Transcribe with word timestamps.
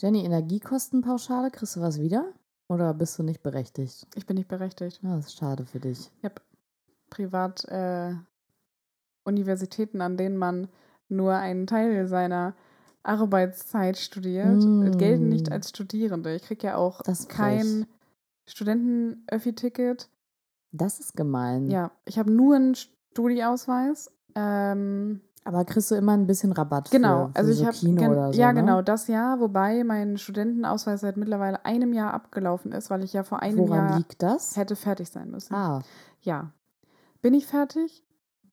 Jenny, 0.00 0.24
Energiekostenpauschale, 0.24 1.50
kriegst 1.50 1.76
du 1.76 1.80
was 1.80 2.00
wieder? 2.00 2.32
Oder 2.68 2.92
bist 2.94 3.18
du 3.18 3.22
nicht 3.22 3.42
berechtigt? 3.42 4.06
Ich 4.14 4.26
bin 4.26 4.36
nicht 4.36 4.48
berechtigt. 4.48 5.00
Ja, 5.02 5.16
das 5.16 5.26
ist 5.26 5.38
schade 5.38 5.64
für 5.64 5.80
dich. 5.80 6.10
Privat 7.10 7.64
äh, 7.66 8.14
Universitäten, 9.24 10.00
an 10.00 10.16
denen 10.16 10.36
man 10.36 10.68
nur 11.08 11.34
einen 11.34 11.66
Teil 11.66 12.08
seiner 12.08 12.54
Arbeitszeit 13.04 13.96
studiert, 13.96 14.64
Mm. 14.64 14.98
gelten 14.98 15.28
nicht 15.28 15.52
als 15.52 15.68
Studierende. 15.68 16.34
Ich 16.34 16.42
kriege 16.42 16.66
ja 16.66 16.76
auch 16.76 17.00
kein 17.28 17.86
Studenten-Öffi-Ticket. 18.48 20.08
Das 20.72 20.98
ist 20.98 21.16
gemein. 21.16 21.70
Ja, 21.70 21.92
ich 22.04 22.18
habe 22.18 22.32
nur 22.32 22.56
einen 22.56 22.74
Studieausweis. 22.74 24.10
Ähm, 24.34 25.20
Aber 25.46 25.64
kriegst 25.64 25.90
du 25.90 25.94
immer 25.94 26.12
ein 26.12 26.26
bisschen 26.26 26.52
Rabatt 26.52 26.90
genau, 26.90 27.26
für, 27.26 27.32
für 27.32 27.38
also 27.38 27.50
ich 27.52 27.58
so 27.58 27.66
habe 27.66 27.76
Kino 27.76 28.10
oder 28.10 28.32
so, 28.32 28.38
ja 28.40 28.52
ne? 28.52 28.60
genau 28.60 28.82
das 28.82 29.06
Jahr, 29.06 29.38
wobei 29.40 29.84
mein 29.84 30.18
Studentenausweis 30.18 31.00
seit 31.00 31.16
mittlerweile 31.16 31.64
einem 31.64 31.92
Jahr 31.92 32.12
abgelaufen 32.14 32.72
ist, 32.72 32.90
weil 32.90 33.04
ich 33.04 33.12
ja 33.12 33.22
vor 33.22 33.40
einem 33.42 33.58
Woran 33.58 33.88
Jahr 33.90 33.98
liegt 33.98 34.22
das? 34.22 34.56
hätte 34.56 34.74
fertig 34.76 35.08
sein 35.08 35.30
müssen. 35.30 35.54
Ah, 35.54 35.82
Ja. 36.22 36.50
Bin 37.22 37.32
ich 37.34 37.46
fertig? 37.46 38.04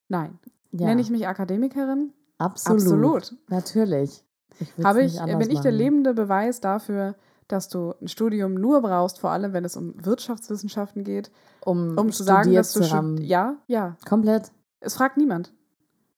Nein. 0.08 0.38
ja. 0.72 0.86
Nenne 0.88 1.00
ich 1.00 1.10
mich 1.10 1.26
Akademikerin? 1.28 2.12
absolut. 2.38 2.80
Absolut. 2.82 3.34
Natürlich. 3.48 4.24
Ich 4.60 4.84
Habe 4.84 5.02
ich, 5.02 5.20
bin 5.20 5.50
ich 5.50 5.60
der 5.60 5.72
lebende 5.72 6.14
Beweis 6.14 6.60
dafür, 6.60 7.16
dass 7.48 7.68
du 7.68 7.92
ein 8.00 8.08
Studium 8.08 8.54
nur 8.54 8.80
brauchst, 8.82 9.18
vor 9.18 9.30
allem 9.30 9.52
wenn 9.52 9.64
es 9.64 9.76
um 9.76 9.94
Wirtschaftswissenschaften 10.04 11.04
geht, 11.04 11.30
um, 11.64 11.98
um 11.98 12.10
zu 12.12 12.22
sagen, 12.22 12.54
dass 12.54 12.72
du 12.72 12.82
stud- 12.84 13.20
ja, 13.20 13.56
ja. 13.66 13.96
Komplett. 14.08 14.52
Es 14.80 14.94
fragt 14.94 15.16
niemand. 15.16 15.52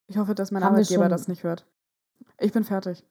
Ich 0.09 0.17
hoffe, 0.19 0.35
dass 0.35 0.51
mein 0.51 0.63
Haben 0.63 0.75
Arbeitgeber 0.75 1.09
das 1.09 1.29
nicht 1.29 1.43
hört. 1.43 1.67
Ich 2.39 2.53
bin 2.53 2.65
fertig. 2.65 3.05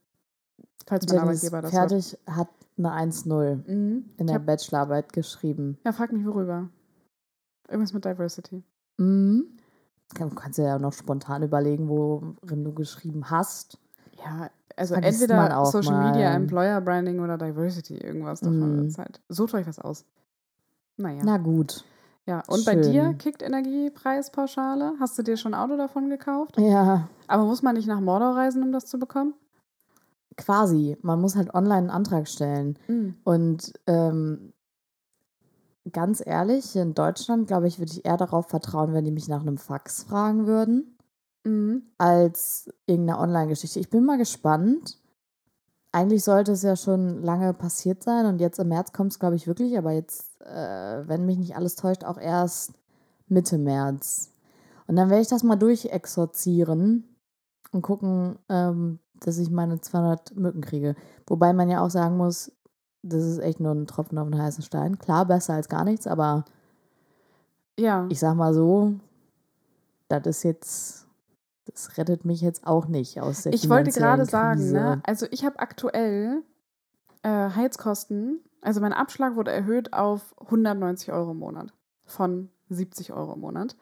Falls 0.88 1.08
mein 1.08 1.20
Arbeitgeber 1.20 1.62
das 1.62 1.74
hört. 1.74 1.90
fertig 1.92 2.18
hat 2.28 2.48
eine 2.78 2.92
1-0 2.92 3.56
Mhm. 3.68 4.06
in 4.18 4.28
der 4.28 4.40
Bachelorarbeit 4.40 5.12
geschrieben. 5.14 5.78
ja, 5.86 5.92
frag 5.92 6.12
mich 6.12 6.26
worüber. 6.26 6.70
Irgendwas 7.68 7.94
mit 7.94 8.06
Diversity. 8.06 8.64
Mhm. 8.98 9.46
Du 10.18 10.30
kannst 10.30 10.60
ja 10.60 10.78
noch 10.78 10.94
spontan 10.94 11.42
überlegen, 11.44 11.90
worin 11.90 12.64
du 12.64 12.74
geschrieben 12.74 13.30
hast. 13.32 13.80
Ja, 14.24 14.50
also 14.76 14.94
Vergisst 14.94 15.24
entweder 15.24 15.66
Social 15.66 16.12
Media, 16.12 16.30
mal. 16.30 16.36
Employer 16.36 16.80
Branding 16.82 17.20
oder 17.20 17.38
Diversity, 17.38 17.98
irgendwas 17.98 18.40
davon 18.42 18.84
Mhm. 18.84 18.90
Zeit. 18.92 19.20
Sucht 19.30 19.56
euch 19.56 19.66
was 19.68 19.80
aus. 19.80 20.06
Naja. 20.98 21.22
Na 21.26 21.38
gut. 21.38 21.84
Ja, 22.26 22.44
und 22.48 22.66
bei 22.66 22.76
dir 22.76 23.04
schön. 23.06 23.18
kickt 23.18 23.42
Energiepreispauschale. 23.42 24.94
Hast 25.00 25.18
du 25.18 25.24
dir 25.24 25.38
schon 25.38 25.54
ein 25.54 25.60
Auto 25.60 25.78
davon 25.78 26.10
gekauft? 26.10 26.58
Ja, 26.60 27.08
Aber 27.28 27.46
muss 27.46 27.62
man 27.62 27.76
nicht 27.76 27.88
nach 27.88 28.02
Mordor 28.02 28.36
reisen, 28.36 28.64
um 28.64 28.72
das 28.72 28.86
zu 28.86 28.98
bekommen? 29.00 29.34
quasi. 30.38 30.98
Man 31.02 31.22
muss 31.22 31.38
halt 31.38 31.54
online 31.54 31.78
einen 31.78 31.90
Antrag 31.90 32.28
stellen. 32.28 32.78
Mhm. 32.90 33.16
Und 33.24 33.72
ähm, 33.88 34.52
ganz 35.92 36.22
ehrlich, 36.26 36.66
hier 36.72 36.82
in 36.82 36.94
Deutschland, 36.94 37.48
glaube 37.48 37.68
ich, 37.68 37.80
würde 37.80 37.94
ich 37.94 38.04
eher 38.06 38.18
darauf 38.18 38.48
vertrauen, 38.50 38.94
wenn 38.94 39.06
die 39.06 39.12
mich 39.12 39.30
nach 39.30 39.40
einem 39.42 39.58
Fax 39.58 40.04
fragen 40.04 40.46
würden, 40.46 40.98
Mhm. 41.46 41.84
als 42.00 42.70
irgendeine 42.88 43.20
Online-Geschichte. 43.20 43.80
Ich 43.80 43.90
bin 43.90 44.04
mal 44.04 44.18
gespannt. 44.18 44.98
Eigentlich 45.96 46.26
sollte 46.26 46.52
es 46.52 46.62
ja 46.62 46.76
schon 46.76 47.22
lange 47.24 47.54
passiert 47.54 48.04
sein 48.04 48.26
und 48.26 48.42
jetzt 48.42 48.60
im 48.60 48.68
März 48.68 48.92
kommt 48.92 49.14
es, 49.14 49.20
glaube 49.20 49.38
ich, 49.38 49.48
wirklich, 49.48 49.78
aber 49.78 49.94
jetzt, 49.94 50.42
äh, 50.42 51.08
wenn 51.08 51.26
mich 51.26 51.38
nicht 51.38 51.56
alles 51.56 51.78
täuscht, 51.78 52.04
auch 52.04 52.18
erst 52.18 52.74
Mitte 53.30 53.58
März. 53.58 54.30
Und 54.88 54.98
dann 54.98 55.10
werde 55.10 55.22
ich 55.22 55.30
das 55.30 55.44
mal 55.44 55.56
durchexorzieren 55.56 57.16
und 57.72 57.82
gucken, 57.82 58.38
ähm, 58.50 59.00
dass 59.22 59.38
ich 59.38 59.50
meine 59.50 59.80
200 59.80 60.36
Mücken 60.36 60.60
kriege. 60.60 60.96
Wobei 61.28 61.54
man 61.54 61.70
ja 61.70 61.80
auch 61.80 61.90
sagen 61.90 62.18
muss, 62.18 62.52
das 63.02 63.24
ist 63.24 63.40
echt 63.40 63.62
nur 63.62 63.72
ein 63.72 63.88
Tropfen 63.88 64.18
auf 64.18 64.30
den 64.30 64.38
heißen 64.42 64.66
Stein. 64.66 65.00
Klar, 65.00 65.26
besser 65.26 65.54
als 65.54 65.70
gar 65.70 65.86
nichts, 65.86 66.08
aber 66.08 66.44
Ja. 67.80 68.06
ich 68.10 68.20
sag 68.20 68.36
mal 68.36 68.54
so, 68.54 68.96
das 70.10 70.26
ist 70.28 70.44
jetzt, 70.44 71.05
das 71.66 71.98
rettet 71.98 72.26
mich 72.26 72.42
jetzt 72.42 72.66
auch 72.66 72.88
nicht 72.88 73.20
aus 73.22 73.44
der 73.44 73.54
Ich 73.54 73.70
wollte 73.70 73.92
gerade 73.92 74.26
sagen, 74.26 74.72
ne? 74.72 75.00
also 75.04 75.26
ich 75.32 75.44
habe 75.46 75.60
aktuell 75.60 76.44
äh, 77.24 77.30
Heizkosten, 77.30 78.40
also 78.62 78.82
mein 78.82 78.94
Abschlag 78.94 79.36
wurde 79.36 79.52
erhöht 79.52 79.94
auf 79.94 80.36
190 80.42 81.12
Euro 81.12 81.32
im 81.32 81.40
Monat 81.40 81.74
von 82.06 82.50
70 82.70 83.14
Euro 83.14 83.34
im 83.34 83.40
Monat. 83.42 83.76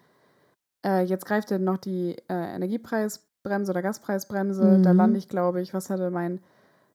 Äh, 0.85 1.03
jetzt 1.05 1.25
greift 1.25 1.51
ja 1.51 1.59
noch 1.59 1.77
die 1.77 2.17
äh, 2.29 2.55
Energiepreisbremse 2.55 3.71
oder 3.71 3.81
Gaspreisbremse. 3.81 4.79
Da 4.81 4.91
Mhm. 4.91 4.97
lande 4.97 5.17
ich, 5.19 5.29
glaube 5.29 5.61
ich, 5.61 5.73
was 5.73 5.89
hatte 5.89 6.09
mein 6.09 6.41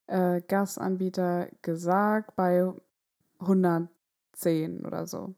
äh, 0.07 0.41
Gasanbieter 0.43 1.49
gesagt, 1.63 2.37
bei 2.37 2.71
110 3.41 4.85
oder 4.87 5.07
so. 5.07 5.35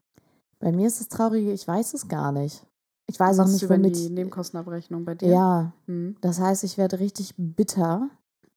Bei 0.59 0.73
mir 0.73 0.87
ist 0.87 1.01
das 1.01 1.09
Traurige, 1.09 1.53
ich 1.53 1.67
weiß 1.67 1.95
es 1.95 2.09
gar 2.09 2.33
nicht. 2.33 2.67
Ich 3.11 3.21
weiß 3.21 3.39
auch 3.41 3.47
nicht, 3.49 3.63
über 3.63 3.75
womit. 3.77 3.97
die 3.97 4.09
Nebenkostenabrechnung 4.11 5.05
bei 5.05 5.15
dir? 5.15 5.29
Ja, 5.29 5.73
Hm. 5.87 6.17
das 6.21 6.41
heißt, 6.41 6.65
ich 6.65 6.79
werde 6.79 6.99
richtig 7.01 7.35
bitter 7.37 8.09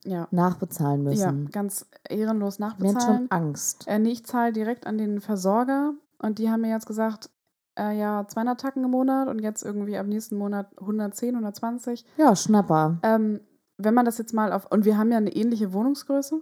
Ja. 0.06 0.28
nachbezahlen 0.32 1.06
ja, 1.12 1.32
müssen. 1.32 1.50
ganz 1.52 1.86
ehrenlos 2.10 2.60
Mir 2.60 2.66
hat 2.68 2.78
nachbezahlen. 2.80 3.18
schon 3.20 3.32
Angst. 3.32 3.86
Äh, 3.88 4.00
nee, 4.00 4.12
ich 4.12 4.26
zahle 4.26 4.52
direkt 4.54 4.86
an 4.88 4.98
den 4.98 5.22
Versorger 5.22 5.94
und 6.20 6.40
die 6.40 6.50
haben 6.50 6.62
mir 6.62 6.70
jetzt 6.70 6.86
gesagt, 6.88 7.30
äh, 7.78 7.98
ja, 7.98 8.26
200 8.28 8.60
Tacken 8.62 8.84
im 8.84 8.92
Monat 8.92 9.28
und 9.28 9.40
jetzt 9.40 9.64
irgendwie 9.64 9.98
ab 9.98 10.06
nächsten 10.06 10.38
Monat 10.38 10.68
110, 10.80 11.36
120. 11.36 12.06
Ja, 12.18 12.36
Schnapper. 12.36 13.00
Ähm, 13.02 13.40
wenn 13.78 13.96
man 13.96 14.06
das 14.06 14.20
jetzt 14.20 14.34
mal 14.34 14.54
auf, 14.54 14.72
und 14.72 14.86
wir 14.86 14.98
haben 14.98 15.12
ja 15.12 15.18
eine 15.18 15.36
ähnliche 15.36 15.74
Wohnungsgröße, 15.74 16.42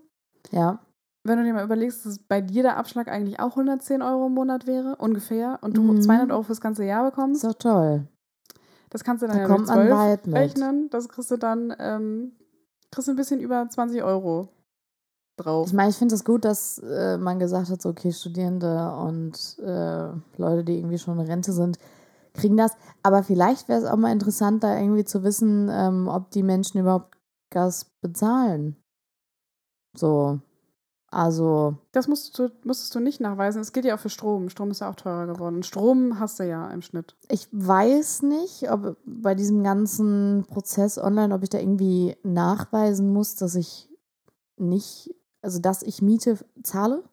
Ja. 0.51 0.79
Wenn 1.23 1.37
du 1.37 1.43
dir 1.43 1.53
mal 1.53 1.63
überlegst, 1.63 2.05
dass 2.05 2.19
bei 2.19 2.41
dir 2.41 2.63
der 2.63 2.77
Abschlag 2.77 3.07
eigentlich 3.07 3.39
auch 3.39 3.51
110 3.51 4.01
Euro 4.01 4.27
im 4.27 4.33
Monat 4.33 4.65
wäre, 4.67 4.95
ungefähr, 4.97 5.59
und 5.61 5.77
du 5.77 5.81
Mhm. 5.83 6.01
200 6.01 6.31
Euro 6.31 6.43
fürs 6.43 6.61
ganze 6.61 6.83
Jahr 6.85 7.05
Ist 7.07 7.11
bekommst, 7.15 7.43
doch 7.43 7.53
toll. 7.53 8.07
das 8.89 9.03
kannst 9.03 9.21
du 9.23 9.27
dann 9.27 9.37
Da 9.37 9.41
ja 9.43 9.47
kommt 9.47 9.61
mit 9.61 9.67
man 9.67 9.77
12 9.87 9.91
weit 9.97 10.27
mit. 10.27 10.35
rechnen, 10.35 10.89
das 10.89 11.09
kriegst 11.09 11.31
du 11.31 11.37
dann, 11.37 11.73
ähm, 11.79 12.31
kriegst 12.91 13.07
du 13.07 13.13
ein 13.13 13.17
bisschen 13.17 13.39
über 13.39 13.67
20 13.69 14.03
Euro 14.03 14.49
drauf. 15.37 15.67
Ich 15.67 15.73
meine, 15.73 15.89
ich 15.91 15.97
finde 15.97 16.15
es 16.15 16.25
gut, 16.25 16.43
dass 16.43 16.79
äh, 16.79 17.17
man 17.17 17.39
gesagt 17.39 17.69
hat, 17.69 17.81
so, 17.81 17.89
okay, 17.89 18.11
Studierende 18.11 18.91
und 18.95 19.57
äh, 19.59 20.09
Leute, 20.37 20.63
die 20.63 20.77
irgendwie 20.77 20.97
schon 20.97 21.19
in 21.19 21.25
Rente 21.25 21.53
sind, 21.53 21.77
kriegen 22.33 22.57
das. 22.57 22.73
Aber 23.03 23.23
vielleicht 23.23 23.67
wäre 23.69 23.79
es 23.79 23.85
auch 23.85 23.95
mal 23.97 24.11
interessant, 24.11 24.63
da 24.63 24.77
irgendwie 24.77 25.05
zu 25.05 25.23
wissen, 25.23 25.69
ähm, 25.71 26.07
ob 26.07 26.31
die 26.31 26.43
Menschen 26.43 26.79
überhaupt 26.79 27.17
Gas 27.51 27.85
bezahlen. 28.01 28.75
So. 29.95 30.39
Also, 31.13 31.75
Das 31.91 32.07
musst 32.07 32.39
du, 32.39 32.49
musstest 32.63 32.95
du 32.95 33.01
nicht 33.01 33.19
nachweisen. 33.19 33.61
Es 33.61 33.73
geht 33.73 33.83
ja 33.83 33.95
auch 33.95 33.99
für 33.99 34.09
Strom. 34.09 34.49
Strom 34.49 34.71
ist 34.71 34.79
ja 34.79 34.89
auch 34.89 34.95
teurer 34.95 35.27
geworden. 35.27 35.61
Strom 35.61 36.19
hast 36.21 36.39
du 36.39 36.47
ja 36.47 36.69
im 36.71 36.81
Schnitt. 36.81 37.15
ich 37.29 37.49
weiß 37.51 38.21
nicht, 38.23 38.71
ob 38.71 38.95
bei 39.05 39.35
diesem 39.35 39.61
ganzen 39.61 40.45
Prozess 40.47 40.97
online, 40.97 41.35
ob 41.35 41.43
ich 41.43 41.49
da 41.49 41.59
irgendwie 41.59 42.15
nachweisen 42.23 43.11
muss, 43.11 43.35
dass 43.35 43.55
ich 43.55 43.89
nicht, 44.57 45.13
also 45.41 45.59
dass 45.59 45.83
ich 45.83 46.01
Miete 46.01 46.37
zahle. 46.63 47.03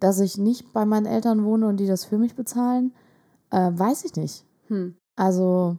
dass 0.00 0.20
ich 0.20 0.36
nicht 0.38 0.72
bei 0.74 0.84
meinen 0.86 1.06
Eltern 1.06 1.44
wohne 1.44 1.66
und 1.68 1.76
die 1.78 1.86
das 1.86 2.04
für 2.04 2.18
mich 2.18 2.34
bezahlen, 2.36 2.92
äh, 3.50 3.70
weiß 3.74 4.04
ich 4.04 4.14
nicht. 4.16 4.44
Hm. 4.68 4.94
Also, 5.14 5.76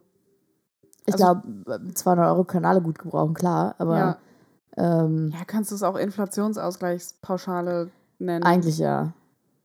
ich 1.06 1.14
Also- 1.14 1.42
glaube, 1.42 1.94
200 1.94 2.28
Euro 2.28 2.44
können 2.44 2.66
alle 2.66 2.82
gut 2.82 2.98
gebrauchen, 3.00 3.34
klar, 3.36 3.76
aber 3.78 3.98
ja. 3.98 4.18
Ähm, 4.78 5.32
ja, 5.34 5.44
kannst 5.46 5.72
du 5.72 5.76
es 5.76 5.84
auch 5.84 5.96
Inflationsausgleichspauschale 5.96 7.90
nennen? 8.20 8.44
eigentlich 8.44 8.78
ja. 8.78 9.14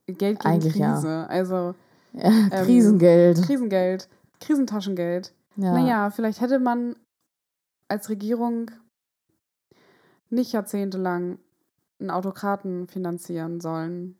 Geld 0.06 0.18
gegen 0.40 0.40
eigentlich 0.40 0.74
ja. 0.76 0.94
Krise. 0.94 1.26
Also 1.28 1.74
ja 2.12 2.30
Krisengeld. 2.64 3.42
Krisengeld, 3.42 4.08
Krisentaschengeld. 4.40 5.32
ja. 5.56 5.72
Naja, 5.72 6.10
vielleicht 6.10 6.40
hätte 6.40 6.58
man 6.58 6.96
als 7.88 8.08
Regierung 8.08 8.70
nicht 10.30 10.52
jahrzehntelang 10.52 11.38
einen 12.00 12.10
Autokraten 12.10 12.88
finanzieren 12.88 13.60
sollen, 13.60 14.16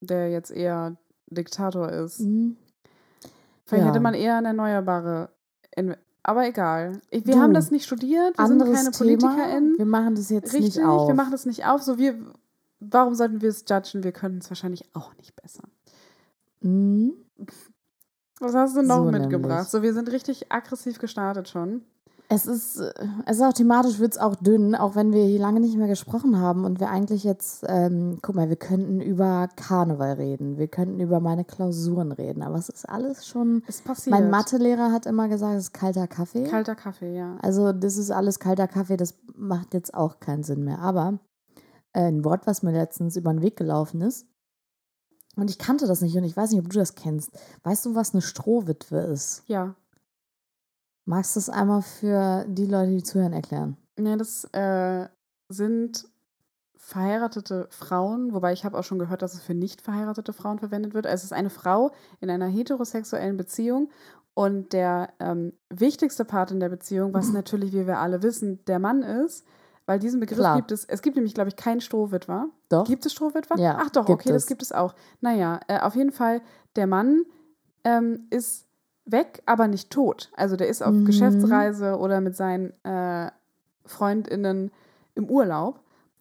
der 0.00 0.30
jetzt 0.30 0.50
eher 0.50 0.96
Diktator 1.26 1.88
ist. 1.90 2.20
Mhm. 2.20 2.56
Vielleicht 3.66 3.84
Ja. 3.84 3.90
hätte 3.90 4.00
man 4.00 4.14
eher 4.14 4.38
in 4.38 4.44
Erneuerbare. 4.44 5.30
In, 5.74 5.96
aber 6.24 6.46
egal. 6.46 7.00
Wir 7.10 7.20
Du, 7.22 7.38
haben 7.38 7.54
das 7.54 7.70
nicht 7.70 7.84
studiert. 7.84 8.36
Wir 8.36 8.46
sind 8.46 8.58
keine 8.60 8.90
Thema. 8.90 8.96
PolitikerInnen. 8.98 9.78
Wir 9.78 9.86
machen 9.86 10.14
das 10.16 10.30
jetzt 10.30 10.52
Richtig, 10.52 10.76
nicht 10.76 10.84
auf. 10.84 11.06
wir 11.08 11.14
machen 11.14 11.30
das 11.32 11.46
nicht 11.46 11.64
auf. 11.66 11.82
So 11.82 11.98
wir, 11.98 12.16
warum 12.80 13.14
sollten 13.14 13.40
wir 13.40 13.48
es 13.50 13.64
judgen? 13.68 14.02
Wir 14.04 14.12
können 14.12 14.38
es 14.38 14.50
wahrscheinlich 14.50 14.88
auch 14.94 15.14
nicht 15.16 15.36
besser. 15.40 15.62
Mhm. 16.60 17.12
Was 18.40 18.54
hast 18.54 18.76
du 18.76 18.82
noch 18.82 19.04
So 19.04 19.10
mitgebracht? 19.10 19.50
nämlich. 19.50 19.68
So, 19.68 19.82
wir 19.82 19.94
sind 19.94 20.10
richtig 20.10 20.50
aggressiv 20.50 20.98
gestartet 20.98 21.48
schon. 21.48 21.82
Es 22.34 22.46
ist, 22.46 22.80
äh, 22.80 22.92
es 23.26 23.36
ist 23.36 23.42
auch 23.42 23.52
thematisch 23.52 23.98
wird 23.98 24.12
es 24.12 24.18
auch 24.18 24.34
dünn, 24.34 24.74
auch 24.74 24.96
wenn 24.96 25.12
wir 25.12 25.24
hier 25.24 25.38
lange 25.38 25.60
nicht 25.60 25.76
mehr 25.76 25.86
gesprochen 25.86 26.40
haben 26.40 26.64
und 26.64 26.80
wir 26.80 26.90
eigentlich 26.90 27.24
jetzt, 27.24 27.64
ähm, 27.68 28.18
guck 28.22 28.34
mal, 28.34 28.48
wir 28.48 28.56
könnten 28.56 29.00
über 29.00 29.48
Karneval 29.56 30.14
reden, 30.14 30.58
wir 30.58 30.68
könnten 30.68 31.00
über 31.00 31.20
meine 31.20 31.44
Klausuren 31.44 32.12
reden, 32.12 32.42
aber 32.42 32.56
es 32.56 32.68
ist 32.68 32.88
alles 32.88 33.26
schon. 33.26 33.62
Es 33.66 33.82
passiert. 33.82 34.10
Mein 34.10 34.30
Mathelehrer 34.30 34.90
hat 34.90 35.06
immer 35.06 35.28
gesagt, 35.28 35.54
es 35.54 35.64
ist 35.64 35.72
kalter 35.72 36.06
Kaffee. 36.06 36.44
Kalter 36.44 36.74
Kaffee, 36.74 37.16
ja. 37.16 37.36
Also 37.40 37.72
das 37.72 37.96
ist 37.96 38.10
alles 38.10 38.38
kalter 38.38 38.68
Kaffee, 38.68 38.96
das 38.96 39.14
macht 39.34 39.74
jetzt 39.74 39.94
auch 39.94 40.20
keinen 40.20 40.42
Sinn 40.42 40.64
mehr. 40.64 40.80
Aber 40.80 41.20
äh, 41.92 42.08
ein 42.08 42.24
Wort, 42.24 42.46
was 42.46 42.62
mir 42.62 42.72
letztens 42.72 43.16
über 43.16 43.32
den 43.32 43.42
Weg 43.42 43.56
gelaufen 43.56 44.00
ist. 44.00 44.26
Und 45.36 45.50
ich 45.50 45.58
kannte 45.58 45.86
das 45.86 46.00
nicht 46.00 46.16
und 46.16 46.24
ich 46.24 46.36
weiß 46.36 46.50
nicht, 46.50 46.60
ob 46.60 46.70
du 46.70 46.78
das 46.78 46.94
kennst. 46.94 47.30
Weißt 47.64 47.86
du, 47.86 47.94
was 47.94 48.12
eine 48.12 48.22
Strohwitwe 48.22 48.98
ist? 48.98 49.42
Ja. 49.46 49.74
Magst 51.04 51.36
du 51.36 51.40
es 51.40 51.50
einmal 51.50 51.82
für 51.82 52.44
die 52.48 52.66
Leute, 52.66 52.90
die 52.92 53.02
zuhören, 53.02 53.32
erklären? 53.32 53.76
Ja, 53.98 54.16
das 54.16 54.44
äh, 54.52 55.06
sind 55.48 56.06
verheiratete 56.76 57.66
Frauen, 57.70 58.34
wobei 58.34 58.52
ich 58.52 58.64
habe 58.64 58.78
auch 58.78 58.84
schon 58.84 58.98
gehört, 58.98 59.22
dass 59.22 59.34
es 59.34 59.40
für 59.40 59.54
nicht 59.54 59.80
verheiratete 59.80 60.32
Frauen 60.32 60.58
verwendet 60.58 60.92
wird. 60.94 61.06
Also 61.06 61.22
es 61.22 61.24
ist 61.24 61.32
eine 61.32 61.50
Frau 61.50 61.92
in 62.20 62.30
einer 62.30 62.46
heterosexuellen 62.46 63.36
Beziehung 63.36 63.90
und 64.34 64.72
der 64.72 65.10
ähm, 65.20 65.52
wichtigste 65.70 66.24
Part 66.24 66.50
in 66.50 66.60
der 66.60 66.68
Beziehung, 66.68 67.14
was 67.14 67.28
natürlich, 67.32 67.72
wie 67.72 67.86
wir 67.86 67.98
alle 67.98 68.22
wissen, 68.22 68.64
der 68.66 68.78
Mann 68.78 69.02
ist, 69.02 69.46
weil 69.86 69.98
diesen 69.98 70.20
Begriff 70.20 70.38
Klar. 70.38 70.56
gibt 70.56 70.72
es, 70.72 70.84
es 70.84 71.02
gibt 71.02 71.16
nämlich, 71.16 71.34
glaube 71.34 71.48
ich, 71.48 71.56
keinen 71.56 71.80
Strohwitwer. 71.80 72.48
Doch. 72.68 72.86
Gibt 72.86 73.06
es 73.06 73.12
Strohwitwer? 73.12 73.58
Ja, 73.58 73.78
Ach 73.80 73.90
doch, 73.90 74.08
okay, 74.08 74.30
das 74.30 74.42
es. 74.42 74.48
gibt 74.48 74.62
es 74.62 74.72
auch. 74.72 74.94
Naja, 75.20 75.60
äh, 75.68 75.78
auf 75.80 75.94
jeden 75.94 76.12
Fall, 76.12 76.42
der 76.76 76.86
Mann 76.86 77.24
ähm, 77.84 78.26
ist 78.30 78.63
weg, 79.04 79.42
aber 79.46 79.68
nicht 79.68 79.90
tot. 79.90 80.30
Also 80.36 80.56
der 80.56 80.68
ist 80.68 80.82
auf 80.82 80.94
Mhm. 80.94 81.04
Geschäftsreise 81.04 81.98
oder 81.98 82.20
mit 82.20 82.36
seinen 82.36 82.72
äh, 82.84 83.30
FreundInnen 83.86 84.70
im 85.14 85.30
Urlaub. 85.30 85.80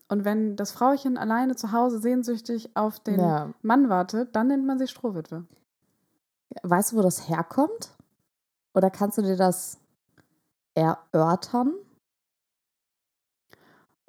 Und 0.10 0.26
wenn 0.26 0.56
das 0.56 0.72
Frauchen 0.72 1.18
alleine 1.18 1.56
zu 1.56 1.72
Hause 1.72 2.00
sehnsüchtig 2.00 2.76
auf 2.76 3.00
den 3.00 3.20
Ja. 3.20 3.54
Mann 3.62 3.90
wartet, 3.90 4.36
dann 4.36 4.48
nennt 4.48 4.66
man 4.66 4.78
sie 4.78 4.88
Strohwitwe. 4.88 5.46
Weißt 6.62 6.92
du, 6.92 6.98
wo 6.98 7.02
das 7.02 7.28
herkommt? 7.30 7.96
Oder 8.76 8.90
kannst 8.92 9.18
du 9.18 9.22
dir 9.22 9.38
das 9.38 9.80
erörtern? 10.76 11.74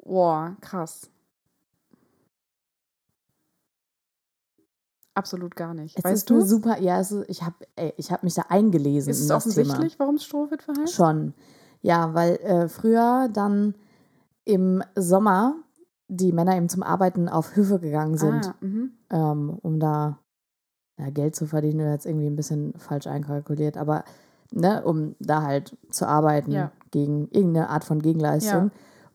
Boah, 0.02 0.56
krass. 0.60 1.10
Absolut 5.14 5.54
gar 5.54 5.74
nicht. 5.74 5.96
Es 5.96 6.04
weißt 6.04 6.14
ist 6.14 6.30
du? 6.30 6.40
super, 6.40 6.80
ja, 6.80 6.98
es 7.00 7.12
ist, 7.12 7.28
ich 7.28 7.42
habe 7.44 7.54
ich 7.96 8.10
hab 8.10 8.22
mich 8.24 8.34
da 8.34 8.42
eingelesen 8.48 9.10
Ist 9.10 9.20
es 9.20 9.28
das 9.28 9.36
offensichtlich, 9.46 9.98
warum 9.98 10.16
es 10.16 10.24
Strohwitwe 10.24 10.72
heißt? 10.80 10.92
Schon. 10.94 11.34
Ja, 11.82 12.14
weil 12.14 12.36
äh, 12.36 12.68
früher 12.68 13.28
dann 13.32 13.74
im 14.44 14.82
Sommer 14.96 15.54
die 16.08 16.32
Männer 16.32 16.56
eben 16.56 16.68
zum 16.68 16.82
Arbeiten 16.82 17.28
auf 17.28 17.54
Höfe 17.56 17.78
gegangen 17.78 18.16
sind, 18.18 18.46
Ah, 18.46 18.54
mhm. 18.60 18.92
ähm, 19.10 19.58
um 19.62 19.78
da 19.80 20.18
ja, 20.98 21.10
Geld 21.10 21.36
zu 21.36 21.46
verdienen. 21.46 21.80
Oder 21.80 21.92
jetzt 21.92 22.06
irgendwie 22.06 22.26
ein 22.26 22.36
bisschen 22.36 22.74
falsch 22.78 23.06
einkalkuliert, 23.06 23.76
aber 23.76 24.04
ne, 24.50 24.84
um 24.84 25.14
da 25.20 25.42
halt 25.42 25.76
zu 25.90 26.06
arbeiten 26.06 26.50
Ja. 26.52 26.72
gegen 26.90 27.28
irgendeine 27.30 27.68
Art 27.70 27.84
von 27.84 28.02
Gegenleistung. 28.02 28.70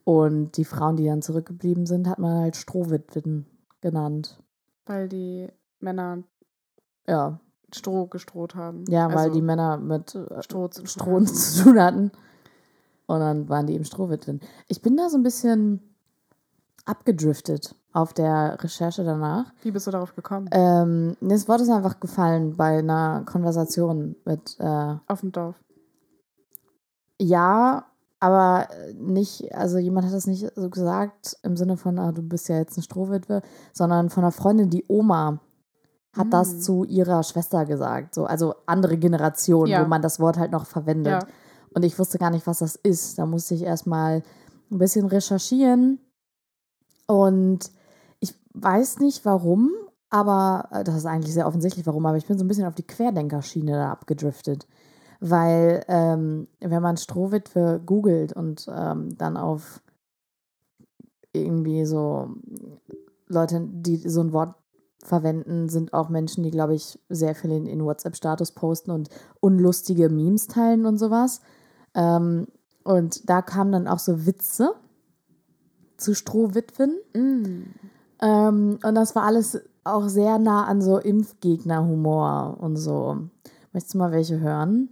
Und 0.06 0.57
die 0.57 0.66
Frauen, 0.66 0.95
die 0.95 1.06
dann 1.06 1.22
zurückgeblieben 1.22 1.86
sind, 1.86 2.07
hat 2.07 2.19
man 2.19 2.40
halt 2.40 2.56
Strohwitwen 2.56 3.45
genannt. 3.81 4.42
Weil 4.86 5.07
die 5.07 5.48
Männer 5.80 6.24
Ja, 7.08 7.40
Stroh 7.74 8.08
gestroht 8.08 8.56
haben. 8.56 8.84
ja 8.90 9.08
weil 9.10 9.18
Also 9.18 9.34
die 9.34 9.42
Männer 9.42 9.78
mit 9.78 10.16
äh, 10.16 10.42
Stroh 10.44 10.68
zu 10.70 10.86
Stroh 10.86 11.20
zu 11.22 11.64
tun 11.64 11.80
hatten. 11.81 12.12
Und 13.08 13.20
dann 13.22 13.50
waren 13.50 13.66
die 13.68 13.74
eben 13.74 13.86
Strohwitwen. 13.86 14.40
Ich 14.68 14.81
bin 14.81 14.96
da 14.96 15.10
so 15.10 15.18
ein 15.18 15.24
bisschen 15.24 15.81
abgedriftet 16.86 17.76
auf 17.92 18.14
der 18.14 18.58
Recherche 18.64 19.04
danach. 19.04 19.52
Wie 19.64 19.72
bist 19.72 19.88
du 19.88 19.92
darauf 19.92 20.16
gekommen? 20.16 20.48
Ähm, 20.52 21.18
das 21.22 21.48
Wort 21.48 21.62
ist 21.62 21.70
einfach 21.70 22.00
gefallen 22.00 22.56
bei 22.56 22.78
einer 22.80 23.24
Konversation 23.26 24.16
mit, 24.26 24.60
äh, 24.60 24.96
Auf 25.08 25.22
dem 25.22 25.31
Dorf. 25.31 25.56
ja, 27.20 27.86
aber 28.20 28.68
nicht, 28.96 29.54
also 29.56 29.78
jemand 29.78 30.06
hat 30.08 30.14
das 30.14 30.28
nicht 30.28 30.46
so 30.56 30.70
gesagt 30.70 31.38
im 31.44 31.56
Sinne 31.56 31.78
von, 31.78 31.98
ah, 32.00 32.12
du 32.12 32.22
bist 32.22 32.50
ja 32.50 32.58
jetzt 32.58 32.76
eine 32.78 32.84
Strohwitwe, 32.84 33.42
sondern 33.74 34.10
von 34.10 34.24
einer 34.24 34.31
Freundin, 34.34 34.70
die 34.70 34.84
Oma 34.88 35.40
hat 36.15 36.27
Mm. 36.27 36.31
das 36.31 36.61
zu 36.61 36.83
ihrer 36.85 37.23
Schwester 37.23 37.65
gesagt. 37.65 38.15
So, 38.15 38.25
also 38.25 38.56
andere 38.65 38.97
Generation, 38.97 39.67
Ja. 39.67 39.83
wo 39.83 39.88
man 39.88 40.01
das 40.01 40.19
Wort 40.19 40.38
halt 40.38 40.51
noch 40.51 40.65
verwendet. 40.65 41.23
Ja. 41.23 41.27
Und 41.73 41.85
ich 41.85 41.97
wusste 42.00 42.17
gar 42.17 42.31
nicht, 42.31 42.47
was 42.47 42.59
das 42.59 42.75
ist. 42.75 43.19
Da 43.19 43.25
musste 43.25 43.53
ich 43.56 43.61
erstmal 43.63 44.23
ein 44.71 44.77
bisschen 44.77 45.06
recherchieren. 45.06 46.00
Und 47.07 47.71
ich 48.19 48.33
weiß 48.53 49.00
nicht 49.00 49.23
warum, 49.25 49.71
aber 50.09 50.67
äh, 50.71 50.83
das 50.83 50.95
ist 50.95 51.06
eigentlich 51.06 51.33
sehr 51.33 51.47
offensichtlich 51.47 51.85
warum, 51.85 52.06
aber 52.06 52.17
ich 52.17 52.25
bin 52.25 52.38
so 52.38 52.44
ein 52.44 52.47
bisschen 52.47 52.65
auf 52.65 52.75
die 52.75 52.85
Querdenkerschiene 52.88 53.71
da 53.73 53.91
abgedriftet. 53.91 54.67
Weil, 55.19 55.83
ähm, 55.88 56.47
wenn 56.59 56.81
man 56.81 56.97
Strohwitwe 56.97 57.81
googelt 57.85 58.33
und 58.33 58.67
ähm, 58.73 59.17
dann 59.17 59.38
auf 59.38 59.81
irgendwie 61.33 61.85
so 61.85 62.29
Leute, 63.27 63.61
die 63.71 63.97
so 63.97 64.21
ein 64.21 64.33
Wort 64.33 64.56
verwenden, 65.04 65.69
sind 65.69 65.94
auch 65.94 66.10
Menschen, 66.10 66.44
die, 66.44 66.51
glaube 66.51 66.75
ich, 66.75 67.00
sehr 67.10 67.36
viel 67.36 67.51
in, 67.51 67.66
in 67.66 67.84
WhatsApp-Status 67.84 68.51
posten 68.51 68.92
und 68.92 69.10
unlustige 69.40 70.10
Memes 70.10 70.48
teilen 70.48 70.86
und 70.86 70.98
sowas. 70.98 71.42
Ähm, 71.96 72.48
und 72.84 73.30
da 73.30 73.42
kamen 73.42 73.72
dann 73.72 73.88
auch 73.88 74.00
so 74.00 74.25
Witze 74.25 74.74
zu 75.98 76.16
Strohwitwen. 76.16 76.98
Mm. 77.13 77.63
Ähm, 78.22 78.80
und 78.84 78.96
das 78.96 79.16
war 79.16 79.24
alles 79.24 79.60
auch 79.84 80.07
sehr 80.07 80.38
nah 80.40 80.66
an 80.66 80.81
so 80.81 80.98
Impfgegner-Humor 80.98 82.57
und 82.60 82.75
so. 82.78 83.30
Möchtest 83.72 83.94
du 83.94 84.00
mal 84.00 84.12
welche 84.12 84.40
hören? 84.40 84.90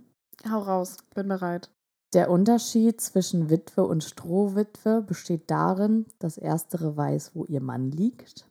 Hau 0.49 0.59
raus, 0.59 0.97
bin 1.15 1.27
bereit. 1.27 1.69
Der 2.13 2.29
Unterschied 2.29 3.01
zwischen 3.01 3.49
Witwe 3.49 3.83
und 3.83 4.03
Strohwitwe 4.03 5.01
besteht 5.01 5.51
darin, 5.51 6.05
dass 6.19 6.37
erstere 6.37 6.95
weiß, 6.95 7.31
wo 7.33 7.43
ihr 7.45 7.61
Mann 7.61 7.91
liegt. 7.91 8.47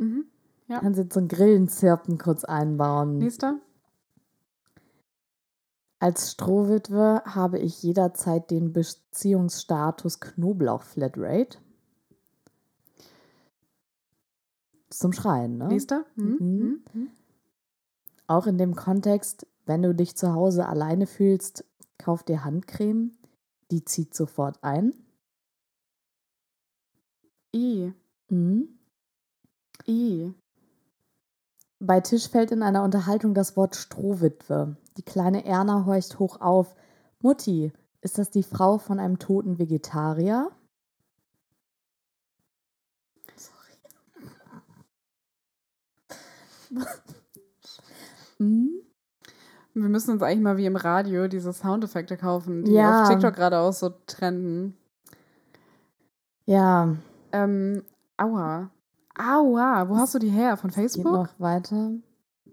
Mhm. 0.00 0.24
Ja. 0.66 0.80
Kannst 0.80 0.98
jetzt 0.98 1.14
so 1.14 1.20
ein 1.20 1.28
Grillenzirpen 1.28 2.18
kurz 2.18 2.44
einbauen. 2.44 3.18
Nächster. 3.18 3.60
Als 5.98 6.32
Strohwitwe 6.32 7.22
habe 7.26 7.58
ich 7.58 7.82
jederzeit 7.82 8.50
den 8.50 8.72
Beziehungsstatus 8.72 10.18
Knoblauch 10.20 10.82
Flatrate. 10.82 11.58
Zum 14.88 15.12
Schreien, 15.12 15.58
ne? 15.58 15.68
Nächster. 15.68 16.06
Mhm. 16.16 16.36
Mhm. 16.40 16.84
Mhm. 16.94 17.10
Auch 18.26 18.46
in 18.46 18.56
dem 18.56 18.74
Kontext, 18.74 19.46
wenn 19.66 19.82
du 19.82 19.94
dich 19.94 20.16
zu 20.16 20.32
Hause 20.32 20.66
alleine 20.66 21.06
fühlst, 21.06 21.64
kauf 21.98 22.22
dir 22.22 22.44
Handcreme. 22.44 23.12
Die 23.70 23.84
zieht 23.84 24.14
sofort 24.14 24.58
ein. 24.62 24.94
I. 27.54 27.92
Mhm. 28.28 28.79
I. 29.90 30.32
Bei 31.80 32.00
Tisch 32.00 32.28
fällt 32.28 32.50
in 32.52 32.62
einer 32.62 32.84
Unterhaltung 32.84 33.34
das 33.34 33.56
Wort 33.56 33.74
Strohwitwe. 33.74 34.76
Die 34.96 35.02
kleine 35.02 35.44
Erna 35.44 35.84
horcht 35.86 36.18
hoch 36.18 36.40
auf. 36.40 36.74
Mutti, 37.20 37.72
ist 38.02 38.18
das 38.18 38.30
die 38.30 38.42
Frau 38.42 38.78
von 38.78 38.98
einem 39.00 39.18
toten 39.18 39.58
Vegetarier? 39.58 40.50
Sorry. 43.36 43.74
mhm. 48.38 48.70
Wir 49.72 49.88
müssen 49.88 50.10
uns 50.12 50.22
eigentlich 50.22 50.40
mal 50.42 50.56
wie 50.56 50.66
im 50.66 50.76
Radio 50.76 51.28
diese 51.28 51.52
Soundeffekte 51.52 52.16
kaufen, 52.16 52.64
die 52.64 52.72
Ja. 52.72 53.02
auf 53.04 53.08
TikTok 53.08 53.34
gerade 53.34 53.58
auch 53.58 53.72
so 53.72 53.90
trenden. 54.06 54.76
Ja, 56.46 56.96
Ähm, 57.32 57.84
aua. 58.16 58.70
Aua, 59.18 59.88
wo 59.88 59.96
hast 59.96 60.14
du 60.14 60.18
die 60.18 60.28
her? 60.30 60.56
Von 60.56 60.70
geht 60.70 60.76
Facebook? 60.76 61.12
noch 61.12 61.28
weiter. 61.38 61.92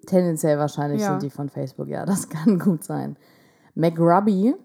Tendenziell 0.06 0.58
wahrscheinlich 0.58 1.02
Ja. 1.02 1.12
sind 1.12 1.24
die 1.24 1.30
von 1.30 1.50
Facebook, 1.50 1.88
ja, 1.88 2.06
das 2.06 2.30
kann 2.30 2.60
gut 2.60 2.84
sein. 2.84 3.18
McRuby, 3.76 4.56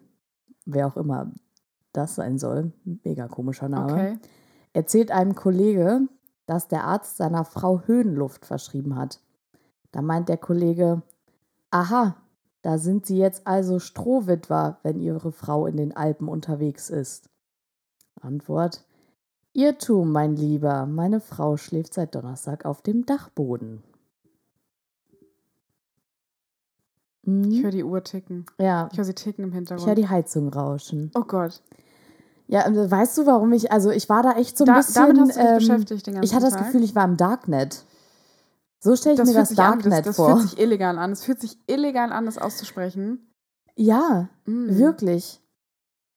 wer 0.66 0.86
auch 0.86 0.96
immer 0.96 1.30
das 1.92 2.14
sein 2.14 2.38
soll, 2.38 2.72
mega 3.04 3.28
komischer 3.28 3.68
Name, 3.68 3.92
Okay. 3.92 4.18
erzählt 4.72 5.10
einem 5.10 5.34
Kollege, 5.34 6.08
dass 6.46 6.68
der 6.68 6.84
Arzt 6.84 7.18
seiner 7.18 7.44
Frau 7.44 7.82
Höhenluft 7.86 8.46
verschrieben 8.46 8.96
hat. 8.96 9.20
Da 9.90 10.00
meint 10.00 10.28
der 10.30 10.38
Kollege, 10.38 11.02
aha, 11.70 12.16
da 12.62 12.78
sind 12.78 13.04
Sie 13.06 13.18
jetzt 13.18 13.46
also 13.46 13.78
Strohwitwer, 13.78 14.78
wenn 14.82 14.98
Ihre 15.00 15.32
Frau 15.32 15.66
in 15.66 15.76
den 15.76 15.94
Alpen 15.94 16.28
unterwegs 16.28 16.88
ist. 16.88 17.28
Antwort, 18.20 18.84
Irrtum, 19.54 20.12
mein 20.12 20.34
Lieber, 20.36 20.86
meine 20.86 21.20
Frau 21.20 21.56
schläft 21.56 21.94
seit 21.94 22.14
Donnerstag 22.14 22.64
auf 22.64 22.80
dem 22.82 23.04
Dachboden. 23.04 23.82
Mhm. 27.24 27.50
Ich 27.50 27.62
höre 27.62 27.70
die 27.70 27.84
Uhr 27.84 28.02
ticken. 28.02 28.46
ja, 28.58 28.88
Ich 28.92 28.98
höre 28.98 29.04
sie 29.04 29.14
ticken 29.14 29.44
im 29.44 29.50
ich 29.50 29.54
Hintergrund. 29.56 29.86
höre 29.86 29.94
die 29.94 30.08
Heizung 30.08 30.48
rauschen. 30.48 31.10
oh 31.14 31.22
Gott. 31.22 31.62
Ja, 32.48 32.66
und 32.66 32.74
weißt 32.90 33.16
du, 33.18 33.26
warum 33.26 33.52
ich, 33.52 33.70
also 33.72 33.90
ich 33.90 34.08
war 34.08 34.22
da 34.22 34.32
echt 34.32 34.58
so 34.58 34.64
ein 34.64 34.66
Da, 34.66 34.76
bisschen. 34.76 34.94
damit 34.94 35.20
hast 35.20 35.36
du 35.36 35.40
dich 35.40 35.48
ähm, 35.48 35.58
beschäftigt 35.58 36.06
den 36.06 36.14
ganzen 36.14 36.24
Ich 36.24 36.34
hatte 36.34 36.44
das 36.46 36.54
Tag. 36.54 36.66
Gefühl, 36.66 36.82
ich 36.82 36.94
war 36.94 37.04
im 37.04 37.16
Darknet. 37.16 37.84
So 38.80 38.96
stelle 38.96 39.14
ich 39.14 39.20
das 39.20 39.28
mir 39.28 39.34
das 39.34 39.48
sich 39.50 39.58
an, 39.58 39.78
Darknet 39.78 39.92
das, 39.92 40.02
das 40.04 40.16
vor. 40.16 40.36
fühlt 40.36 40.50
sich 40.50 40.58
illegal 40.58 40.98
an. 40.98 41.12
Es 41.12 41.24
fühlt 41.24 41.40
sich 41.40 41.56
illegal 41.68 42.12
an, 42.12 42.26
das 42.26 42.38
auszusprechen. 42.38 43.32
ja, 43.76 44.28
Mm. 44.44 44.76
wirklich. 44.76 45.40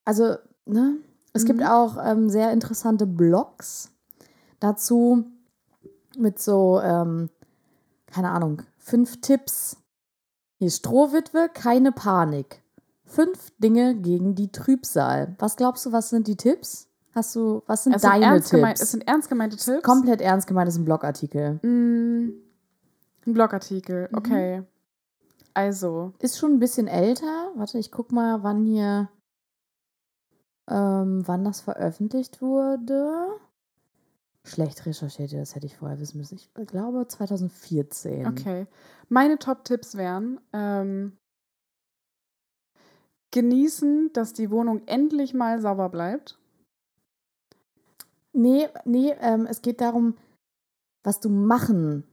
Also, 0.04 0.36
ne? 0.66 0.98
Es 1.36 1.46
gibt 1.46 1.60
Mhm. 1.60 1.66
auch 1.68 1.98
ähm, 2.04 2.30
sehr 2.30 2.52
interessante 2.52 3.06
Blogs 3.06 3.92
dazu 4.60 5.26
mit 6.18 6.40
so, 6.40 6.80
ähm, 6.82 7.30
keine 8.08 8.30
Ahnung, 8.32 8.62
fünf 8.78 9.20
Tipps. 9.22 9.78
Hier 10.58 10.70
Strohwitwe, 10.72 11.50
keine 11.54 11.92
Panik. 11.92 12.62
Fünf 13.04 13.52
Dinge 13.60 13.96
gegen 13.96 14.34
die 14.36 14.52
Trübsal. 14.52 15.36
Was 15.40 15.58
glaubst 15.58 15.86
du, 15.86 15.92
was 15.92 16.10
sind 16.10 16.28
die 16.28 16.38
Tipps? 16.38 16.88
Hast 17.14 17.36
du, 17.36 17.62
was 17.68 17.84
sind 17.84 17.94
Es 17.96 18.02
sind, 18.02 18.12
deine 18.14 18.26
ernst 18.26 18.50
Tipps? 18.50 18.52
gemeint, 18.62 18.80
es 18.82 18.92
sind 18.92 19.08
ernst 19.08 19.30
gemeinte 19.30 19.58
Tipps. 19.58 19.84
Komplett 19.84 20.22
ernst 20.22 20.48
gemeint, 20.48 20.68
das 20.68 20.76
ist 20.76 20.82
ein 20.82 20.86
Blogartikel. 20.86 21.60
Mm, 21.64 22.32
ein 23.28 23.34
Blogartikel, 23.34 24.08
Mhm. 24.12 24.18
okay. 24.18 24.64
Also, 25.54 26.14
Ist 26.20 26.38
schon 26.38 26.54
ein 26.54 26.60
bisschen 26.60 26.88
älter. 26.88 27.52
Warte, 27.56 27.78
ich 27.78 27.92
guck 27.92 28.12
mal, 28.12 28.44
wann 28.44 28.66
hier, 28.66 29.10
ähm, 30.70 31.28
wann 31.28 31.44
das 31.44 31.62
veröffentlicht 31.62 32.42
wurde. 32.42 33.28
Schlecht 34.44 34.86
recherchiert, 34.86 35.34
das 35.34 35.56
hätte 35.56 35.66
ich 35.66 35.78
vorher 35.78 36.00
wissen 36.00 36.20
müssen. 36.20 36.36
Ich 36.36 36.50
glaube 36.68 37.08
2014. 37.08 38.28
okay. 38.28 38.68
Meine 39.10 39.40
Top-Tipps 39.40 39.96
wären, 39.96 40.40
ähm, 40.54 41.18
genießen, 43.32 44.12
dass 44.14 44.34
die 44.34 44.52
Wohnung 44.52 44.82
endlich 44.86 45.34
mal 45.34 45.60
sauber 45.62 45.90
bleibt. 45.90 46.38
Nee, 48.34 48.68
nee, 48.86 49.16
ähm, 49.20 49.48
es 49.50 49.62
geht 49.62 49.82
darum, 49.82 50.16
was 51.04 51.20
du 51.20 51.30
machen 51.30 52.04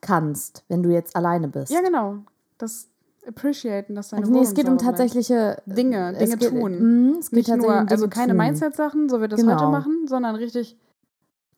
kannst, 0.00 0.64
wenn 0.68 0.82
du 0.82 0.90
jetzt 0.90 1.16
alleine 1.16 1.48
bist. 1.48 1.72
Ja, 1.72 1.80
genau. 1.80 2.18
Das 2.58 2.88
appreciaten, 3.26 3.94
dass 3.94 4.08
deine 4.10 4.22
Also, 4.22 4.32
nee, 4.32 4.38
Wohnung 4.38 4.48
es 4.48 4.54
geht 4.54 4.64
um 4.68 4.78
sauber 4.78 4.92
bleibt. 4.92 4.98
tatsächliche 4.98 5.62
Dinge, 5.66 6.12
Dinge 6.14 6.36
geht, 6.36 6.50
tun. 6.50 7.12
Mm, 7.12 7.18
es 7.18 7.30
geht 7.30 7.48
Nicht 7.48 7.56
nur, 7.56 7.66
um 7.80 7.88
also 7.88 8.08
keine. 8.08 8.34
Mindset-Sachen, 8.34 9.08
so 9.08 9.18
wie 9.18 9.22
wir 9.22 9.28
das 9.28 9.40
Genau. 9.40 9.54
heute 9.60 9.70
machen, 9.70 10.06
sondern 10.08 10.34
richtig 10.36 10.76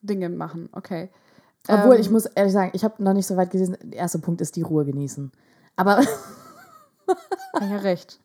Dinge 0.01 0.29
machen. 0.29 0.69
Okay. 0.71 1.09
Obwohl, 1.67 1.95
Ähm, 1.95 2.01
ich 2.01 2.09
muss 2.09 2.25
ehrlich 2.25 2.53
sagen, 2.53 2.71
ich 2.73 2.83
habe 2.83 3.03
noch 3.03 3.13
nicht 3.13 3.27
so 3.27 3.35
weit 3.37 3.51
gelesen. 3.51 3.77
Der 3.83 3.99
erste 3.99 4.19
Punkt 4.19 4.41
ist 4.41 4.55
die 4.55 4.61
Ruhe 4.61 4.85
genießen. 4.85 5.31
Aber 5.75 5.97
Hatte 7.57 7.65
ich 7.65 7.69
ja 7.71 7.77
recht. 7.77 8.19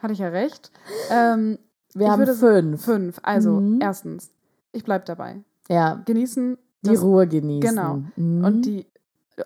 Hatte 0.00 0.12
ich 0.12 0.18
ja 0.18 0.28
recht. 0.28 0.70
Ähm, 1.10 1.58
wir 1.94 2.10
haben 2.10 2.20
würde- 2.20 2.34
fünf. 2.34 2.84
fünf. 2.84 3.18
Also, 3.22 3.52
Mhm. 3.52 3.78
erstens, 3.80 4.30
ich 4.72 4.84
bleib 4.84 5.04
dabei. 5.06 5.40
Ja, 5.68 6.00
Genießen. 6.04 6.58
die 6.82 6.94
Ruhe 6.96 7.26
genießen. 7.26 7.60
genau. 7.70 8.02
Mhm. 8.16 8.44
Und 8.44 8.62
die 8.62 8.86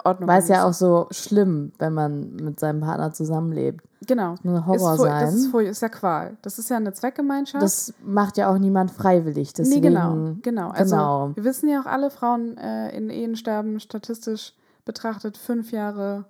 Ordnung. 0.05 0.29
Weil 0.29 0.41
es 0.41 0.49
ja 0.49 0.65
auch 0.67 0.73
so 0.73 1.07
schlimm, 1.11 1.73
wenn 1.79 1.95
man 1.95 2.35
mit 2.37 2.61
seinem 2.61 2.81
Partner 2.81 3.13
zusammenlebt. 3.13 3.85
Genau. 4.07 4.35
Das 4.35 4.45
muss 4.45 4.55
ein 4.55 4.59
Ist, 4.59 4.67
Horror 4.67 4.97
fur- 4.97 5.07
sein. 5.07 5.21
das 5.25 5.35
ist, 5.35 5.55
ist 5.55 5.83
ja 5.83 5.89
Qual. 5.89 6.37
Das 6.43 6.59
ist 6.59 6.71
ja 6.71 6.77
eine 6.77 6.93
Zweckgemeinschaft. 6.93 7.63
Das 7.63 7.95
macht 8.05 8.37
ja 8.37 8.49
auch 8.51 8.59
niemand 8.59 8.91
freiwillig. 8.91 9.53
Deswegen, 9.53 9.81
nee, 9.81 9.89
genau. 9.89 10.35
Genau. 10.43 10.71
Also, 10.71 10.97
genau. 10.97 11.31
wir 11.35 11.45
wissen 11.45 11.69
ja 11.69 11.81
auch 11.81 11.87
alle, 11.87 12.11
Frauen 12.11 12.57
äh, 12.59 12.97
in 12.97 13.11
Ehen 13.11 13.37
sterben 13.37 13.81
statistisch 13.81 14.53
betrachtet 14.85 15.37
fünf 15.37 15.73
Jahre 15.73 16.27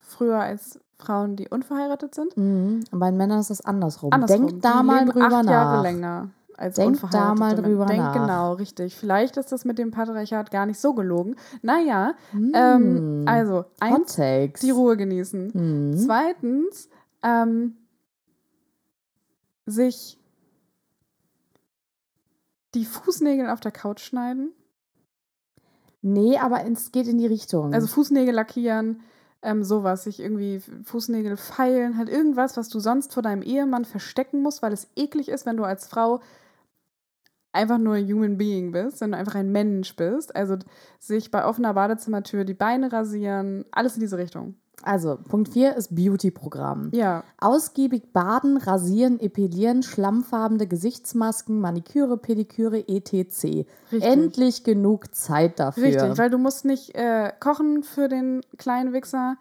früher 0.00 0.38
als 0.40 0.78
Frauen, 0.98 1.36
die 1.36 1.48
unverheiratet 1.48 2.14
sind. 2.14 2.36
Mhm. 2.36 2.84
Und 2.90 2.98
bei 2.98 3.10
Männern 3.10 3.40
ist 3.40 3.50
das 3.50 3.60
andersrum. 3.64 4.12
Andersrum. 4.12 4.46
Denkt 4.46 4.64
da 4.64 4.80
die 4.80 4.86
mal 4.86 5.04
drüber 5.04 5.26
acht 5.26 5.44
nach. 5.44 5.52
Jahre 5.52 5.82
länger 5.82 6.28
als 6.56 6.76
Denkt 6.76 7.02
da 7.10 7.34
mal 7.34 7.54
drüber 7.54 7.86
Denkt 7.86 8.02
nach. 8.04 8.12
genau, 8.14 8.52
richtig. 8.54 8.96
Vielleicht 8.96 9.36
ist 9.36 9.52
das 9.52 9.64
mit 9.64 9.78
dem 9.78 9.90
Patriarchat 9.90 10.50
gar 10.50 10.66
nicht 10.66 10.78
so 10.80 10.94
gelogen. 10.94 11.36
Naja, 11.62 12.14
Mhm. 12.32 12.52
ähm, 12.54 13.24
also 13.26 13.64
eins, 13.80 14.16
die 14.16 14.70
Ruhe 14.70 14.96
genießen. 14.96 15.50
Mhm. 15.54 15.96
Zweitens, 15.96 16.88
ähm, 17.22 17.76
sich 19.66 20.18
die 22.74 22.84
Fußnägel 22.84 23.48
auf 23.50 23.60
der 23.60 23.72
Couch 23.72 24.00
schneiden. 24.00 24.52
Nee, 26.00 26.36
aber 26.38 26.64
es 26.66 26.90
geht 26.90 27.06
in 27.06 27.18
die 27.18 27.26
Richtung. 27.26 27.72
Also 27.74 27.86
Fußnägel 27.86 28.34
lackieren, 28.34 29.02
ähm, 29.42 29.64
sowas, 29.64 30.04
sich 30.04 30.20
irgendwie 30.20 30.60
Fußnägel 30.84 31.36
feilen, 31.36 31.96
halt 31.96 32.08
irgendwas, 32.08 32.56
was 32.56 32.68
du 32.68 32.80
sonst 32.80 33.12
vor 33.12 33.22
deinem 33.22 33.42
Ehemann 33.42 33.84
verstecken 33.84 34.42
musst, 34.42 34.62
weil 34.62 34.72
es 34.72 34.88
eklig 34.96 35.28
ist, 35.28 35.46
wenn 35.46 35.56
du 35.56 35.64
als 35.64 35.86
Frau 35.86 36.20
einfach 37.52 37.78
nur 37.78 37.98
Human 37.98 38.38
Being 38.38 38.72
bist, 38.72 39.00
wenn 39.00 39.12
du 39.12 39.18
einfach 39.18 39.34
ein 39.34 39.52
Mensch 39.52 39.94
bist. 39.96 40.34
Also 40.34 40.56
sich 40.98 41.30
bei 41.30 41.44
offener 41.44 41.74
Badezimmertür 41.74 42.44
die 42.44 42.54
Beine 42.54 42.92
rasieren, 42.92 43.64
alles 43.72 43.94
in 43.94 44.00
diese 44.00 44.18
Richtung. 44.18 44.56
Also, 44.84 45.16
Punkt 45.28 45.48
4 45.50 45.76
ist 45.76 45.94
Beauty-Programm. 45.94 46.90
Ja, 46.92 47.22
Ausgiebig 47.38 48.12
baden, 48.12 48.56
rasieren, 48.56 49.20
epilieren, 49.20 49.82
schlammfarbene 49.84 50.66
Gesichtsmasken, 50.66 51.60
Maniküre, 51.60 52.16
Pediküre, 52.16 52.88
etc. 52.88 53.12
richtig. 53.14 53.66
Endlich 54.02 54.64
genug 54.64 55.14
Zeit 55.14 55.60
dafür. 55.60 55.84
Richtig, 55.84 56.18
weil 56.18 56.30
du 56.30 56.38
musst 56.38 56.64
nicht 56.64 56.94
äh, 56.96 57.32
kochen 57.38 57.84
für 57.84 58.08
den 58.08 58.40
kleinen 58.58 58.92
Wichser, 58.92 59.36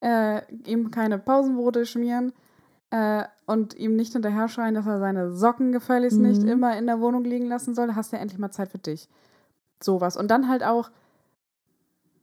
äh, 0.00 0.42
ihm 0.68 0.92
keine 0.92 1.18
Pausenbrote 1.18 1.86
schmieren 1.86 2.32
äh, 2.90 3.24
und 3.46 3.74
ihm 3.74 3.96
nicht 3.96 4.12
hinterher 4.12 4.46
schreien, 4.48 4.74
dass 4.76 4.86
er 4.86 5.00
seine 5.00 5.32
Socken 5.32 5.72
gefälligst 5.72 6.18
nicht 6.20 6.42
Mhm. 6.42 6.48
immer 6.48 6.78
in 6.78 6.86
der 6.86 7.00
Wohnung 7.00 7.24
liegen 7.24 7.46
lassen 7.46 7.74
soll. 7.74 7.96
Hast 7.96 8.12
du 8.12 8.16
ja 8.16 8.22
endlich 8.22 8.38
mal 8.38 8.52
Zeit 8.52 8.68
für 8.68 8.78
dich. 8.78 9.08
Sowas. 9.82 10.16
Und 10.16 10.30
dann 10.30 10.48
halt 10.48 10.62
auch 10.62 10.90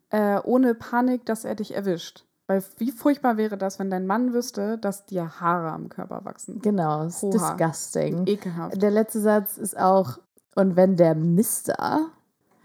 äh, 0.09 0.39
ohne 0.43 0.73
Panik, 0.73 1.25
dass 1.25 1.43
er 1.43 1.55
dich 1.55 1.73
erwischt. 1.75 2.25
Weil 2.51 2.63
wie 2.77 2.91
furchtbar 2.91 3.37
wäre 3.37 3.57
das, 3.57 3.79
wenn 3.79 3.89
dein 3.89 4.05
Mann 4.05 4.33
wüsste, 4.33 4.77
dass 4.77 5.05
dir 5.05 5.39
Haare 5.39 5.71
am 5.71 5.87
Körper 5.87 6.25
wachsen. 6.25 6.59
genau, 6.61 7.05
ist 7.05 7.23
Oha. 7.23 7.31
disgusting. 7.55 8.27
Ekelhaft. 8.27 8.81
Der 8.81 8.91
letzte 8.91 9.21
Satz 9.21 9.57
ist 9.57 9.77
auch, 9.79 10.17
und 10.55 10.75
wenn 10.75 10.97
der 10.97 11.15
Mister 11.15 11.75
Ja, 11.79 12.09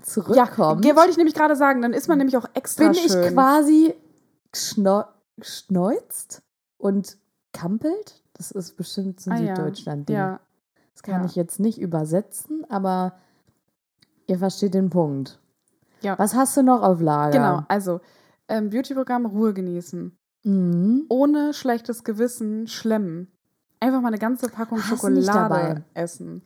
zurückkommt, 0.02 0.83
ge- 0.83 0.97
wollte 0.97 1.11
ich 1.11 1.16
nämlich 1.16 1.35
gerade 1.35 1.55
sagen, 1.55 1.83
dann 1.83 1.93
ist 1.93 2.09
man 2.09 2.19
nämlich 2.19 2.37
auch 2.37 2.47
extra 2.55 2.85
bin 2.88 2.95
schön. 2.95 3.23
ich 3.25 3.33
quasi 3.33 3.95
schneuzt 4.52 6.43
und 6.78 7.16
kampelt. 7.52 8.23
Das 8.35 8.50
ist 8.50 8.76
bestimmt 8.76 9.21
so 9.21 9.31
ein 9.31 9.37
ah, 9.37 9.40
ja. 9.40 9.57
Süddeutschland-Ding. 9.57 10.16
Ja, 10.16 10.40
Das 10.95 11.02
kann 11.02 11.21
ja. 11.21 11.26
ich 11.26 11.37
jetzt 11.37 11.61
nicht 11.61 11.81
übersetzen, 11.81 12.64
aber 12.69 13.12
ihr 14.26 14.38
versteht 14.38 14.75
den 14.75 14.90
Punkt. 14.90 15.38
Ja. 16.02 16.19
Was 16.19 16.35
hast 16.35 16.57
du 16.57 16.62
noch 16.62 16.83
auf 16.83 17.00
Lager? 17.00 17.31
Genau, 17.38 17.62
also 17.69 18.00
ähm, 18.49 18.71
Beauty-Programm 18.71 19.26
Ruhe 19.26 19.55
genießen. 19.55 20.17
Mhm. 20.45 21.07
Ohne 21.09 21.55
schlechtes 21.55 22.05
Gewissen 22.05 22.67
schlemmen. 22.67 23.33
Einfach 23.81 24.00
mal 24.00 24.09
eine 24.09 24.19
ganze 24.19 24.49
Packung 24.49 24.79
du 24.79 24.85
nicht 25.09 25.26
Schokolade 25.26 25.85
essen. 25.95 26.43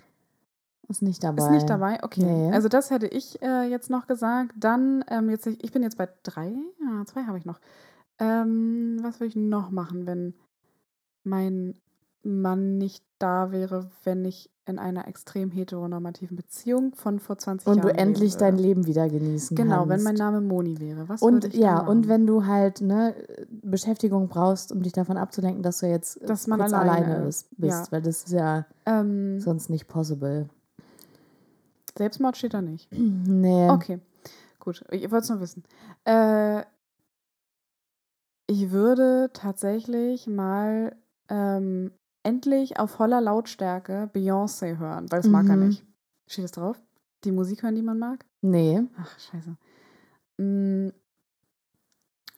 Ist 0.88 1.02
nicht 1.02 1.22
dabei. 1.22 1.44
Ist 1.44 1.50
nicht 1.50 1.70
dabei? 1.70 2.02
Okay. 2.02 2.24
Nee. 2.24 2.52
Also 2.52 2.68
das 2.68 2.90
hätte 2.90 3.06
ich 3.06 3.40
äh, 3.42 3.68
jetzt 3.70 3.90
noch 3.90 4.08
gesagt. 4.08 4.52
Dann, 4.56 5.04
ähm, 5.08 5.30
jetzt, 5.30 5.46
ich 5.46 5.70
bin 5.70 5.84
jetzt 5.84 5.96
bei 5.96 6.08
drei. 6.24 6.52
Ja, 6.80 7.04
zwei 7.06 7.24
habe 7.24 7.38
ich 7.38 7.44
noch. 7.44 7.60
Ähm, 8.18 8.98
was 9.00 9.20
würde 9.20 9.28
ich 9.28 9.36
noch 9.36 9.70
machen, 9.70 10.06
wenn 10.06 10.34
mein 11.22 11.80
Mann 12.22 12.78
nicht 12.78 13.04
da 13.18 13.52
wäre, 13.52 13.90
wenn 14.02 14.24
ich 14.24 14.50
in 14.70 14.78
einer 14.78 15.06
extrem 15.06 15.50
heteronormativen 15.50 16.36
Beziehung 16.36 16.94
von 16.94 17.18
vor 17.20 17.36
20 17.36 17.66
Und 17.68 17.76
Jahren 17.78 17.88
du 17.88 17.94
endlich 17.98 18.30
leben 18.32 18.38
dein? 18.40 18.56
Leben 18.58 18.86
wieder 18.86 19.08
genießen 19.08 19.54
Genau, 19.56 19.78
kannst. 19.84 19.90
wenn 19.90 20.02
mein 20.04 20.14
Name 20.14 20.40
Moni 20.40 20.80
wäre. 20.80 21.08
Was 21.08 21.20
und 21.20 21.52
ja, 21.54 21.80
und 21.86 22.08
wenn 22.08 22.26
du 22.26 22.46
halt 22.46 22.80
ne 22.80 23.14
Beschäftigung 23.50 24.28
brauchst, 24.28 24.72
um 24.72 24.82
dich 24.82 24.92
davon 24.94 25.16
abzulenken, 25.18 25.62
dass 25.62 25.80
du 25.80 25.86
jetzt 25.86 26.18
Dass 26.28 26.46
man 26.46 26.60
alleine 26.62 26.90
alleine 27.06 27.28
ist, 27.28 27.48
bist, 27.58 27.86
Ja. 27.86 27.92
weil 27.92 28.00
das 28.02 28.24
ist 28.24 28.32
ja 28.32 28.64
ähm, 28.86 29.38
sonst 29.40 29.68
nicht 29.68 29.86
possible. 29.88 30.48
Selbstmord 31.98 32.36
steht 32.36 32.54
da 32.54 32.62
nicht. 32.62 32.88
Nee. 32.96 33.68
Okay, 33.68 33.98
gut. 34.58 34.84
Ich 34.90 35.10
wollte 35.10 35.24
es 35.24 35.28
nur 35.28 35.40
wissen. 35.40 35.64
Äh, 36.04 36.62
ich 38.46 38.70
würde 38.70 39.30
tatsächlich 39.32 40.26
mal 40.26 40.96
ähm, 41.28 41.92
endlich 42.22 42.78
auf 42.78 42.90
voller 42.92 43.20
Lautstärke 43.20 44.10
Beyoncé 44.14 44.78
hören, 44.78 45.10
weil 45.10 45.20
das 45.22 45.30
mag 45.30 45.48
er 45.48 45.56
Mhm. 45.56 45.68
nicht. 45.68 45.84
Steht 46.26 46.44
das 46.44 46.52
drauf? 46.52 46.80
Die 47.24 47.32
Musik 47.32 47.62
hören, 47.62 47.74
die 47.74 47.82
man 47.82 47.98
mag? 47.98 48.24
Nee. 48.40 48.82
Ach, 48.98 49.18
scheiße. 49.18 49.56
Mm. 50.38 50.88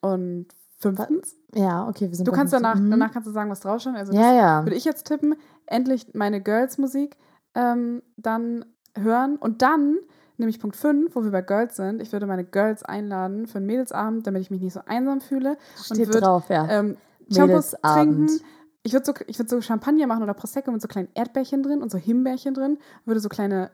Und 0.00 0.46
fünftens, 0.78 1.36
Ja, 1.54 1.86
okay, 1.88 2.08
wir 2.08 2.16
sind 2.16 2.26
du 2.26 2.32
kannst 2.32 2.52
15. 2.54 2.62
danach, 2.62 2.80
Mhm. 2.80 2.90
danach 2.90 3.12
kannst 3.12 3.28
du 3.28 3.32
sagen, 3.32 3.50
was 3.50 3.60
draufsteht. 3.60 3.94
Also 3.94 4.12
Ja, 4.12 4.32
ja. 4.34 4.64
würde 4.64 4.74
ich 4.76 4.84
jetzt 4.84 5.06
tippen, 5.06 5.36
endlich 5.66 6.12
meine 6.14 6.40
Girls-Musik 6.40 7.16
ähm, 7.54 8.02
dann 8.16 8.64
hören 8.96 9.36
und 9.36 9.62
dann, 9.62 9.98
nämlich 10.38 10.58
Punkt 10.58 10.74
5, 10.76 11.14
wo 11.14 11.22
wir 11.22 11.30
bei 11.30 11.42
Girls 11.42 11.76
sind, 11.76 12.00
ich 12.02 12.10
würde 12.12 12.26
meine 12.26 12.44
Girls 12.44 12.82
einladen 12.82 13.46
für 13.46 13.58
einen 13.58 13.66
Mädelsabend, 13.66 14.26
damit 14.26 14.42
ich 14.42 14.50
mich 14.50 14.60
nicht 14.62 14.72
so 14.72 14.80
einsam 14.86 15.20
fühle. 15.20 15.56
Steht 15.76 16.08
würd, 16.12 16.22
drauf, 16.24 16.48
ja. 16.48 16.66
Ähm, 16.68 16.96
Mädelsabend. 17.28 18.28
trinken. 18.30 18.44
Ich 18.84 18.92
würde 18.92 19.06
so, 19.06 19.12
ich 19.26 19.38
würd 19.38 19.48
so 19.48 19.60
Champagner 19.60 20.06
machen 20.06 20.22
oder 20.22 20.34
Prosecco 20.34 20.72
mit 20.72 20.82
so 20.82 20.88
kleinen 20.88 21.08
Erdbärchen 21.14 21.62
drin 21.62 21.82
und 21.82 21.90
so 21.90 21.98
Himbeerchen 21.98 22.54
drin. 22.54 22.78
Würde 23.04 23.20
so 23.20 23.28
kleine 23.28 23.70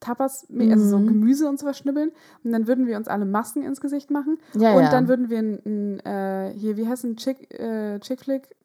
Tapas, 0.00 0.46
also 0.50 0.88
so 0.88 0.98
Mhm. 0.98 1.06
Gemüse 1.08 1.48
und 1.48 1.58
sowas 1.60 1.76
schnibbeln. 1.78 2.10
Und 2.42 2.52
dann 2.52 2.66
würden 2.66 2.86
wir 2.86 2.96
uns 2.96 3.06
alle 3.06 3.26
Masken 3.26 3.62
ins 3.62 3.80
Gesicht 3.80 4.10
machen. 4.10 4.38
ja, 4.54 4.74
und 4.74 4.82
ja. 4.82 4.90
dann 4.90 5.08
würden 5.08 5.28
wir 5.28 5.38
ein, 5.38 5.60
ein 5.64 6.00
äh, 6.00 6.52
hier, 6.56 6.76
wie 6.76 6.88
heißt 6.88 7.04
ein 7.04 7.16
Chick, 7.16 7.52
äh, 7.58 7.98
Chick 8.00 8.20
Flick? 8.20 8.56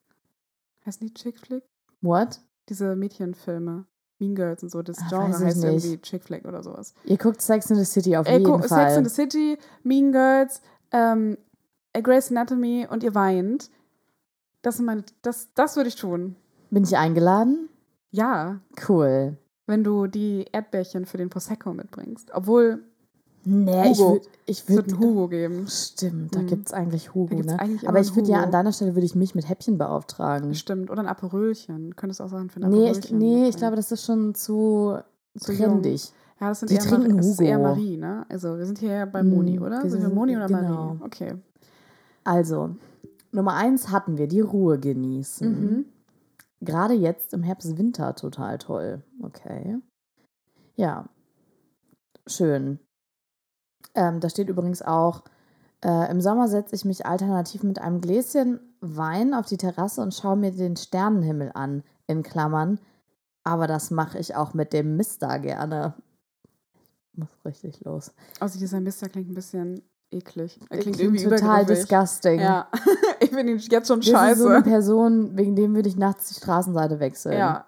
Heißt 0.86 1.02
die 1.02 1.14
Chick 1.14 1.38
Flick? 1.40 1.64
What? 2.02 2.40
Diese 2.70 2.96
Mädchenfilme. 2.96 3.86
Mean 4.18 4.34
Girls 4.34 4.64
und 4.64 4.70
so. 4.70 4.82
Das 4.82 4.98
Ah, 5.02 5.08
Genre 5.10 5.28
heißt 5.46 5.58
nicht. 5.58 5.66
irgendwie 5.86 6.02
Chick 6.02 6.24
Flick 6.24 6.46
oder 6.46 6.64
sowas. 6.64 6.94
Ihr 7.04 7.18
guckt 7.18 7.42
Sex 7.42 7.70
in 7.70 7.76
the 7.76 7.84
City 7.86 8.16
auf 8.16 8.26
Ey, 8.28 8.40
jeden 8.40 8.64
Fall. 8.64 8.88
Sex 8.88 8.98
in 8.98 9.04
the 9.04 9.10
City, 9.14 9.58
Mean 9.84 10.14
Girls, 10.14 10.62
ähm, 10.92 11.38
A 11.94 12.00
Grey's 12.00 12.32
Anatomy 12.32 12.88
und 12.90 13.04
ihr 13.04 13.14
weint. 13.14 13.70
Das, 14.66 14.78
sind 14.78 14.86
meine, 14.86 15.04
das, 15.22 15.50
das 15.54 15.76
würde 15.76 15.90
ich 15.90 15.96
tun. 15.96 16.36
Bin 16.72 16.84
ich 16.84 16.98
eingeladen? 16.98 17.70
Ja, 18.12 18.60
Cool. 18.90 19.38
wenn 19.68 19.84
du 19.84 20.08
die 20.08 20.46
Erdbärchen 20.52 21.06
für 21.06 21.18
den 21.18 21.30
Prosecco 21.30 21.74
mitbringst. 21.74 22.32
Obwohl, 22.34 22.80
Nee, 23.48 23.92
ich 23.92 24.00
Hugo. 24.00 24.14
würde. 24.14 24.26
Ich 24.48 24.60
es 24.62 24.70
wird 24.70 24.88
würd, 24.88 24.94
einen 24.94 25.00
Hugo 25.04 25.28
geben. 25.28 25.68
Stimmt, 25.68 26.36
da 26.36 26.40
Mhm. 26.42 26.48
gibt 26.48 26.68
es 26.68 26.74
eigentlich 26.74 27.14
Hugo, 27.14 27.36
ne? 27.36 27.60
eigentlich 27.60 27.88
Aber 27.88 28.00
ich 28.00 28.16
würde 28.16 28.30
ja 28.30 28.38
Hugo. 28.38 28.46
an 28.46 28.52
deiner 28.52 28.72
Stelle 28.72 28.96
würde 28.96 29.06
ich 29.06 29.14
mich 29.14 29.36
mit 29.36 29.48
Häppchen 29.48 29.78
beauftragen. 29.78 30.56
Stimmt. 30.56 30.90
Oder 30.90 31.02
ein 31.02 31.08
Aperölchen. 31.08 31.96
Könntest 31.96 32.22
auch 32.22 32.30
sagen 32.30 32.50
für 32.50 32.60
ein 32.62 32.70
Nee, 32.72 32.90
Aperölchen. 32.90 33.04
ich, 33.04 33.12
nee, 33.12 33.48
ich 33.50 33.58
glaube, 33.58 33.76
das 33.76 33.92
ist 33.92 34.04
schon 34.04 34.34
zu 34.34 34.98
Zu 35.38 35.54
trendig. 35.56 36.12
Ja, 36.42 36.50
das 36.50 36.60
sind 36.62 36.70
Die 36.72 36.76
eher, 36.76 36.82
trinken 36.82 37.18
das 37.18 37.28
ist 37.28 37.40
eher 37.42 37.58
Hugo. 37.60 37.68
Marie, 37.70 37.98
ne? 37.98 38.26
Also 38.30 38.58
wir 38.58 38.66
sind 38.66 38.80
hier 38.80 39.06
bei 39.06 39.22
Mm, 39.22 39.30
Moni, 39.30 39.60
oder? 39.60 39.84
wir 39.84 39.90
Sind 39.92 40.00
wir 40.02 40.08
sind- 40.08 40.16
Moni 40.16 40.36
oder 40.36 40.48
genau. 40.48 40.60
Marie? 40.96 40.98
Okay. 41.04 41.34
Also, 42.24 42.72
Nummer 43.36 43.54
eins 43.54 43.90
hatten 43.90 44.18
wir, 44.18 44.28
die 44.28 44.42
Ruhe 44.42 44.80
genießen. 44.80 45.50
Mhm. 45.50 45.86
Gerade 46.62 46.94
jetzt 46.94 47.34
im 47.34 47.44
Herbst, 47.44 47.78
Winter 47.78 48.16
total 48.16 48.58
toll. 48.58 49.04
Okay. 49.22 49.78
Ja. 50.76 51.10
Schön. 52.26 52.80
Ähm, 53.94 54.20
da 54.20 54.30
steht 54.30 54.50
übrigens 54.50 54.82
auch, 54.82 55.24
äh, 55.84 56.10
im 56.10 56.22
Sommer 56.22 56.48
setze 56.48 56.76
ich 56.76 56.86
mich 56.86 57.06
alternativ 57.06 57.62
mit 57.64 57.80
einem 57.80 58.02
Gläschen 58.02 58.60
Wein 58.82 59.34
auf 59.34 59.46
die 59.46 59.58
Terrasse 59.58 60.02
und 60.02 60.14
schaue 60.14 60.38
mir 60.38 60.52
den 60.52 60.76
Sternenhimmel 60.76 61.52
an, 61.54 61.84
in 62.08 62.24
Klammern. 62.24 62.80
Aber 63.44 63.68
das 63.68 63.92
mache 63.92 64.18
ich 64.18 64.36
auch 64.36 64.54
mit 64.54 64.74
dem 64.74 64.96
Mister 64.96 65.40
gerne. 65.40 65.94
Muss 67.14 67.30
richtig 67.46 67.82
los. 67.82 68.12
Also 68.40 68.60
dieser 68.60 68.80
Mister 68.80 69.08
klingt 69.08 69.30
ein 69.30 69.36
bisschen 69.36 69.82
eklig. 70.16 70.60
Er 70.70 70.78
klingt, 70.80 70.98
Klingt 70.98 71.22
total 71.24 71.66
disgusting. 71.66 72.40
Ja, 72.40 72.68
ich 73.20 73.30
finde 73.30 73.54
ihn 73.54 73.60
jetzt 73.60 73.88
schon 73.88 74.00
Das 74.00 74.08
ist 74.08 74.12
so 74.14 74.18
eine 74.18 74.36
scheiße. 74.56 74.62
Person, 74.64 75.38
wegen 75.38 75.56
dem 75.56 75.76
würde 75.76 75.90
ich 75.90 75.98
nachts 75.98 76.30
die 76.30 76.36
Straßenseite 76.36 77.00
wechseln. 77.00 77.38
Ja, 77.38 77.66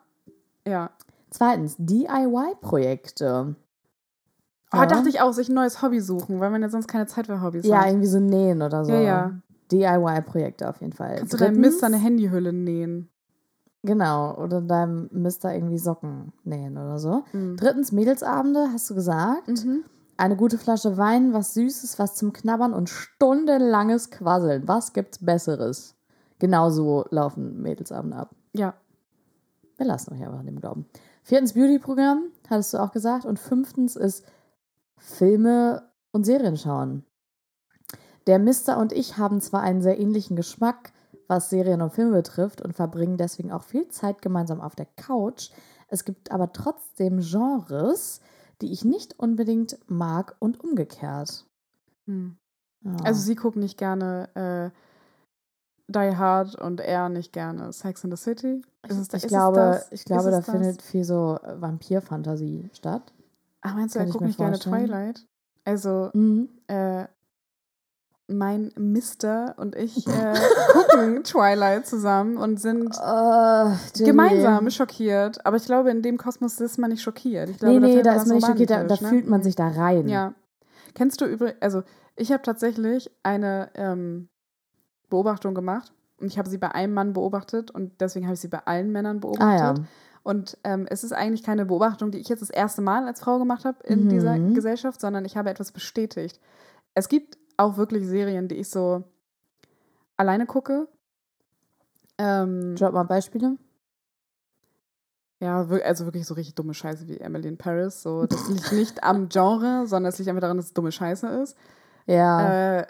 ja. 0.68 0.90
Zweitens, 1.30 1.76
DIY-Projekte. 1.78 3.56
Oh, 4.74 4.86
dachte 4.86 5.10
ich 5.10 5.22
auch, 5.22 5.32
sich 5.34 5.50
ein 5.50 5.56
neues 5.56 5.82
Hobby 5.82 6.00
suchen, 6.02 6.40
weil 6.40 6.50
man 6.50 6.62
ja 6.62 6.70
sonst 6.70 6.88
keine 6.88 7.06
Zeit 7.06 7.28
für 7.28 7.42
Hobbys 7.42 7.66
Ja, 7.66 7.82
hat. 7.82 7.88
irgendwie 7.88 8.08
so 8.08 8.20
nähen 8.20 8.62
oder 8.62 8.84
so. 8.86 8.92
Ja, 8.92 9.02
ja. 9.02 9.32
DIY-Projekte 9.72 10.68
auf 10.70 10.82
jeden 10.82 10.94
Fall. 10.94 11.16
Kannst 11.18 11.34
du 11.34 11.38
deinem 11.38 11.56
Drittens- 11.56 11.74
Mister 11.74 11.88
eine 11.88 11.98
Handyhülle 11.98 12.54
nähen? 12.54 13.10
Genau, 13.84 14.36
oder 14.36 14.60
deinem 14.62 15.08
Mister 15.12 15.54
irgendwie 15.54 15.78
Socken 15.78 16.34
nähen 16.44 16.78
oder 16.78 16.98
so. 17.00 17.24
Mhm. 17.32 17.56
Drittens, 17.58 17.92
Mädelsabende, 17.92 18.68
hast 18.74 18.90
du 18.90 18.96
gesagt. 18.96 19.48
Mhm. 19.48 19.84
Eine 20.20 20.36
gute 20.36 20.58
Flasche 20.58 20.98
Wein, 20.98 21.32
was 21.32 21.54
Süßes, 21.54 22.00
was 22.00 22.16
zum 22.16 22.34
Knabbern 22.34 22.74
und 22.74 22.90
stundenlanges 22.90 24.10
Quasseln. 24.10 24.68
Was 24.68 24.94
gibt's 24.94 25.24
Besseres? 25.24 25.96
Genauso 26.40 27.06
laufen 27.12 27.62
Mädelsabende 27.62 28.18
ab. 28.18 28.36
Ja. 28.54 28.74
Wir 29.78 29.86
lassen 29.86 30.14
euch 30.14 30.24
einfach 30.24 30.40
an 30.40 30.48
dem 30.48 30.60
Glauben. 30.60 30.88
Viertens, 31.22 31.54
Beauty-Programm, 31.54 32.32
hattest 32.50 32.74
du 32.74 32.80
auch 32.80 32.92
gesagt. 32.92 33.26
Und 33.26 33.38
fünftens 33.38 33.96
ist 33.96 34.26
Filme 34.98 35.88
und 36.12 36.26
Serien 36.26 36.58
schauen. 36.58 37.06
Der 38.26 38.40
Mister 38.40 38.80
und 38.80 38.94
ich 38.94 39.20
haben 39.20 39.40
zwar 39.40 39.62
einen 39.62 39.84
sehr 39.84 40.00
ähnlichen 40.00 40.36
Geschmack, 40.36 40.94
was 41.28 41.52
Serien 41.52 41.84
und 41.84 41.94
Filme 41.94 42.18
betrifft, 42.18 42.62
und 42.62 42.74
verbringen 42.74 43.18
deswegen 43.18 43.52
auch 43.52 43.64
viel 43.64 43.88
Zeit 43.90 44.24
gemeinsam 44.24 44.62
auf 44.62 44.74
der 44.74 44.88
Couch. 44.96 45.52
Es 45.90 46.06
gibt 46.06 46.32
aber 46.32 46.54
trotzdem 46.54 47.20
Genres, 47.20 48.20
die 48.62 48.72
ich 48.72 48.86
nicht 48.86 49.20
unbedingt 49.20 49.78
mag 49.88 50.36
und 50.40 50.60
umgekehrt. 50.64 51.46
Mhm. 52.06 52.38
Ja. 52.84 52.96
Also 53.04 53.22
sie 53.22 53.36
guckt 53.36 53.58
nicht 53.58 53.78
gerne 53.78 54.30
äh, 54.36 55.92
Die 55.92 56.16
Hard 56.16 56.56
und 56.56 56.80
er 56.80 57.10
nicht 57.10 57.34
gerne 57.34 57.72
Sex 57.74 58.04
in 58.04 58.12
the 58.12 58.18
City. 58.18 58.62
Ist 58.88 59.14
ich, 59.14 59.24
es 59.24 59.30
glaube, 59.30 59.84
ich 59.92 60.06
glaube, 60.06 60.32
da 60.32 60.42
findet 60.42 60.82
viel 60.82 61.04
so 61.04 61.38
äh, 61.44 61.60
Vampir-Fantasie 61.62 62.70
statt. 62.74 63.14
Ach, 63.62 63.76
meinst 63.76 63.96
du, 63.96 64.00
kann 64.00 64.08
er 64.08 64.12
guckt 64.12 64.26
nicht 64.26 64.38
gerne 64.38 64.58
vorstellen. 64.58 64.86
Twilight? 64.88 65.28
Also, 65.66 66.10
Mhm. 66.14 66.50
äh, 66.68 67.06
mein 68.28 68.72
Mister 68.78 69.56
und 69.58 69.76
ich 69.76 70.06
äh, 70.08 70.34
gucken 70.74 71.24
Twilight 71.24 71.88
zusammen 71.88 72.36
und 72.38 72.60
sind 72.60 72.94
Jenny. 73.96 74.06
gemeinsam 74.12 74.70
schockiert. 74.70 75.46
Aber 75.46 75.56
ich 75.58 75.66
glaube, 75.66 75.90
in 75.92 76.02
dem 76.02 76.18
Kosmos 76.18 76.60
ist 76.60 76.78
man 76.78 76.90
nicht 76.92 77.02
schockiert. 77.02 77.50
Ich 77.50 77.58
glaube, 77.60 77.80
Nee, 77.80 77.96
nee, 77.96 78.02
da 78.02 78.16
ist 78.16 78.28
man 78.28 78.36
nicht 78.38 78.46
schockiert, 78.48 78.70
da, 78.70 78.84
da 78.84 78.96
ne? 79.02 79.08
fühlt 79.10 79.28
man 79.28 79.44
sich 79.44 79.56
da 79.56 79.68
rein. 79.70 80.10
Ja. 80.10 80.34
Kennst 80.94 81.22
du 81.22 81.26
übrigens, 81.26 81.62
also 81.62 81.84
ich 82.16 82.32
habe 82.32 82.42
tatsächlich 82.44 83.10
eine 83.24 83.70
ähm, 83.76 84.28
Beobachtung 85.10 85.56
gemacht 85.56 85.94
und 86.20 86.28
ich 86.28 86.38
habe 86.38 86.50
sie 86.50 86.58
bei 86.58 86.72
einem 86.74 86.94
Mann 86.94 87.14
beobachtet 87.14 87.72
und 87.72 88.02
deswegen 88.02 88.26
habe 88.26 88.34
ich 88.34 88.42
sie 88.42 88.48
bei 88.50 88.60
allen 88.66 88.92
Männern 88.92 89.18
Ah 89.18 89.20
beobachtet. 89.22 89.78
ja. 89.78 89.84
Und 90.24 90.58
ähm, 90.66 90.86
es 90.90 91.06
ist 91.06 91.14
eigentlich 91.14 91.44
keine 91.44 91.66
Beobachtung, 91.66 92.12
die 92.12 92.18
ich 92.18 92.28
jetzt 92.28 92.42
das 92.42 92.50
erste 92.50 92.82
Mal 92.82 93.06
als 93.08 93.22
Frau 93.22 93.40
gemacht 93.40 93.64
habe 93.64 93.78
in 93.86 94.06
Mhm. 94.06 94.10
dieser 94.10 94.38
Gesellschaft, 94.38 95.00
sondern 95.00 95.24
ich 95.24 95.38
habe 95.38 95.50
etwas 95.50 95.72
bestätigt. 95.72 96.42
Es 96.94 97.08
gibt 97.08 97.38
auch 97.58 97.78
wirklich 97.78 98.06
Serien, 98.08 98.48
die 98.48 98.56
ich 98.56 98.70
so 98.70 99.04
alleine 100.16 100.46
gucke. 100.46 100.88
Ähm, 102.18 102.76
Drop 102.76 102.94
mal 102.94 103.04
Beispiele. 103.04 103.58
ja, 105.40 105.60
also 105.62 106.06
wirklich 106.06 106.26
so 106.26 106.34
richtig 106.34 106.56
dumme 106.56 106.74
Scheiße 106.74 107.08
wie 107.08 107.20
Emily 107.20 107.48
in 107.48 107.58
Paris. 107.58 108.02
So, 108.02 108.26
das 108.26 108.48
liegt 108.48 108.72
nicht 108.72 109.04
am 109.04 109.30
Genre, 109.30 109.84
sondern 109.88 110.12
es 110.12 110.18
liegt 110.18 110.30
einfach 110.30 110.42
daran, 110.42 110.58
dass 110.58 110.68
es 110.68 110.74
dumme 110.74 110.92
Scheiße 110.92 111.28
ist. 111.28 111.56
Ja. 112.08 112.80
Äh, 112.80 112.88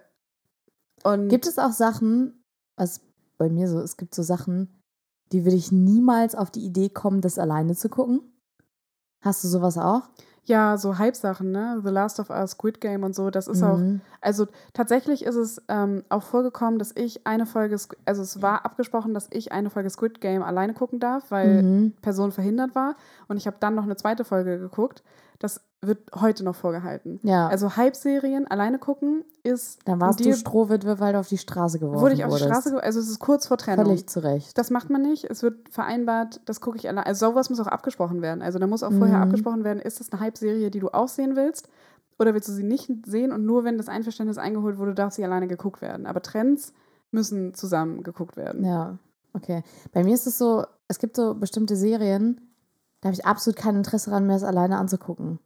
und 1.03 1.29
gibt 1.29 1.47
es 1.47 1.59
auch 1.59 1.71
Sachen, 1.71 2.43
was 2.75 3.01
bei 3.37 3.49
mir 3.49 3.67
so, 3.67 3.79
es 3.79 3.97
gibt 3.97 4.15
so 4.15 4.23
Sachen, 4.23 4.81
die 5.31 5.43
würde 5.45 5.57
ich 5.57 5.71
niemals 5.71 6.35
auf 6.35 6.51
die 6.51 6.65
Idee 6.65 6.89
kommen, 6.89 7.21
das 7.21 7.37
alleine 7.37 7.75
zu 7.75 7.89
gucken? 7.89 8.21
Hast 9.21 9.43
du 9.43 9.47
sowas 9.47 9.77
auch? 9.77 10.09
Ja, 10.47 10.77
so 10.77 10.97
Hype-Sachen, 10.97 11.51
ne? 11.51 11.81
The 11.83 11.89
Last 11.91 12.19
of 12.19 12.29
Us, 12.29 12.51
Squid 12.51 12.79
Game 12.81 13.03
und 13.03 13.13
so, 13.13 13.29
das 13.29 13.47
ist 13.47 13.61
auch 13.63 13.77
Mhm. 13.77 14.01
Also 14.21 14.47
tatsächlich 14.73 15.23
ist 15.23 15.35
es 15.35 15.61
ähm, 15.67 16.03
auch 16.09 16.23
vorgekommen, 16.23 16.79
dass 16.79 16.91
ich 16.95 17.27
eine 17.27 17.45
Folge, 17.45 17.77
also 18.05 18.21
es 18.21 18.41
war 18.41 18.65
abgesprochen, 18.65 19.13
dass 19.13 19.27
ich 19.31 19.51
eine 19.51 19.69
Folge 19.69 19.89
Squid 19.89 20.21
Game 20.21 20.41
alleine 20.41 20.73
gucken 20.73 20.99
darf, 20.99 21.31
weil 21.31 21.61
Mhm. 21.61 21.93
Person 22.01 22.31
verhindert 22.31 22.75
war. 22.75 22.95
Und 23.27 23.37
ich 23.37 23.45
habe 23.45 23.57
dann 23.59 23.75
noch 23.75 23.83
eine 23.83 23.95
zweite 23.95 24.23
Folge 24.23 24.57
geguckt. 24.57 25.03
Das 25.39 25.61
wird 25.81 26.09
heute 26.15 26.43
noch 26.43 26.55
vorgehalten. 26.55 27.19
Ja. 27.21 27.47
Also 27.47 27.77
Hype-Serien 27.77 28.47
alleine 28.47 28.79
gucken 28.79 29.23
ist. 29.43 29.79
dann 29.85 30.01
warst 30.01 30.19
du 30.19 30.33
Strohwitwe, 30.33 30.99
weil 30.99 31.13
du 31.13 31.19
auf 31.19 31.27
die 31.27 31.37
Straße 31.37 31.77
geworfen 31.77 32.01
Wurde 32.01 32.15
ich 32.15 32.25
auf 32.25 32.35
die. 32.35 32.43
Straße, 32.43 32.71
ge- 32.71 32.79
also 32.79 32.99
es 32.99 33.07
ist 33.09 33.19
kurz 33.19 33.45
vor 33.47 33.57
Trennung. 33.57 33.85
Völlig 33.85 34.07
zu 34.09 34.21
Recht. 34.23 34.57
Das 34.57 34.71
macht 34.71 34.89
man 34.89 35.03
nicht. 35.03 35.25
Es 35.25 35.43
wird 35.43 35.69
vereinbart, 35.69 36.41
das 36.45 36.61
gucke 36.61 36.77
ich 36.77 36.89
allein. 36.89 37.03
Also 37.03 37.27
sowas 37.29 37.49
muss 37.51 37.59
auch 37.59 37.67
abgesprochen 37.67 38.21
werden. 38.23 38.41
Also 38.41 38.57
da 38.57 38.65
muss 38.65 38.81
auch 38.81 38.91
vorher 38.91 39.17
Mhm. 39.17 39.23
abgesprochen 39.23 39.63
werden, 39.63 39.79
ist 39.79 39.99
das 39.99 40.11
eine 40.11 40.19
Hype-Serie, 40.21 40.71
die 40.71 40.79
du 40.79 40.89
auch 40.89 41.07
sehen 41.09 41.35
willst? 41.35 41.69
Oder 42.19 42.33
willst 42.33 42.47
du 42.49 42.53
sie 42.53 42.63
nicht 42.63 42.89
sehen 43.05 43.31
und 43.31 43.45
nur 43.45 43.63
wenn 43.63 43.77
das 43.77 43.87
Einverständnis 43.87 44.39
eingeholt 44.39 44.79
wurde, 44.79 44.95
darf 44.95 45.13
sie 45.13 45.23
alleine 45.23 45.47
geguckt 45.47 45.81
werden? 45.81 46.07
Aber 46.07 46.23
Trends 46.23 46.73
müssen 47.11 47.53
zusammen 47.53 48.01
geguckt 48.01 48.35
werden. 48.35 48.65
Ja, 48.65 48.97
okay. 49.33 49.61
Bei 49.93 50.03
mir 50.03 50.15
ist 50.15 50.25
es 50.25 50.39
so, 50.39 50.65
es 50.87 50.97
gibt 50.97 51.15
so 51.15 51.35
bestimmte 51.35 51.75
Serien, 51.75 52.41
da 53.01 53.09
habe 53.09 53.13
ich 53.13 53.27
absolut 53.27 53.55
kein 53.57 53.75
Interesse 53.75 54.09
daran, 54.09 54.25
mir 54.25 54.33
das 54.33 54.43
alleine 54.43 54.79
anzugucken. 54.79 55.37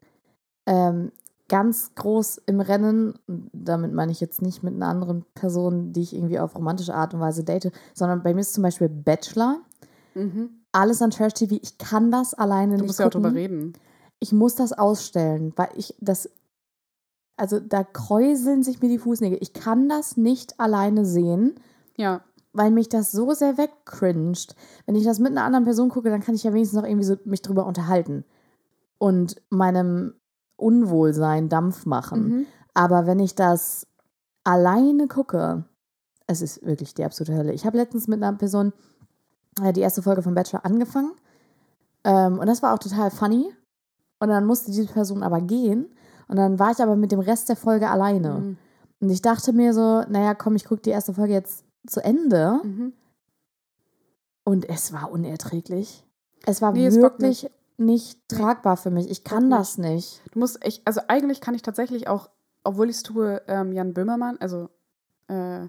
Ähm, 0.66 1.12
ganz 1.50 1.94
groß 1.96 2.44
im 2.46 2.62
Rennen, 2.62 3.16
damit 3.52 3.92
meine 3.94 4.12
ich 4.12 4.22
jetzt 4.22 4.42
nicht 4.42 4.64
mit 4.64 4.74
einer 4.74 4.88
anderen 4.88 5.26
Person, 5.36 5.92
die 5.92 6.02
ich 6.02 6.16
irgendwie 6.16 6.40
auf 6.40 6.56
romantische 6.56 6.94
Art 6.96 7.14
und 7.14 7.20
Weise 7.20 7.44
date, 7.44 7.72
sondern 7.94 8.24
bei 8.24 8.34
mir 8.34 8.40
ist 8.42 8.54
zum 8.54 8.62
Beispiel 8.64 8.88
Bachelor. 8.88 9.60
Mhm. 10.16 10.50
Alles 10.72 11.02
an 11.02 11.12
Trash-TV, 11.12 11.60
ich 11.62 11.78
kann 11.78 12.10
das 12.12 12.34
alleine 12.34 12.76
Du 12.78 12.82
nicht 12.84 12.88
musst 12.88 13.00
ja 13.00 13.08
auch 13.08 13.12
gucken. 13.12 13.24
drüber 13.24 13.36
reden. 13.38 13.74
Ich 14.20 14.32
muss 14.32 14.56
das 14.56 14.72
ausstellen, 14.72 15.52
weil 15.58 15.70
ich 15.76 15.94
das, 16.00 16.30
also 17.36 17.60
da 17.60 17.84
kräuseln 17.84 18.64
sich 18.64 18.82
mir 18.82 18.88
die 18.88 19.00
Fußnägel. 19.00 19.40
Ich 19.42 19.52
kann 19.54 19.90
das 19.90 20.16
nicht 20.16 20.60
alleine 20.60 21.06
sehen 21.06 21.56
Ja. 21.98 22.22
weil 22.54 22.72
mich 22.72 22.88
das 22.88 23.12
so 23.12 23.34
sehr 23.34 23.58
wegcringed. 23.58 24.56
Wenn 24.86 24.96
ich 24.96 25.04
das 25.04 25.20
mit 25.20 25.32
einer 25.32 25.44
anderen 25.44 25.66
Person 25.66 25.90
gucke, 25.90 26.10
dann 26.10 26.22
kann 26.22 26.36
ich 26.36 26.44
ja 26.44 26.54
wenigstens 26.54 26.80
noch 26.80 26.88
irgendwie 26.88 27.06
so 27.06 27.18
mich 27.26 27.42
drüber 27.42 27.66
unterhalten 27.66 28.24
und 29.00 29.42
meinem 29.50 30.14
Unwohlsein 30.62 31.50
Dampf 31.50 31.86
machen. 31.86 32.30
Mhm. 32.30 32.46
Aber 32.74 33.06
wenn 33.06 33.20
ich 33.20 33.36
das 33.36 33.88
alleine 34.44 35.08
gucke, 35.08 35.66
es 36.28 36.42
ist 36.42 36.66
wirklich 36.66 36.94
die 36.94 37.04
absolute 37.04 37.38
Hölle. 37.38 37.54
Ich 37.54 37.66
habe 37.66 37.78
letztens 37.78 38.08
mit 38.08 38.24
einer 38.24 38.38
Person 38.38 38.74
äh, 39.62 39.74
die 39.74 39.82
erste 39.82 40.02
Folge 40.02 40.22
von 40.22 40.34
Bachelor 40.34 40.66
angefangen 40.66 41.12
ähm, 42.04 42.40
und 42.40 42.48
das 42.48 42.62
war 42.62 42.74
auch 42.74 42.80
total 42.80 43.12
funny. 43.12 43.52
Und 44.20 44.30
dann 44.30 44.46
musste 44.46 44.72
diese 44.72 44.92
Person 44.92 45.24
aber 45.24 45.42
gehen 45.42 45.88
und 46.28 46.38
dann 46.38 46.60
war 46.60 46.72
ich 46.72 46.80
aber 46.80 46.96
mit 46.96 47.12
dem 47.12 47.20
Rest 47.20 47.50
der 47.50 47.56
Folge 47.56 47.90
alleine. 47.90 48.40
Mhm. 48.40 48.58
Und 49.00 49.10
ich 49.10 49.22
dachte 49.22 49.52
mir 49.52 49.74
so, 49.74 50.04
naja, 50.10 50.36
komm, 50.36 50.56
ich 50.56 50.66
gucke 50.66 50.82
die 50.82 50.92
erste 50.92 51.14
Folge 51.14 51.34
jetzt 51.34 51.66
zu 51.88 52.04
Ende. 52.04 52.60
Mhm. 52.64 52.94
Und 54.44 54.70
es 54.70 54.94
war 54.94 55.12
unerträglich. 55.12 56.06
Es 56.46 56.62
war 56.62 56.72
Nee, 56.74 56.92
wirklich 56.92 57.50
nicht 57.86 58.20
tragbar 58.30 58.78
für 58.78 58.92
mich. 58.92 59.10
Ich 59.10 59.24
kann 59.24 59.50
das 59.50 59.78
nicht. 59.78 60.22
Du 60.34 60.40
musst 60.40 60.64
echt, 60.66 60.86
also 60.88 61.02
eigentlich 61.08 61.42
kann 61.42 61.54
ich 61.56 61.62
tatsächlich 61.62 62.08
auch, 62.08 62.30
obwohl 62.64 62.90
ich 62.90 62.98
es 62.98 63.04
tue, 63.04 63.42
ähm, 63.48 63.72
Jan 63.74 63.94
Böhmermann, 63.94 64.38
also 64.40 64.70
äh, 65.28 65.68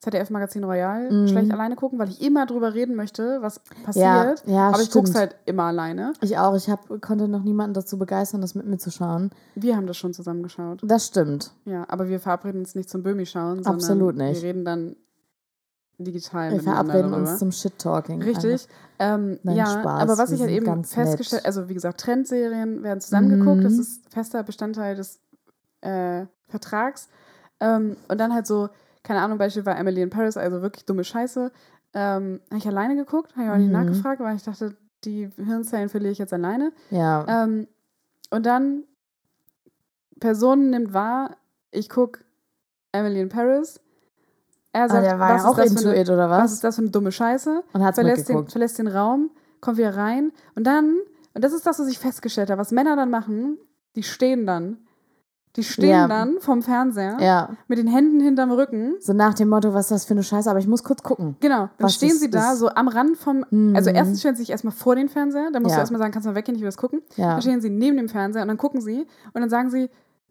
ZDF-Magazin 0.00 0.62
Royal, 0.62 1.10
Mhm. 1.10 1.26
schlecht 1.28 1.50
alleine 1.50 1.74
gucken, 1.74 1.98
weil 1.98 2.08
ich 2.08 2.22
immer 2.22 2.46
drüber 2.46 2.72
reden 2.72 2.94
möchte, 2.94 3.38
was 3.42 3.60
Ja, 3.96 4.24
passiert. 4.24 4.44
ja, 4.46 4.68
aber 4.68 4.80
ich 4.80 4.90
gucke 4.92 5.08
es 5.08 5.14
halt 5.16 5.34
immer 5.44 5.64
alleine. 5.64 6.12
Ich 6.20 6.38
auch. 6.38 6.54
Ich 6.54 6.70
hab, 6.70 6.88
konnte 7.00 7.26
noch 7.26 7.42
niemanden 7.42 7.74
dazu 7.74 7.98
begeistern, 7.98 8.40
das 8.40 8.54
mit 8.54 8.64
mir 8.66 8.78
zu 8.78 8.92
schauen. 8.92 9.30
Wir 9.56 9.76
haben 9.76 9.88
das 9.88 9.96
schon 9.96 10.14
zusammen 10.14 10.44
geschaut. 10.44 10.80
Das 10.84 11.06
stimmt. 11.06 11.50
Ja, 11.64 11.84
aber 11.88 12.08
wir 12.08 12.20
verabreden 12.20 12.60
uns 12.60 12.76
nicht 12.76 12.88
zum 12.88 13.02
Böhmi 13.02 13.26
schauen, 13.26 13.56
sondern 13.64 13.74
Absolut 13.74 14.16
nicht. 14.16 14.40
wir 14.40 14.48
reden 14.48 14.64
dann 14.64 14.94
digital 15.98 16.52
Wir 16.52 16.60
verabreden 16.62 17.12
uns 17.12 17.38
zum 17.38 17.50
Shit-Talking. 17.52 18.22
Richtig. 18.22 18.68
Ähm, 18.98 19.38
Nein, 19.42 19.56
ja, 19.56 19.66
Spaß. 19.66 20.02
aber 20.02 20.18
was 20.18 20.30
Wir 20.30 20.36
ich 20.36 20.40
halt 20.42 20.50
eben 20.52 20.84
festgestellt, 20.84 21.42
nett. 21.42 21.46
also 21.46 21.68
wie 21.68 21.74
gesagt, 21.74 22.00
Trendserien 22.00 22.82
werden 22.82 23.00
zusammengeguckt, 23.00 23.64
das 23.64 23.74
Mhm. 23.74 23.80
ist 23.80 24.08
fester 24.12 24.42
Bestandteil 24.42 24.94
des 24.96 25.20
äh, 25.80 26.26
Vertrags. 26.48 27.08
Ähm, 27.60 27.96
und 28.08 28.18
dann 28.18 28.32
halt 28.34 28.46
so, 28.46 28.68
keine 29.04 29.20
Ahnung, 29.20 29.38
Beispiel 29.38 29.64
war 29.66 29.76
Emily 29.78 30.02
in 30.02 30.10
Paris, 30.10 30.36
also 30.36 30.62
wirklich 30.62 30.84
dumme 30.84 31.04
Scheiße. 31.04 31.52
Ähm, 31.94 32.40
habe 32.48 32.58
ich 32.58 32.66
alleine 32.66 32.96
geguckt, 32.96 33.32
habe 33.36 33.44
ich 33.46 33.50
auch 33.50 33.56
nicht 33.56 33.66
Mhm. 33.68 33.72
nachgefragt, 33.72 34.20
weil 34.20 34.36
ich 34.36 34.42
dachte, 34.42 34.76
die 35.04 35.30
Hirnzellen 35.36 35.88
verliere 35.88 36.10
ich 36.12 36.18
jetzt 36.18 36.32
alleine. 36.32 36.72
Ja. 36.90 37.24
Ähm, 37.44 37.68
und 38.30 38.44
dann, 38.46 38.84
Person 40.20 40.70
nimmt 40.70 40.92
wahr, 40.92 41.36
ich 41.70 41.88
gucke 41.88 42.20
Emily 42.92 43.20
in 43.20 43.28
Paris. 43.28 43.80
Er 44.72 44.82
Ah, 44.84 44.88
sagt, 44.88 45.06
der 45.06 45.18
war 45.18 45.34
was, 45.34 45.42
ja 45.42 45.48
auch 45.48 45.58
ist 45.58 45.64
das 45.64 45.70
into 45.70 45.82
für 45.82 45.90
eine, 45.90 46.00
it, 46.00 46.10
oder 46.10 46.30
was 46.30 46.42
was? 46.44 46.52
ist 46.52 46.64
das 46.64 46.76
für 46.76 46.82
eine 46.82 46.90
dumme 46.90 47.10
Scheiße? 47.12 47.62
Und 47.72 47.84
hat's 47.84 47.96
Verlässt 47.96 48.28
den, 48.28 48.46
verlässt 48.48 48.78
den 48.78 48.86
Raum, 48.88 49.30
kommt 49.60 49.78
wieder 49.78 49.96
rein 49.96 50.30
und 50.54 50.66
dann, 50.66 50.96
und 51.34 51.42
das 51.44 51.52
ist 51.52 51.66
das, 51.66 51.78
was 51.78 51.86
ich 51.88 51.98
festgestellt 51.98 52.50
habe, 52.50 52.60
was 52.60 52.70
Männer 52.70 52.94
dann 52.96 53.10
machen, 53.10 53.58
die 53.96 54.02
stehen 54.02 54.46
dann. 54.46 54.78
Die 55.56 55.64
stehen 55.64 55.88
Ja. 55.88 56.06
dann 56.06 56.38
vom 56.40 56.62
Fernseher 56.62 57.16
Ja. 57.20 57.48
mit 57.66 57.78
den 57.78 57.88
Händen 57.88 58.20
hinterm 58.20 58.52
Rücken. 58.52 58.94
So 59.00 59.12
nach 59.14 59.34
dem 59.34 59.48
Motto, 59.48 59.72
was 59.74 59.86
ist 59.86 59.90
das 59.90 60.04
für 60.04 60.12
eine 60.12 60.22
Scheiße, 60.22 60.48
aber 60.48 60.58
ich 60.60 60.68
muss 60.68 60.84
kurz 60.84 61.02
gucken. 61.02 61.36
Genau, 61.40 61.70
dann 61.78 61.88
stehen 61.88 62.14
sie 62.14 62.30
da, 62.30 62.54
so 62.54 62.68
am 62.68 62.86
Rand 62.86 63.16
vom. 63.16 63.44
Mhm. 63.50 63.74
Also, 63.74 63.90
erstens 63.90 64.20
stellen 64.20 64.36
sie 64.36 64.42
sich 64.42 64.50
erstmal 64.50 64.72
vor 64.74 64.94
den 64.94 65.08
Fernseher, 65.08 65.50
dann 65.50 65.62
musst 65.62 65.72
du 65.74 65.78
Ja. 65.78 65.80
erstmal 65.80 65.98
sagen, 65.98 66.12
kannst 66.12 66.26
du 66.26 66.30
mal 66.30 66.36
weggehen, 66.36 66.54
ich 66.54 66.60
will 66.62 66.68
das 66.68 66.76
gucken. 66.76 67.00
Ja. 67.16 67.32
Dann 67.32 67.42
stehen 67.42 67.60
sie 67.62 67.70
neben 67.70 67.96
dem 67.96 68.08
Fernseher 68.10 68.42
und 68.42 68.48
dann 68.48 68.58
gucken 68.58 68.80
sie 68.82 69.06
und 69.32 69.40
dann 69.40 69.48
sagen 69.50 69.70
sie, 69.70 69.88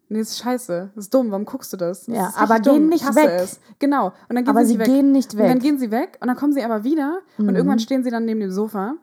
nee, 0.09 0.19
ist 0.19 0.37
scheiße, 0.39 0.91
das 0.95 1.05
ist 1.05 1.13
dumm, 1.13 1.31
warum 1.31 1.45
guckst 1.45 1.71
du 1.73 1.77
das? 1.77 2.05
das 2.05 2.15
Ja, 2.15 2.33
aber 2.35 2.59
dumm, 2.59 2.89
gehen 2.89 2.91
ich 2.93 3.03
nicht 3.03 3.15
weg. 3.15 3.29
Es. 3.29 3.59
Genau. 3.79 4.07
Und 4.07 4.35
dann 4.35 4.43
gehen 4.43 4.49
Aber 4.49 4.65
sie, 4.65 4.73
sie 4.73 4.79
weg. 4.79 4.85
gehen 4.87 5.11
nicht 5.11 5.33
Und 5.33 5.39
dann 5.41 5.55
weg. 5.55 5.61
gehen 5.61 5.77
sie 5.79 5.91
weg 5.91 6.17
und 6.21 6.27
dann 6.27 6.37
kommen 6.37 6.53
sie 6.53 6.63
aber 6.63 6.83
wieder 6.83 7.19
und 7.37 7.45
Mhm. 7.47 7.55
irgendwann 7.55 7.79
stehen 7.79 8.03
sie 8.03 8.09
dann 8.11 8.25
neben 8.25 8.39
dem 8.39 8.51
Sofa 8.51 8.95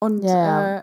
und 0.00 0.22
Ja. 0.24 0.78
Äh, 0.78 0.82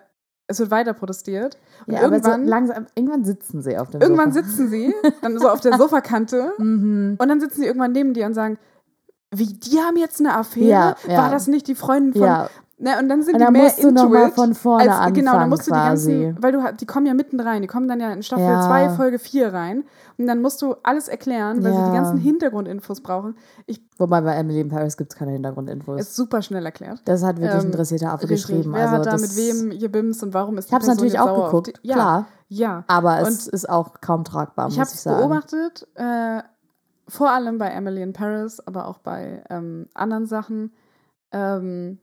es 0.52 0.58
wird 0.60 0.72
weiter 0.72 0.94
protestiert. 0.94 1.58
Und 1.86 1.94
Ja, 1.94 2.00
aber 2.00 2.08
so 2.10 2.16
irgendwann, 2.32 2.48
langsam, 2.48 2.88
irgendwann 2.96 3.24
sitzen 3.24 3.62
sie 3.62 3.78
auf 3.78 3.92
dem 3.92 4.02
irgendwann 4.02 4.32
Sofa. 4.34 4.48
sitzen 4.48 4.68
sie 4.70 4.94
dann 5.22 5.38
so 5.38 5.48
auf 5.48 5.60
der 5.62 5.74
Sofakante 5.78 6.54
Mhm. 6.58 7.18
und 7.20 7.28
dann 7.30 7.40
sitzen 7.40 7.62
sie 7.62 7.68
irgendwann 7.68 7.92
neben 7.92 8.14
dir 8.16 8.26
und 8.26 8.34
sagen, 8.34 8.58
wie, 9.32 9.46
die 9.46 9.78
haben 9.80 9.96
jetzt 9.96 10.20
eine 10.20 10.36
Affäre? 10.36 10.66
Ja, 10.68 10.96
ja. 11.08 11.18
War 11.18 11.30
das 11.30 11.46
nicht 11.46 11.68
die 11.68 11.76
Freundin 11.76 12.14
von 12.14 12.24
Ja, 12.24 12.50
Ne, 12.82 12.98
und 12.98 13.10
dann 13.10 13.22
sind 13.24 13.34
Und 13.34 13.40
die 13.40 13.44
dann 13.44 13.52
mehr 13.54 13.64
musst 13.64 13.84
du 13.84 13.90
into 13.90 14.04
noch 14.04 14.10
mal 14.10 14.30
it 14.30 14.34
von 14.36 14.54
vorne 14.56 14.84
als, 14.98 15.14
Genau, 15.14 15.32
dann 15.34 15.42
anfangen 15.42 15.50
musst 15.50 15.68
du 15.68 15.72
die 15.72 15.78
quasi. 15.78 16.24
ganzen, 16.24 16.44
weil 16.44 16.52
du 16.54 16.74
die 16.80 16.86
kommen 16.86 17.06
ja 17.08 17.14
mitten 17.14 17.40
rein, 17.42 17.62
die 17.62 17.68
kommen 17.68 17.90
dann 17.90 18.00
ja 18.00 18.14
in 18.14 18.24
Staffel 18.24 18.46
Ja. 18.46 18.62
2, 18.62 18.90
Folge 18.92 19.20
4 19.20 19.54
rein 19.54 19.84
und 20.18 20.28
dann 20.28 20.42
musst 20.42 20.62
du 20.62 20.76
alles 20.82 21.10
erklären, 21.10 21.62
weil 21.62 21.74
sie 21.74 21.80
Ja. 21.80 21.86
die 21.86 21.92
ganzen 21.92 22.18
Hintergrundinfos 22.18 23.02
brauchen. 23.02 23.36
Ich 23.66 23.82
Wobei 23.98 24.22
bei 24.22 24.34
Emily 24.34 24.62
in 24.62 24.70
Paris 24.70 24.96
gibt 24.96 25.12
es 25.12 25.20
keine 25.20 25.32
Hintergrundinfos. 25.34 26.00
ist 26.00 26.16
super 26.16 26.42
schnell 26.42 26.66
erklärt. 26.66 27.02
das 27.04 27.22
hat 27.22 27.36
wirklich 27.42 27.52
Ähm, 27.54 27.60
ein 27.68 27.72
interessierter 27.74 28.14
Affe 28.14 28.30
Richtig. 28.30 28.48
geschrieben. 28.48 28.74
Wer 28.74 28.82
also 28.84 28.96
hat 28.96 29.06
da 29.08 29.12
das, 29.12 29.22
mit 29.24 29.36
wem 29.36 29.72
Jebims 29.72 30.24
und 30.24 30.34
warum 30.34 30.58
ist 30.58 30.68
Ich 30.68 30.74
habe 30.74 30.82
es 30.84 30.88
natürlich 30.88 31.20
auch 31.20 31.46
geguckt, 31.48 31.68
Die, 31.84 31.88
ja, 31.90 31.96
klar. 31.96 32.28
ja. 32.48 32.86
Aber 32.88 33.18
Und 33.18 33.28
es 33.28 33.48
ist 33.48 33.70
auch 33.70 34.00
kaum 34.00 34.24
tragbar, 34.24 34.70
Ich 34.70 34.78
muss 34.78 34.80
habe 34.80 34.90
ich 34.90 34.96
es 34.96 35.04
sagen. 35.04 35.18
beobachtet, 35.20 35.86
äh, 35.96 36.44
vor 37.10 37.30
allem 37.32 37.58
bei 37.58 37.68
Emily 37.72 38.02
in 38.02 38.14
Paris, 38.14 38.62
aber 38.66 38.88
auch 38.88 39.00
bei 39.00 39.44
ähm, 39.50 39.88
anderen 39.94 40.28
Sachen. 40.28 40.72
Ähm, 41.34 42.00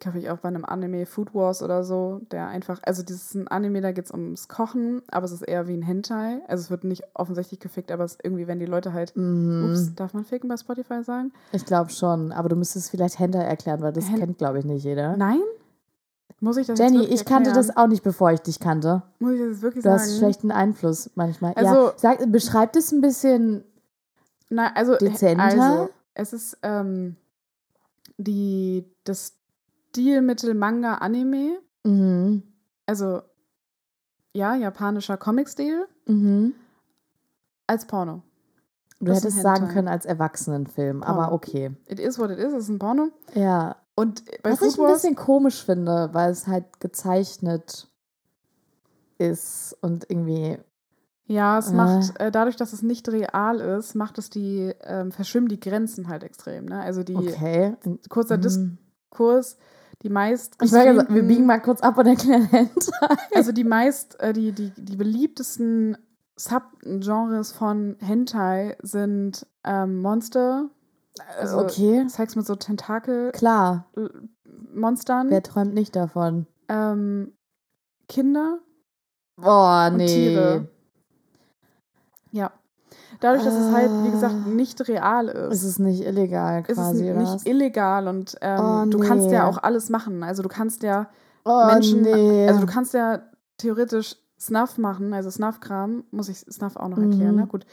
glaube 0.00 0.18
ich 0.18 0.30
auch 0.30 0.38
bei 0.38 0.48
einem 0.48 0.64
Anime 0.64 1.06
Food 1.06 1.34
Wars 1.34 1.62
oder 1.62 1.84
so, 1.84 2.20
der 2.30 2.48
einfach, 2.48 2.80
also 2.84 3.02
dieses 3.02 3.26
ist 3.26 3.34
ein 3.34 3.48
Anime, 3.48 3.80
da 3.80 3.92
geht 3.92 4.06
es 4.06 4.10
ums 4.10 4.48
Kochen, 4.48 5.02
aber 5.10 5.24
es 5.26 5.32
ist 5.32 5.42
eher 5.42 5.66
wie 5.68 5.74
ein 5.76 5.82
Hentai. 5.82 6.40
Also 6.48 6.62
es 6.62 6.70
wird 6.70 6.84
nicht 6.84 7.02
offensichtlich 7.14 7.60
gefickt, 7.60 7.90
aber 7.92 8.04
es 8.04 8.12
ist 8.12 8.20
irgendwie, 8.24 8.46
wenn 8.46 8.58
die 8.58 8.66
Leute 8.66 8.92
halt, 8.92 9.16
Mhm. 9.16 9.70
ups, 9.70 9.94
darf 9.94 10.14
man 10.14 10.24
ficken 10.24 10.48
bei 10.48 10.56
Spotify 10.56 11.02
sagen? 11.02 11.32
Ich 11.52 11.64
glaube 11.64 11.90
schon, 11.90 12.32
aber 12.32 12.48
du 12.48 12.56
müsstest 12.56 12.90
vielleicht 12.90 13.18
Händler 13.18 13.44
erklären, 13.44 13.80
weil 13.82 13.92
das 13.92 14.08
Hen- 14.10 14.18
kennt, 14.20 14.38
glaube 14.38 14.58
ich, 14.58 14.64
nicht 14.64 14.84
jeder. 14.84 15.16
Nein? 15.16 15.40
Muss 16.40 16.58
ich 16.58 16.66
das 16.66 16.78
Jenny, 16.78 17.04
ich 17.04 17.24
kannte 17.24 17.48
erklären? 17.50 17.66
das 17.68 17.76
auch 17.78 17.86
nicht, 17.86 18.02
bevor 18.02 18.30
ich 18.30 18.40
dich 18.40 18.60
kannte. 18.60 19.02
Muss 19.20 19.32
ich 19.32 19.40
das 19.40 19.62
wirklich 19.62 19.82
Du 19.82 19.88
sagen? 19.88 20.00
hast 20.02 20.18
schlechten 20.18 20.50
Einfluss 20.50 21.10
manchmal. 21.14 21.54
Also- 21.54 21.86
ja, 21.86 21.92
sag, 21.96 22.30
beschreib 22.30 22.74
das 22.74 22.92
ein 22.92 23.00
bisschen. 23.00 23.64
Na, 24.50 24.70
also, 24.74 24.96
Dezenter? 24.96 25.42
also 25.42 25.88
es 26.14 26.32
ist 26.34 26.58
ähm, 26.62 27.16
die, 28.18 28.84
das 29.04 29.34
Stilmittel 30.00 30.52
Manga 30.54 30.96
Anime, 30.96 31.58
Mhm. 31.84 32.42
also 32.84 33.22
ja, 34.34 34.54
japanischer 34.54 35.16
Comic-Stil 35.16 35.86
Mhm. 36.06 36.52
als 37.66 37.86
Porno. 37.86 38.22
Du 39.00 39.06
Das 39.06 39.18
hättest 39.24 39.40
sagen 39.40 39.68
können 39.68 39.88
als 39.88 40.04
Erwachsenenfilm, 40.04 41.02
aber 41.02 41.22
Porno. 41.24 41.34
okay. 41.34 41.70
It 41.86 41.98
is 41.98 42.18
what 42.18 42.30
it 42.30 42.38
is, 42.38 42.52
es 42.52 42.64
ist 42.64 42.68
ein 42.68 42.78
Porno. 42.78 43.08
Ja. 43.34 43.76
Und 43.94 44.24
bei 44.42 44.50
Was 44.52 44.58
Food 44.58 44.68
ich 44.68 44.74
ein 44.78 44.84
Wars, 44.84 44.92
bisschen 45.02 45.16
komisch 45.16 45.64
finde, 45.64 46.10
weil 46.12 46.30
es 46.30 46.46
halt 46.46 46.80
gezeichnet 46.80 47.88
ist 49.18 49.74
und 49.80 50.10
irgendwie. 50.10 50.58
ja, 51.28 51.58
es 51.58 51.70
Äh. 51.70 51.74
macht, 51.74 52.20
äh, 52.20 52.30
dadurch, 52.30 52.56
dass 52.56 52.72
es 52.74 52.82
nicht 52.82 53.08
real 53.08 53.60
ist, 53.60 53.94
macht 53.94 54.18
es 54.18 54.28
die, 54.28 54.72
ähm, 54.82 55.10
verschwimmen 55.12 55.48
die 55.48 55.58
Grenzen 55.60 56.08
halt 56.08 56.22
extrem. 56.22 56.66
Ne? 56.66 56.80
Also 56.80 57.02
die, 57.02 57.16
Okay. 57.16 57.74
kurzer 58.10 58.36
Mhm. 58.36 58.42
Diskurs, 58.42 59.56
die 60.02 60.08
meist 60.10 60.54
Ich 60.54 60.58
gesagt, 60.70 60.84
wir 60.86 60.94
gestreamten- 60.94 61.26
biegen 61.28 61.46
mal 61.46 61.60
kurz 61.60 61.80
ab 61.80 61.96
und 61.98 62.06
erklären 62.06 62.44
Hentai. 62.46 63.16
Also 63.34 63.52
die 63.52 63.64
meist, 63.64 64.18
äh, 64.20 64.32
die, 64.32 64.52
die, 64.52 64.70
die 64.76 64.96
beliebtesten 64.96 65.96
Subgenres 66.38 67.52
von 67.52 67.96
Hentai 68.00 68.76
sind 68.82 69.46
ähm, 69.64 70.02
Monster, 70.02 70.68
also 71.38 71.58
okay. 71.60 72.06
Sex 72.08 72.36
mit 72.36 72.44
so 72.46 72.56
Tentakel-Monstern, 72.56 73.32
Klar. 73.32 73.86
Wer 75.30 75.42
träumt 75.42 75.72
nicht 75.74 75.96
davon? 75.96 76.46
ähm, 76.68 77.32
Kinder 78.08 78.58
Boah, 79.40 79.88
und 79.90 79.96
nee. 79.96 80.06
Tiere. 80.06 80.68
Ja. 82.32 82.52
Dadurch, 83.20 83.44
dass 83.44 83.54
es 83.54 83.70
halt, 83.70 83.92
wie 84.02 84.10
gesagt, 84.10 84.34
Ah. 84.44 84.48
nicht 84.48 84.86
real 84.88 85.28
ist, 85.28 85.52
Es 85.54 85.64
ist 85.64 85.78
nicht 85.78 86.02
illegal 86.04 86.62
ist 86.62 86.70
es 86.70 86.74
quasi, 86.76 87.10
oder 87.10 87.20
nicht 87.20 87.46
illegal 87.46 88.08
und 88.08 88.36
ähm, 88.40 88.60
Oh, 88.60 88.84
du 88.90 88.98
kannst 88.98 89.26
nee. 89.28 89.34
ja 89.34 89.46
auch 89.46 89.58
alles 89.62 89.88
machen. 89.90 90.22
Also 90.22 90.42
du 90.42 90.48
kannst 90.48 90.82
ja 90.82 91.08
Oh, 91.44 91.66
Menschen, 91.66 92.02
nee. 92.02 92.46
also 92.48 92.60
du 92.60 92.66
kannst 92.66 92.92
ja 92.94 93.22
theoretisch 93.58 94.16
Snuff 94.38 94.76
machen, 94.78 95.14
also 95.14 95.30
Snuff-Kram, 95.30 96.04
muss 96.10 96.28
ich 96.28 96.38
Snuff 96.38 96.76
auch 96.76 96.88
noch 96.88 96.98
erklären, 96.98 97.36
Mhm. 97.36 97.40
ne? 97.40 97.46
Gut. 97.46 97.66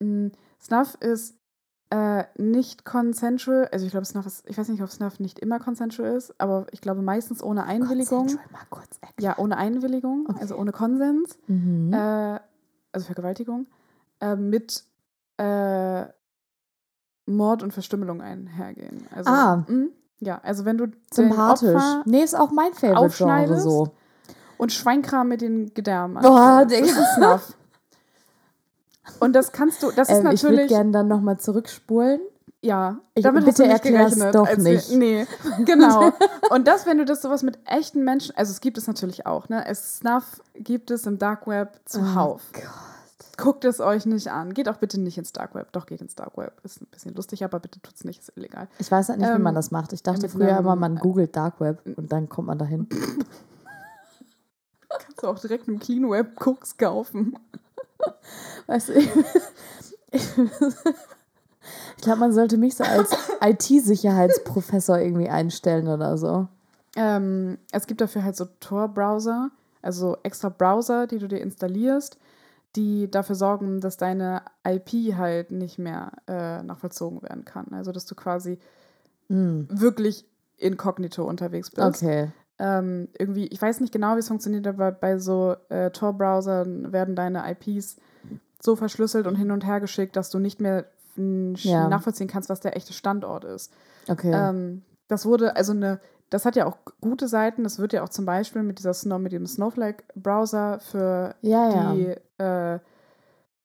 Mm, 0.00 0.26
Snuff 0.60 0.96
ist 1.00 1.36
äh, 1.90 2.24
nicht 2.36 2.84
consensual, 2.84 3.68
also 3.70 3.84
ich 3.86 3.92
glaube, 3.92 4.04
Snuff 4.04 4.26
ist, 4.26 4.42
ich 4.48 4.58
weiß 4.58 4.68
nicht, 4.68 4.82
ob 4.82 4.90
Snuff 4.90 5.20
nicht 5.20 5.38
immer 5.38 5.60
consensual 5.60 6.16
ist, 6.16 6.34
aber 6.40 6.66
ich 6.72 6.80
glaube 6.80 7.02
meistens 7.02 7.40
ohne 7.42 7.64
Einwilligung. 7.64 8.26
Mal 8.50 8.60
kurz 8.68 8.98
erklären. 9.00 9.34
Ja, 9.36 9.38
ohne 9.42 9.56
Einwilligung, 9.56 10.26
Okay. 10.28 10.38
also 10.40 10.56
ohne 10.56 10.72
Konsens, 10.72 11.38
Mhm. 11.46 11.92
äh, 11.92 12.40
also 12.92 13.06
Vergewaltigung, 13.06 13.66
äh, 14.24 14.36
mit 14.36 14.84
äh, 15.38 16.04
Mord 17.26 17.62
und 17.62 17.72
Verstümmelung 17.72 18.20
einhergehen. 18.22 19.06
Also, 19.14 19.30
Ah. 19.30 19.56
mm, 19.68 19.88
ja, 20.20 20.40
also 20.42 20.64
wenn 20.64 20.78
du 20.78 20.86
den 20.86 20.96
Sympathisch. 21.12 21.74
Opfer 21.74 22.02
Nee, 22.06 22.22
ist 22.22 22.34
auch 22.34 22.50
mein 22.50 22.72
Favorite-Genre 22.74 23.00
aufschneidest. 23.06 23.62
so. 23.64 23.88
und 24.56 24.72
Schweinkram 24.72 25.28
mit 25.28 25.40
den 25.40 25.74
Gedärmen. 25.74 26.22
Boah. 26.22 26.64
Digga. 26.64 26.86
Das 26.86 26.90
ist 26.98 27.14
Snuff. 27.16 27.56
Und 29.20 29.34
das 29.34 29.52
kannst 29.52 29.82
du, 29.82 29.90
das 29.90 30.08
ist 30.08 30.18
Ähm, 30.20 30.30
ich 30.30 30.42
würde 30.42 30.54
natürlich, 30.56 30.68
gerne 30.70 30.90
dann 30.92 31.08
nochmal 31.08 31.38
zurückspulen. 31.38 32.20
ja, 32.62 32.98
Ich- 33.14 33.22
damit 33.24 33.42
hast 33.46 33.56
bitte 33.58 33.62
du 33.68 33.68
nicht 33.92 34.34
doch 34.34 34.56
nicht. 34.56 34.90
Wir, 34.90 34.98
nee, 34.98 35.26
genau. 35.64 36.12
Und 36.50 36.66
das, 36.68 36.86
wenn 36.86 36.98
du 36.98 37.04
das 37.04 37.20
sowas 37.20 37.42
mit 37.42 37.58
echten 37.66 38.04
Menschen, 38.04 38.34
also 38.36 38.50
es 38.52 38.60
gibt 38.60 38.78
es 38.78 38.86
natürlich 38.86 39.26
auch, 39.26 39.48
ne? 39.50 39.66
Es 39.66 39.98
Snuff 39.98 40.40
gibt 40.54 40.90
es 40.90 41.04
im 41.06 41.18
Dark 41.18 41.46
Web 41.46 41.80
zuhauf. 41.84 42.42
Oh 42.54 42.60
Gott. 42.60 42.62
Guckt 43.36 43.64
es 43.64 43.80
euch 43.80 44.06
nicht 44.06 44.30
an. 44.30 44.54
Geht 44.54 44.68
auch 44.68 44.76
bitte 44.76 45.00
nicht 45.00 45.18
ins 45.18 45.32
Dark 45.32 45.54
Web. 45.54 45.72
Doch, 45.72 45.86
geht 45.86 46.00
ins 46.00 46.14
Dark 46.14 46.36
Web. 46.36 46.52
Ist 46.62 46.80
ein 46.80 46.86
bisschen 46.90 47.14
lustig, 47.14 47.44
aber 47.44 47.58
bitte 47.60 47.80
tut's 47.80 48.04
nicht, 48.04 48.20
ist 48.20 48.32
illegal. 48.36 48.68
Ich 48.78 48.90
weiß 48.90 49.08
halt 49.08 49.18
nicht, 49.18 49.28
wie 49.28 49.32
Ähm, 49.34 49.42
man 49.42 49.54
das 49.54 49.70
macht. 49.70 49.92
Ich 49.92 50.02
dachte 50.02 50.28
früher 50.28 50.48
einem- 50.50 50.58
immer, 50.58 50.76
man 50.76 50.96
googelt 50.96 51.34
Dark 51.34 51.60
Web 51.60 51.80
und 51.96 52.12
dann 52.12 52.28
kommt 52.28 52.48
man 52.48 52.58
dahin. 52.58 52.88
Kannst 54.88 55.22
du 55.22 55.26
auch 55.26 55.38
direkt 55.38 55.66
im 55.68 55.78
Clean 55.80 56.08
Web 56.10 56.40
Cooks 56.46 56.76
kaufen. 56.76 57.36
Weißt 58.66 58.90
du, 58.90 58.92
ich, 58.94 59.10
ich, 60.12 60.28
ich 61.96 62.02
glaube, 62.02 62.20
man 62.20 62.32
sollte 62.32 62.56
mich 62.58 62.76
so 62.76 62.84
als 62.84 63.10
IT-Sicherheitsprofessor 63.42 64.98
irgendwie 64.98 65.28
einstellen 65.28 65.88
oder 65.88 66.16
so. 66.16 66.46
Ähm, 66.96 67.58
es 67.72 67.86
gibt 67.86 68.00
dafür 68.00 68.22
halt 68.22 68.36
so 68.36 68.46
Tor-Browser, 68.60 69.50
also 69.82 70.16
extra 70.22 70.48
Browser, 70.48 71.08
die 71.08 71.18
du 71.18 71.26
dir 71.26 71.40
installierst, 71.40 72.18
die 72.76 73.10
dafür 73.10 73.36
sorgen, 73.36 73.80
dass 73.80 73.96
deine 73.96 74.42
IP 74.66 75.14
halt 75.16 75.50
nicht 75.52 75.78
mehr 75.78 76.12
äh, 76.26 76.62
nachvollzogen 76.62 77.22
werden 77.22 77.44
kann. 77.44 77.66
Also 77.72 77.92
dass 77.92 78.06
du 78.06 78.14
quasi 78.14 78.58
Hm. 79.28 79.68
wirklich 79.70 80.26
inkognito 80.58 81.24
unterwegs 81.24 81.70
bist. 81.70 81.86
Okay. 82.02 82.30
Ähm, 82.58 83.08
irgendwie, 83.18 83.46
ich 83.48 83.60
weiß 83.60 83.80
nicht 83.80 83.92
genau, 83.92 84.14
wie 84.16 84.20
es 84.20 84.28
funktioniert, 84.28 84.66
aber 84.66 84.92
bei 84.92 85.18
so 85.18 85.56
äh, 85.70 85.90
Tor-Browsern 85.90 86.92
werden 86.92 87.16
deine 87.16 87.50
IPs 87.50 87.96
so 88.62 88.76
verschlüsselt 88.76 89.26
und 89.26 89.34
hin 89.36 89.50
und 89.50 89.66
her 89.66 89.80
geschickt, 89.80 90.14
dass 90.16 90.30
du 90.30 90.38
nicht 90.38 90.60
mehr 90.60 90.84
Ja. 91.16 91.88
nachvollziehen 91.88 92.28
kannst, 92.28 92.48
was 92.48 92.60
der 92.60 92.76
echte 92.76 92.92
Standort 92.92 93.44
ist. 93.44 93.72
Okay. 94.08 94.30
Ähm, 94.32 94.82
das 95.08 95.26
wurde, 95.26 95.54
also 95.56 95.72
eine, 95.72 96.00
das 96.30 96.44
hat 96.44 96.56
ja 96.56 96.66
auch 96.66 96.78
gute 97.00 97.28
Seiten. 97.28 97.62
Das 97.64 97.78
wird 97.78 97.92
ja 97.92 98.02
auch 98.02 98.08
zum 98.08 98.24
Beispiel 98.24 98.62
mit 98.62 98.78
dieser 98.78 98.94
Snow, 98.94 99.18
mit 99.20 99.32
dem 99.32 99.46
Snowflake-Browser 99.46 100.80
für 100.80 101.34
ja, 101.42 101.94
ja. 101.94 102.74
äh, 102.74 102.80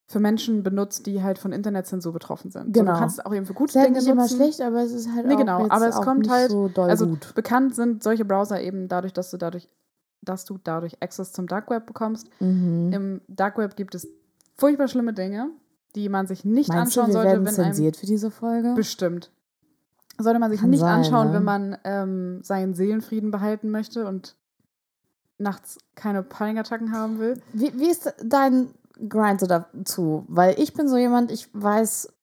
für 0.06 0.20
Menschen 0.20 0.64
benutzt, 0.64 1.06
die 1.06 1.22
halt 1.22 1.38
von 1.38 1.52
Internetzensur 1.52 2.12
betroffen 2.14 2.50
sind. 2.50 2.76
So, 2.76 2.82
Genau. 2.82 2.94
du 2.94 3.00
kannst 3.00 3.20
es 3.20 3.26
auch 3.26 3.34
eben 3.34 3.46
für 3.46 3.54
gute 3.54 3.72
ist 3.72 3.76
halt 3.76 3.88
Dinge 3.90 4.00
nicht 4.00 4.08
immer 4.08 4.24
nutzen. 4.24 4.38
schlecht, 4.38 4.62
aber 4.62 4.82
es 4.82 4.92
ist 4.92 5.08
halt 5.14 5.28
Nee, 5.28 5.36
auch 5.36 5.38
genau, 5.38 5.68
aber 5.70 5.88
es 5.88 5.96
kommt 5.98 6.22
nicht 6.22 6.32
halt- 6.32 6.50
so 6.52 6.68
doll 6.68 6.90
Also 6.90 7.08
gut. 7.08 7.34
bekannt 7.36 7.76
sind 7.76 8.02
solche 8.04 8.26
Browser 8.26 8.60
eben 8.60 8.88
dadurch, 8.88 9.14
dass 9.14 9.30
du 9.30 9.38
dadurch, 9.38 9.70
dass 10.22 10.46
du 10.46 10.58
dadurch 10.64 10.98
Access 11.02 11.32
zum 11.32 11.46
Dark 11.48 11.70
Web 11.70 11.86
bekommst. 11.86 12.28
Mhm. 12.40 12.92
Im 12.92 13.22
Dark 13.28 13.58
Web 13.60 13.76
gibt 13.76 13.94
es 13.94 14.08
furchtbar 14.58 14.88
schlimme 14.88 15.14
Dinge, 15.14 15.52
die 15.96 16.10
man 16.10 16.26
sich 16.26 16.44
nicht 16.44 16.70
Meinst 16.70 16.96
du, 16.96 17.02
anschauen 17.02 17.08
wir 17.10 17.14
sollte, 17.14 17.30
werden 17.30 17.46
wenn 17.46 17.56
einem 17.56 17.66
zensiert 17.74 17.96
für 17.98 18.06
diese 18.08 18.32
Folge? 18.32 18.74
bestimmt. 18.76 19.32
Sollte 20.20 20.40
man 20.40 20.52
sich 20.52 20.62
Kann 20.62 20.70
nicht 20.70 20.82
sein, 20.82 21.00
anschauen, 21.00 21.30
ne? 21.30 21.34
wenn 21.34 21.44
man 21.44 21.78
ähm, 21.84 22.44
seinen 22.44 22.74
Seelenfrieden 22.74 23.32
behalten 23.32 23.70
möchte 23.72 24.06
und 24.06 24.36
nachts 25.38 25.78
keine 25.96 26.24
Panikattacken 26.24 26.92
haben 26.92 27.20
will. 27.20 27.42
Wie, 27.54 27.72
wie 27.80 27.90
ist 27.90 28.14
dein 28.24 28.70
Grind 29.08 29.40
so 29.40 29.48
dazu? 29.48 30.26
Weil 30.28 30.60
ich 30.60 30.74
bin 30.74 30.88
so 30.90 30.98
jemand, 30.98 31.32
ich 31.32 31.50
weiß, 31.54 32.14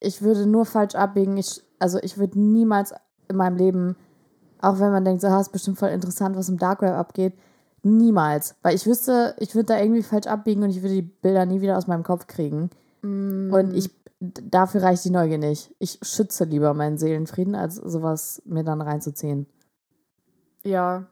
ich 0.00 0.22
würde 0.22 0.46
nur 0.46 0.64
falsch 0.64 0.94
abbiegen. 0.94 1.36
Ich, 1.36 1.62
also 1.78 1.98
ich 2.02 2.18
würde 2.18 2.40
niemals 2.40 2.94
in 3.28 3.36
meinem 3.36 3.56
Leben, 3.56 3.96
auch 4.60 4.80
wenn 4.80 4.90
man 4.90 5.04
denkt, 5.04 5.20
so, 5.20 5.28
ah, 5.28 5.40
ist 5.40 5.52
bestimmt 5.52 5.78
voll 5.78 5.90
interessant, 5.90 6.36
was 6.36 6.48
im 6.48 6.58
Dark 6.58 6.80
Web 6.80 6.94
abgeht, 6.94 7.34
niemals. 7.82 8.54
Weil 8.62 8.74
ich 8.74 8.86
wüsste, 8.86 9.34
ich 9.38 9.54
würde 9.54 9.66
da 9.66 9.78
irgendwie 9.78 10.02
falsch 10.02 10.26
abbiegen 10.26 10.62
und 10.62 10.70
ich 10.70 10.82
würde 10.82 10.94
die 10.94 11.02
Bilder 11.02 11.44
nie 11.44 11.60
wieder 11.60 11.76
aus 11.76 11.86
meinem 11.86 12.02
Kopf 12.02 12.26
kriegen. 12.26 12.70
Mm, 13.02 13.52
Und 13.52 13.74
ich, 13.74 13.90
dafür 14.20 14.82
reicht 14.82 15.04
die 15.04 15.10
Neugier 15.10 15.38
nicht. 15.38 15.74
Ich 15.78 15.98
schütze 16.02 16.44
lieber 16.44 16.74
meinen 16.74 16.98
Seelenfrieden, 16.98 17.54
als 17.54 17.76
sowas 17.76 18.42
mir 18.44 18.64
dann 18.64 18.80
reinzuziehen. 18.80 19.46
Ja, 20.62 21.06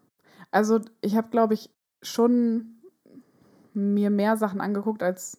also 0.51 0.81
ich 1.01 1.17
habe, 1.17 1.29
glaube 1.31 1.55
ich, 1.55 1.71
schon 2.01 2.81
mir 3.75 4.11
mehr 4.11 4.37
Sachen 4.37 4.61
angeguckt 4.61 5.03
als 5.03 5.39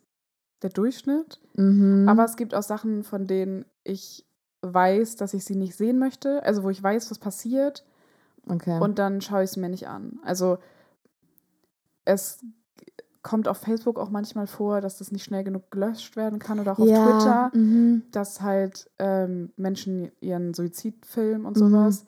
der 0.62 0.69
Durchschnitt. 0.69 1.39
Mhm. 1.56 2.08
Aber 2.08 2.26
es 2.26 2.36
gibt 2.36 2.56
auch 2.56 2.63
Sachen, 2.63 3.04
von 3.04 3.28
denen 3.28 3.65
ich 3.84 4.26
weiß, 4.62 5.17
dass 5.17 5.34
ich 5.34 5.43
sie 5.43 5.56
nicht 5.56 5.76
sehen 5.76 5.99
möchte. 5.99 6.43
Also 6.43 6.63
wo 6.63 6.69
ich 6.69 6.82
weiß, 6.82 7.12
was 7.12 7.19
passiert. 7.19 7.86
okay. 8.47 8.80
Und 8.80 8.97
dann 8.97 9.21
schaue 9.21 9.43
ich 9.43 9.52
es 9.52 9.58
mir 9.58 9.69
nicht 9.69 9.88
an. 9.88 10.19
Also 10.23 10.58
es 12.06 12.43
kommt 13.23 13.47
auf 13.47 13.57
Facebook 13.57 13.97
auch 13.97 14.09
manchmal 14.09 14.47
vor, 14.47 14.81
dass 14.81 14.97
das 14.97 15.12
nicht 15.12 15.23
schnell 15.23 15.43
genug 15.43 15.71
gelöscht 15.71 16.15
werden 16.17 16.39
kann 16.39 16.59
oder 16.59 16.73
auch 16.73 16.79
auf 16.79 16.88
ja, 16.88 17.03
Twitter, 17.03 17.51
Mhm. 17.57 18.03
dass 18.12 18.41
halt 18.41 18.89
ähm, 18.99 19.51
Menschen 19.55 20.12
ihren 20.19 20.53
Suizid 20.53 21.05
filmen 21.05 21.45
und 21.45 21.55
Mhm. 21.57 21.59
sowas. 21.69 22.05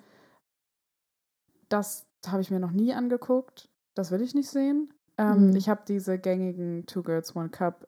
Das 1.69 2.05
habe 2.27 2.41
ich 2.41 2.51
mir 2.51 2.59
noch 2.59 2.71
nie 2.71 2.93
angeguckt. 2.93 3.69
Das 3.95 4.11
will 4.11 4.21
ich 4.21 4.35
nicht 4.35 4.49
sehen. 4.49 4.93
Ähm, 5.17 5.49
Mhm. 5.51 5.55
Ich 5.55 5.69
habe 5.69 5.81
diese 5.87 6.19
gängigen 6.19 6.85
Two 6.85 7.01
Girls 7.03 7.35
One 7.35 7.49
Cup 7.49 7.87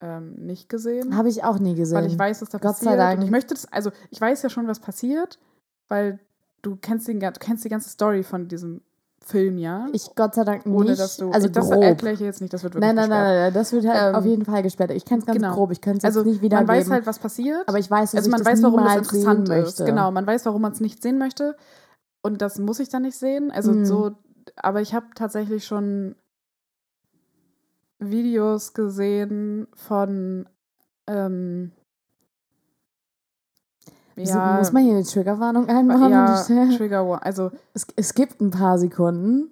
ähm, 0.00 0.34
nicht 0.34 0.68
gesehen, 0.68 1.16
Habe 1.16 1.28
ich 1.28 1.42
auch 1.42 1.58
nie 1.58 1.74
gesehen. 1.74 1.96
weil 1.98 2.06
ich 2.06 2.16
weiß, 2.18 2.40
was 2.42 2.50
da 2.50 2.58
Gott 2.58 2.76
sei 2.76 2.84
passiert. 2.84 2.98
Dank. 3.00 3.18
Und 3.18 3.24
ich 3.24 3.30
möchte 3.32 3.54
das, 3.54 3.64
also 3.72 3.90
ich 4.10 4.20
weiß 4.20 4.42
ja 4.42 4.48
schon, 4.50 4.68
was 4.68 4.78
passiert, 4.78 5.40
weil 5.88 6.20
du 6.62 6.76
kennst, 6.76 7.08
den, 7.08 7.18
du 7.18 7.32
kennst 7.40 7.64
die 7.64 7.68
ganze 7.68 7.88
Story 7.90 8.22
von 8.22 8.46
diesem 8.46 8.82
Film, 9.24 9.58
ja? 9.58 9.86
Ich 9.92 10.14
Gott 10.14 10.34
sei 10.34 10.44
Dank 10.44 10.64
nicht. 10.64 10.74
Ohne 10.74 10.96
dass 10.96 11.16
du. 11.18 11.30
also 11.30 11.48
das 11.48 11.68
grob. 11.70 11.82
erkläre 11.84 12.14
ich 12.14 12.20
jetzt 12.20 12.40
nicht, 12.40 12.52
das 12.54 12.62
wird 12.62 12.74
wirklich 12.74 12.86
Nein, 12.86 12.96
nein, 12.96 13.10
nein, 13.10 13.18
gesperrt. 13.20 13.34
nein, 13.34 13.44
nein, 13.44 13.54
das 13.54 13.72
wird 13.72 13.86
halt 13.86 14.08
Ähm, 14.10 14.14
auf 14.14 14.24
jeden 14.24 14.44
Fall 14.46 14.62
gesperrt. 14.62 14.90
Ich 14.92 15.04
kenne 15.04 15.20
es 15.20 15.26
ganz 15.26 15.36
genau. 15.38 15.54
grob. 15.54 15.70
Ich 15.72 15.80
könnte 15.82 15.98
es 15.98 16.04
Also 16.04 16.22
nicht 16.22 16.40
wiedergeben. 16.40 16.66
man 16.66 16.76
weiß 16.76 16.90
halt, 16.90 17.06
was 17.06 17.18
passiert. 17.18 17.68
aber 17.68 17.78
ich 17.78 17.90
weiß, 17.90 18.12
dass 18.12 18.18
also 18.18 18.30
man 18.30 18.40
ich 18.40 18.46
weiß, 18.46 18.62
warum 18.62 18.84
das 18.84 18.92
sehen 18.92 19.20
interessant 19.20 19.48
möchte. 19.48 19.82
ist. 19.82 19.86
Genau, 19.86 20.10
man 20.10 20.26
weiß, 20.26 20.46
warum 20.46 20.62
man 20.62 20.72
es 20.72 20.80
nicht 20.80 21.02
sehen 21.02 21.18
möchte. 21.18 21.56
Und 22.22 22.40
das 22.42 22.58
muss 22.58 22.80
ich 22.80 22.88
dann 22.88 23.02
nicht 23.02 23.18
sehen. 23.18 23.50
Also 23.50 23.72
Mhm. 23.72 23.84
so, 23.84 24.12
aber 24.56 24.80
ich 24.80 24.94
habe 24.94 25.06
tatsächlich 25.14 25.66
schon 25.66 26.14
Videos 27.98 28.74
gesehen 28.74 29.66
von 29.74 30.48
ähm, 31.06 31.72
ja, 34.24 34.56
muss 34.58 34.72
man 34.72 34.82
hier 34.84 34.94
eine 34.94 35.04
Triggerwarnung 35.04 35.68
einbauen? 35.68 36.10
ja, 36.10 36.40
Und- 36.48 36.76
Trigger 36.76 37.08
War- 37.08 37.24
Also 37.24 37.50
es, 37.74 37.86
es 37.96 38.14
gibt 38.14 38.40
ein 38.40 38.50
paar 38.50 38.78
Sekunden, 38.78 39.50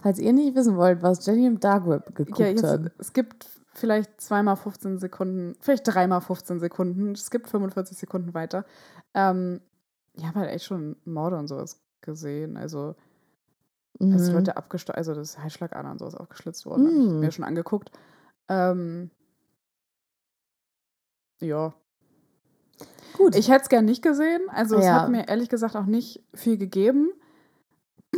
falls 0.00 0.18
ihr 0.18 0.32
nicht 0.32 0.54
wissen 0.54 0.76
wollt, 0.76 1.02
was 1.02 1.24
Jenny 1.26 1.46
im 1.46 1.60
Dark 1.60 1.86
Web 1.88 2.14
geguckt 2.14 2.38
ja, 2.38 2.46
jetzt, 2.46 2.62
hat. 2.62 2.92
es 2.98 3.12
gibt 3.12 3.48
vielleicht 3.72 4.20
zweimal 4.20 4.56
15 4.56 4.98
Sekunden, 4.98 5.54
vielleicht 5.60 5.82
dreimal 5.86 6.20
15 6.20 6.60
Sekunden. 6.60 7.12
Es 7.12 7.30
gibt 7.30 7.48
45 7.48 7.96
Sekunden 7.98 8.32
weiter. 8.34 8.64
Ähm, 9.14 9.60
ich 10.14 10.24
habe 10.26 10.40
halt 10.40 10.50
echt 10.50 10.64
schon 10.64 10.96
Morde 11.04 11.36
und 11.38 11.46
sowas 11.48 11.80
gesehen. 12.00 12.56
Also 12.56 12.94
Mhm. 13.98 14.18
Leute 14.32 14.56
abgestochen, 14.58 14.98
also 14.98 15.14
das 15.14 15.38
Heilschlagader 15.38 15.90
und 15.90 15.98
sowas 15.98 16.14
aufgeschlitzt 16.14 16.66
worden, 16.66 16.86
habe 16.86 16.94
ich 16.98 17.10
Mm. 17.12 17.20
mir 17.20 17.32
schon 17.32 17.44
angeguckt. 17.46 17.90
Ähm, 18.48 19.10
ja. 21.40 21.72
Gut. 23.16 23.34
Ich 23.36 23.50
hätte 23.50 23.62
es 23.62 23.68
gern 23.68 23.84
nicht 23.84 24.02
gesehen. 24.02 24.40
Also 24.54 24.76
es 24.76 24.84
Ja. 24.84 25.02
hat 25.02 25.10
mir 25.10 25.28
ehrlich 25.28 25.48
gesagt 25.48 25.76
auch 25.76 25.86
nicht 25.86 26.22
viel 26.34 26.56
gegeben, 26.58 27.08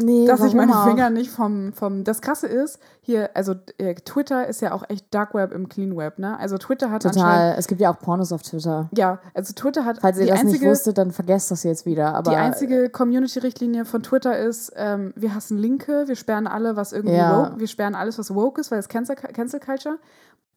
nee, 0.00 0.26
dass 0.26 0.42
ich 0.44 0.54
meine 0.54 0.76
auch? 0.76 0.84
Finger 0.86 1.10
nicht 1.10 1.30
vom, 1.30 1.72
vom. 1.72 2.04
Das 2.04 2.20
krasse 2.20 2.46
ist, 2.46 2.78
hier, 3.00 3.30
also 3.34 3.54
äh, 3.78 3.94
Twitter 3.94 4.46
ist 4.46 4.60
ja 4.60 4.72
auch 4.72 4.84
echt 4.88 5.12
Dark 5.12 5.34
Web 5.34 5.52
im 5.52 5.68
Clean 5.68 5.96
Web, 5.96 6.18
ne? 6.18 6.38
Also 6.38 6.58
Twitter 6.58 6.90
hat 6.90 7.04
anscheinend. 7.06 7.24
Total. 7.26 7.54
Es 7.58 7.66
gibt 7.66 7.80
ja 7.80 7.92
auch 7.92 7.98
Pornos 7.98 8.32
auf 8.32 8.42
Twitter. 8.42 8.88
Ja, 8.94 9.18
also 9.34 9.52
Twitter 9.54 9.84
hat 9.84 9.98
Falls 10.00 10.18
ihr 10.18 10.26
das 10.26 10.40
einzige, 10.40 10.64
nicht 10.64 10.70
wusstet, 10.70 10.98
dann 10.98 11.10
vergesst 11.10 11.50
das 11.50 11.64
jetzt 11.64 11.86
wieder. 11.86 12.14
Aber 12.14 12.30
die 12.30 12.36
einzige 12.36 12.90
Community-Richtlinie 12.90 13.84
von 13.84 14.02
Twitter 14.02 14.38
ist, 14.38 14.72
ähm, 14.76 15.12
wir 15.16 15.34
hassen 15.34 15.58
Linke, 15.58 16.04
wir 16.06 16.16
sperren 16.16 16.46
alle, 16.46 16.76
was 16.76 16.92
irgendwie 16.92 17.16
Ja. 17.16 17.50
woke, 17.50 17.60
wir 17.60 17.66
sperren 17.68 17.94
alles, 17.94 18.18
was 18.18 18.34
woke 18.34 18.60
ist, 18.60 18.70
weil 18.70 18.78
es 18.78 18.88
Cancel, 18.88 19.16
Cancel 19.16 19.58
Culture. 19.60 19.98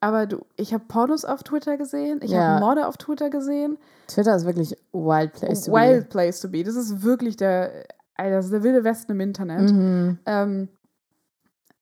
Aber 0.02 0.26
du, 0.26 0.44
ich 0.56 0.74
habe 0.74 0.82
Pornos 0.88 1.24
auf 1.24 1.44
Twitter 1.44 1.76
gesehen, 1.78 2.18
ich 2.22 2.32
Ja. 2.32 2.40
habe 2.42 2.60
Morde 2.60 2.88
auf 2.88 2.96
Twitter 2.96 3.30
gesehen. 3.30 3.78
Twitter 4.08 4.34
ist 4.34 4.44
wirklich 4.44 4.76
wild 4.92 5.32
place 5.32 5.62
to 5.62 5.72
Wild 5.72 6.08
place 6.10 6.40
to 6.40 6.48
be. 6.48 6.64
Das 6.64 6.74
ist 6.74 7.02
wirklich 7.04 7.36
der, 7.36 7.84
Alter, 8.16 8.36
das 8.36 8.46
ist 8.46 8.50
der 8.52 8.64
wilde 8.64 8.82
Westen 8.82 9.12
im 9.12 9.18
be. 9.18 9.22
Internet. 9.24 9.70
Mhm. 9.70 10.18
Ähm, 10.26 10.68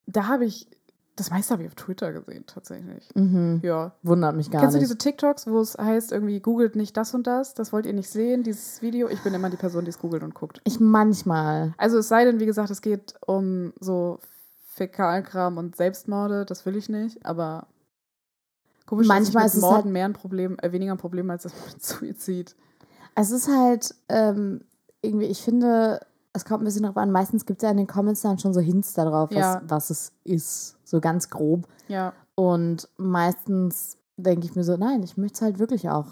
da 0.07 0.27
habe 0.29 0.45
ich, 0.45 0.69
das 1.17 1.31
meiste 1.31 1.53
habe 1.55 1.63
ich 1.63 1.69
auf 1.71 1.75
Twitter 1.77 2.13
gesehen, 2.13 2.45
tatsächlich. 2.47 3.09
Mhm. 3.15 3.61
Ja. 3.63 3.93
Wundert 4.03 4.37
mich 4.37 4.51
gar 4.51 4.61
Kennst 4.61 4.75
du 4.75 4.81
nicht. 4.81 4.89
diese 4.91 4.99
TikToks, 4.99 5.47
wo 5.47 5.59
es 5.61 5.79
heißt, 5.79 6.13
irgendwie 6.13 6.41
googelt 6.41 6.77
nicht 6.77 6.97
das 6.99 7.15
und 7.15 7.27
das, 7.27 7.55
das 7.55 7.73
wollt 7.73 7.87
ihr 7.87 7.95
nicht 7.95 8.11
sehen, 8.11 8.43
dieses 8.43 8.83
Video? 8.83 9.09
Ich 9.09 9.23
bin 9.23 9.33
immer 9.33 9.49
die 9.49 9.57
Person, 9.57 9.87
die 9.87 9.91
es 9.91 9.99
googelt 9.99 10.23
und 10.23 10.35
guckt. 10.35 10.61
ich 10.65 10.79
manchmal. 10.79 11.73
Also 11.79 11.97
es 11.97 12.09
sei 12.09 12.27
denn, 12.27 12.39
wie 12.39 12.47
gesagt, 12.47 12.69
es 12.71 12.83
geht 12.83 13.15
um 13.27 13.73
so 13.81 14.19
Fäkalkram 14.75 15.57
und 15.57 15.75
Selbstmorde, 15.75 16.45
das 16.45 16.67
will 16.67 16.77
ich 16.77 16.91
nicht, 16.91 17.25
aber 17.25 17.67
komisch, 18.91 19.07
Manchmal 19.09 19.47
ist 19.47 19.55
es 19.55 19.63
mit 19.63 19.71
Morden 19.71 19.85
halt- 19.85 19.93
mehr 19.93 20.05
ein 20.05 20.13
Problem, 20.13 20.57
äh, 20.61 20.73
weniger 20.73 20.93
ein 20.93 20.99
Problem 20.99 21.31
als 21.31 21.45
das 21.45 21.53
mit 21.73 21.83
Suizid. 21.83 22.55
Es 23.15 23.31
ist 23.31 23.49
halt 23.49 23.95
ähm, 24.09 24.61
irgendwie, 25.03 25.27
ich 25.27 25.41
finde, 25.43 26.01
es 26.33 26.45
kommt 26.45 26.63
ein 26.63 26.65
bisschen 26.65 26.83
drauf 26.85 26.97
an. 26.97 27.11
Meistens 27.11 27.47
gibt 27.47 27.61
es 27.61 27.65
ja 27.65 27.71
in 27.71 27.77
den 27.79 27.87
Comments 27.87 28.21
dann 28.21 28.39
schon 28.39 28.53
so 28.55 28.61
Hints 28.61 28.95
darauf, 28.95 29.31
was, 29.31 29.37
Ja. 29.39 29.63
was 29.67 29.91
es 29.91 30.13
ist. 30.25 30.77
So 30.85 31.01
ganz 31.01 31.29
grob. 31.31 31.67
Ja, 31.89 32.13
Und 32.35 32.89
meistens 32.99 33.97
denke 34.17 34.47
ich 34.47 34.55
mir 34.55 34.65
so, 34.65 34.77
nein, 34.77 35.03
ich 35.03 35.17
möchte 35.17 35.37
es 35.37 35.43
halt 35.43 35.59
wirklich 35.59 35.89
auch 35.89 36.07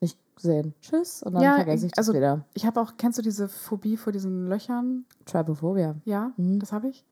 nicht 0.00 0.18
sehen. 0.38 0.74
Tschüss. 0.80 1.22
Und 1.22 1.34
dann 1.34 1.42
Ja, 1.42 1.56
vergesse 1.56 1.86
ich 1.86 1.92
das 1.92 2.06
also- 2.08 2.16
wieder. 2.16 2.44
ich 2.54 2.64
habe 2.66 2.80
auch, 2.80 2.92
kennst 2.96 3.18
du 3.18 3.22
diese 3.22 3.48
Phobie 3.48 3.96
vor 3.96 4.12
diesen 4.12 4.46
Löchern? 4.48 5.04
Trypophobia. 5.26 5.96
Ja, 6.04 6.32
Mhm. 6.36 6.58
das 6.60 6.72
habe 6.72 6.88
ich. 6.88 7.04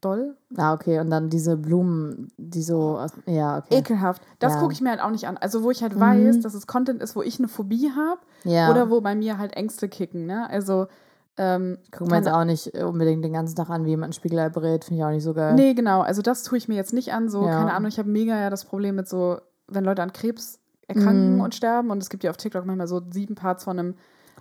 Doll. 0.00 0.36
Ah, 0.56 0.72
okay. 0.72 0.98
Und 1.00 1.10
dann 1.10 1.28
diese 1.28 1.56
Blumen, 1.56 2.32
die 2.38 2.62
so. 2.62 2.98
aus- 2.98 3.12
Ja, 3.26 3.58
okay. 3.58 3.78
Ekelhaft. 3.78 4.22
Das 4.38 4.54
Ja. 4.54 4.60
gucke 4.60 4.72
ich 4.72 4.80
mir 4.80 4.90
halt 4.90 5.00
auch 5.02 5.10
nicht 5.10 5.26
an. 5.28 5.36
Also 5.36 5.62
wo 5.62 5.70
ich 5.70 5.82
halt 5.82 5.94
Mhm. 5.96 6.00
weiß, 6.00 6.40
dass 6.40 6.54
es 6.54 6.66
Content 6.66 7.02
ist, 7.02 7.14
wo 7.16 7.22
ich 7.22 7.38
eine 7.38 7.48
Phobie 7.48 7.90
habe 7.94 8.20
Ja. 8.44 8.70
oder 8.70 8.90
wo 8.90 9.00
bei 9.00 9.14
mir 9.14 9.36
halt 9.38 9.52
Ängste 9.54 9.88
kicken. 9.88 10.26
Ne? 10.26 10.48
Also 10.48 10.86
ähm, 11.36 11.78
Gucken 11.90 12.10
wir 12.10 12.16
jetzt 12.18 12.28
auch 12.28 12.44
nicht 12.44 12.74
unbedingt 12.76 13.24
den 13.24 13.32
ganzen 13.32 13.56
Tag 13.56 13.70
an, 13.70 13.84
wie 13.86 13.90
jemand 13.90 14.10
ein 14.10 14.12
Spiegelei 14.14 14.48
berät. 14.50 14.84
Finde 14.84 15.00
ich 15.00 15.04
auch 15.06 15.10
nicht 15.10 15.22
so 15.24 15.32
geil. 15.32 15.54
Nee, 15.54 15.72
genau. 15.74 16.00
Also 16.02 16.20
das 16.22 16.42
tue 16.42 16.58
ich 16.58 16.68
mir 16.68 16.74
jetzt 16.74 16.92
nicht 16.92 17.12
an. 17.14 17.28
So, 17.30 17.44
Ja. 17.46 17.58
keine 17.60 17.72
Ahnung, 17.72 17.88
ich 17.88 17.98
habe 17.98 18.10
mega 18.10 18.38
ja 18.38 18.50
das 18.50 18.64
Problem 18.66 18.96
mit 18.96 19.08
so, 19.08 19.38
wenn 19.68 19.84
Leute 19.84 20.02
an 20.02 20.12
Krebs 20.12 20.58
erkranken 20.86 21.36
Mhm. 21.36 21.40
und 21.40 21.54
sterben. 21.54 21.90
Und 21.90 22.02
es 22.02 22.10
gibt 22.10 22.24
ja 22.24 22.30
auf 22.30 22.36
TikTok 22.36 22.66
manchmal 22.66 22.88
so 22.88 23.00
sieben 23.10 23.36
Parts 23.36 23.64
von 23.64 23.78
einem 23.78 23.94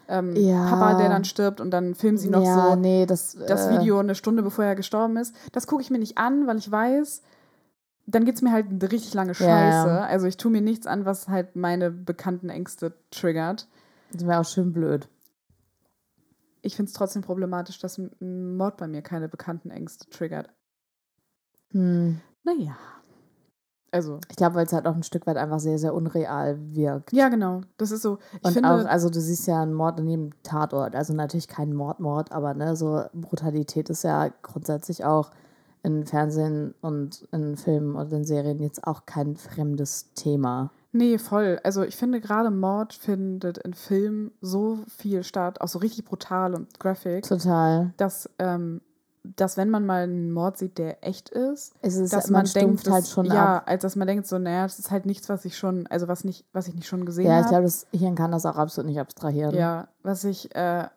ähm, 0.10 0.36
Ja. 0.36 0.68
Papa, 0.70 0.96
der 0.96 1.10
dann 1.10 1.24
stirbt 1.24 1.62
und 1.62 1.72
dann 1.72 1.96
filmen 1.96 2.18
sie 2.18 2.30
noch 2.30 2.44
ja, 2.44 2.72
so 2.72 2.76
nee, 2.76 3.06
das, 3.06 3.38
das 3.48 3.68
äh, 3.68 3.80
Video 3.80 4.00
eine 4.00 4.16
Stunde 4.16 4.44
bevor 4.44 4.66
er 4.66 4.76
gestorben 4.76 5.18
ist. 5.18 5.34
Das 5.52 5.68
gucke 5.68 5.82
ich 5.82 5.90
mir 5.90 6.00
nicht 6.00 6.18
an, 6.18 6.48
weil 6.48 6.58
ich 6.58 6.70
weiß, 6.70 7.22
dann 8.08 8.26
gibt 8.26 8.38
es 8.38 8.42
mir 8.42 8.52
halt 8.52 8.68
eine 8.70 8.92
richtig 8.92 9.14
lange 9.14 9.36
Scheiße. 9.36 9.88
Ja. 9.88 10.06
Also 10.06 10.28
ich 10.28 10.38
tue 10.38 10.52
mir 10.52 10.62
nichts 10.62 10.88
an, 10.88 11.06
was 11.06 11.28
halt 11.28 11.56
meine 11.56 11.92
bekannten 11.92 12.50
Ängste 12.50 12.94
triggert. 13.12 13.68
Das 14.12 14.26
wäre 14.26 14.40
auch 14.40 14.46
schön 14.46 14.74
blöd. 14.74 15.08
Ich 16.62 16.76
finde 16.76 16.90
es 16.90 16.94
trotzdem 16.94 17.22
problematisch, 17.22 17.80
dass 17.80 17.98
ein 17.98 18.58
Mord 18.58 18.78
bei 18.78 18.88
mir 18.88 19.02
keine 19.02 19.30
bekannten 19.30 19.70
Ängste 19.70 20.10
triggert. 20.10 20.50
Hm. 21.72 22.20
Naja. 22.44 22.76
Also, 23.92 24.20
Ich 24.30 24.36
glaube, 24.36 24.56
weil 24.56 24.66
es 24.66 24.74
halt 24.74 24.86
auch 24.88 24.96
ein 24.96 25.04
Stück 25.04 25.26
weit 25.28 25.38
einfach 25.38 25.60
sehr, 25.60 25.80
sehr 25.80 25.94
unreal 25.94 26.58
wirkt. 26.76 27.12
ja, 27.14 27.30
genau. 27.30 27.62
Das 27.78 27.92
ist 27.92 28.02
so. 28.02 28.18
Ich 28.34 28.46
Und 28.46 28.54
finde, 28.54 28.70
auch, 28.70 28.86
also 28.86 29.10
du 29.10 29.20
siehst 29.20 29.48
ja 29.48 29.62
einen 29.62 29.74
Mord 29.74 30.00
in 30.00 30.08
jedem 30.08 30.30
Tatort. 30.44 30.96
Also 30.96 31.14
natürlich 31.14 31.48
kein 31.48 31.74
Mordmord, 31.74 32.32
aber 32.32 32.54
ne, 32.54 32.76
so 32.76 33.04
Brutalität 33.14 33.90
ist 33.90 34.04
ja 34.04 34.30
grundsätzlich 34.44 35.06
auch 35.06 35.32
in 35.82 36.06
Fernsehen 36.06 36.74
und 36.82 37.28
in 37.32 37.56
Filmen 37.56 37.96
und 37.96 38.12
in 38.12 38.26
Serien 38.26 38.60
jetzt 38.60 38.86
auch 38.86 39.06
kein 39.06 39.36
fremdes 39.38 40.14
Thema. 40.14 40.72
nee, 40.92 41.18
voll. 41.18 41.60
Also 41.64 41.84
ich 41.84 41.96
finde 41.96 42.20
gerade 42.20 42.52
Mord 42.52 42.94
findet 42.94 43.60
in 43.60 43.74
Filmen 43.74 44.32
so 44.42 44.80
viel 44.88 45.24
statt, 45.24 45.62
auch 45.62 45.68
so 45.70 45.80
richtig 45.80 46.04
brutal 46.06 46.54
und 46.54 46.80
graphic, 46.80 47.24
Total. 47.28 47.94
dass, 47.98 48.30
ähm, 48.40 48.82
dass 49.24 49.58
wenn 49.58 49.70
man 49.70 49.86
mal 49.86 50.04
einen 50.04 50.32
Mord 50.32 50.58
sieht, 50.58 50.78
der 50.78 51.06
echt 51.06 51.30
ist, 51.30 51.76
ist, 51.82 52.14
dass 52.14 52.30
man, 52.30 52.44
man, 52.44 52.46
denkt, 52.46 52.50
stumpft 52.82 52.90
halt 52.90 53.04
dass- 53.04 53.12
schon 53.12 53.26
ja, 53.26 53.58
ab. 53.58 53.64
als 53.68 53.82
dass 53.82 53.96
man 53.96 54.08
denkt, 54.08 54.26
so, 54.28 54.38
naja, 54.40 54.64
das 54.64 54.80
ist 54.80 54.92
halt 54.92 55.06
nichts, 55.06 55.28
was 55.30 55.46
ich 55.46 55.58
schon, 55.58 55.88
also 55.88 56.08
was 56.08 56.24
nicht, 56.24 56.46
was 56.54 56.68
ich 56.68 56.76
nicht 56.76 56.88
schon 56.88 57.06
gesehen 57.06 57.26
Ja, 57.28 57.40
ich 57.40 57.46
habe. 57.46 57.50
glaube, 57.50 57.64
das 57.66 57.86
Hirn 57.92 58.16
kann 58.16 58.32
das 58.32 58.46
auch 58.46 58.56
absolut 58.58 58.90
nicht 58.90 59.00
abstrahieren. 59.00 59.54
Ja, 59.56 59.90
was 60.04 60.24
ich 60.24 60.56
äh, 60.56 60.88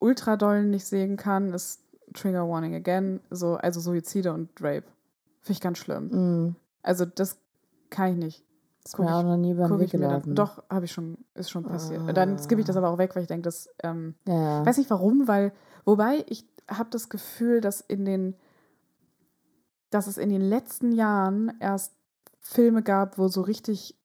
ultra 0.00 0.36
doll 0.36 0.64
nicht 0.64 0.86
sehen 0.86 1.16
kann, 1.16 1.52
ist 1.52 1.80
Trigger 2.14 2.48
Warning 2.48 2.74
Again, 2.74 3.20
so, 3.30 3.54
also 3.54 3.80
Suizide 3.80 4.32
und 4.32 4.48
Rape. 4.60 4.84
Finde 5.40 5.52
ich 5.52 5.60
ganz 5.60 5.78
schlimm. 5.78 6.08
Mm, 6.48 6.56
Also 6.82 7.04
das 7.04 7.38
kann 7.90 8.12
ich 8.12 8.16
nicht. 8.16 8.44
das 8.82 8.92
Guck 8.94 9.04
mir 9.04 9.10
ich- 9.12 9.16
auch 9.16 9.22
noch 9.22 9.36
nie 9.36 9.54
Gucke 9.54 9.78
Weg 9.78 9.90
gelaufen. 9.90 10.22
dann, 10.26 10.34
doch, 10.34 10.62
habe 10.70 10.86
ich 10.86 10.92
schon, 10.92 11.18
ist 11.34 11.50
schon 11.50 11.64
passiert. 11.64 12.00
Ah. 12.08 12.12
Dann 12.12 12.38
skippe 12.38 12.60
ich 12.60 12.66
das 12.66 12.76
aber 12.76 12.88
auch 12.88 12.98
weg, 12.98 13.14
weil 13.14 13.22
ich 13.22 13.28
denke, 13.28 13.42
das, 13.44 13.68
ähm, 13.82 14.14
ja. 14.26 14.64
weiß 14.66 14.78
nicht 14.78 14.90
warum, 14.90 15.28
weil, 15.28 15.52
wobei 15.84 16.24
ich 16.26 16.46
habe 16.68 16.90
das 16.90 17.08
Gefühl, 17.08 17.60
dass 17.60 17.80
in 17.80 18.04
den, 18.04 18.34
dass 19.90 20.06
es 20.06 20.18
in 20.18 20.28
den 20.28 20.42
letzten 20.42 20.92
Jahren 20.92 21.52
erst 21.60 21.94
Filme 22.40 22.82
gab, 22.82 23.18
wo 23.18 23.28
so 23.28 23.40
richtig 23.42 23.96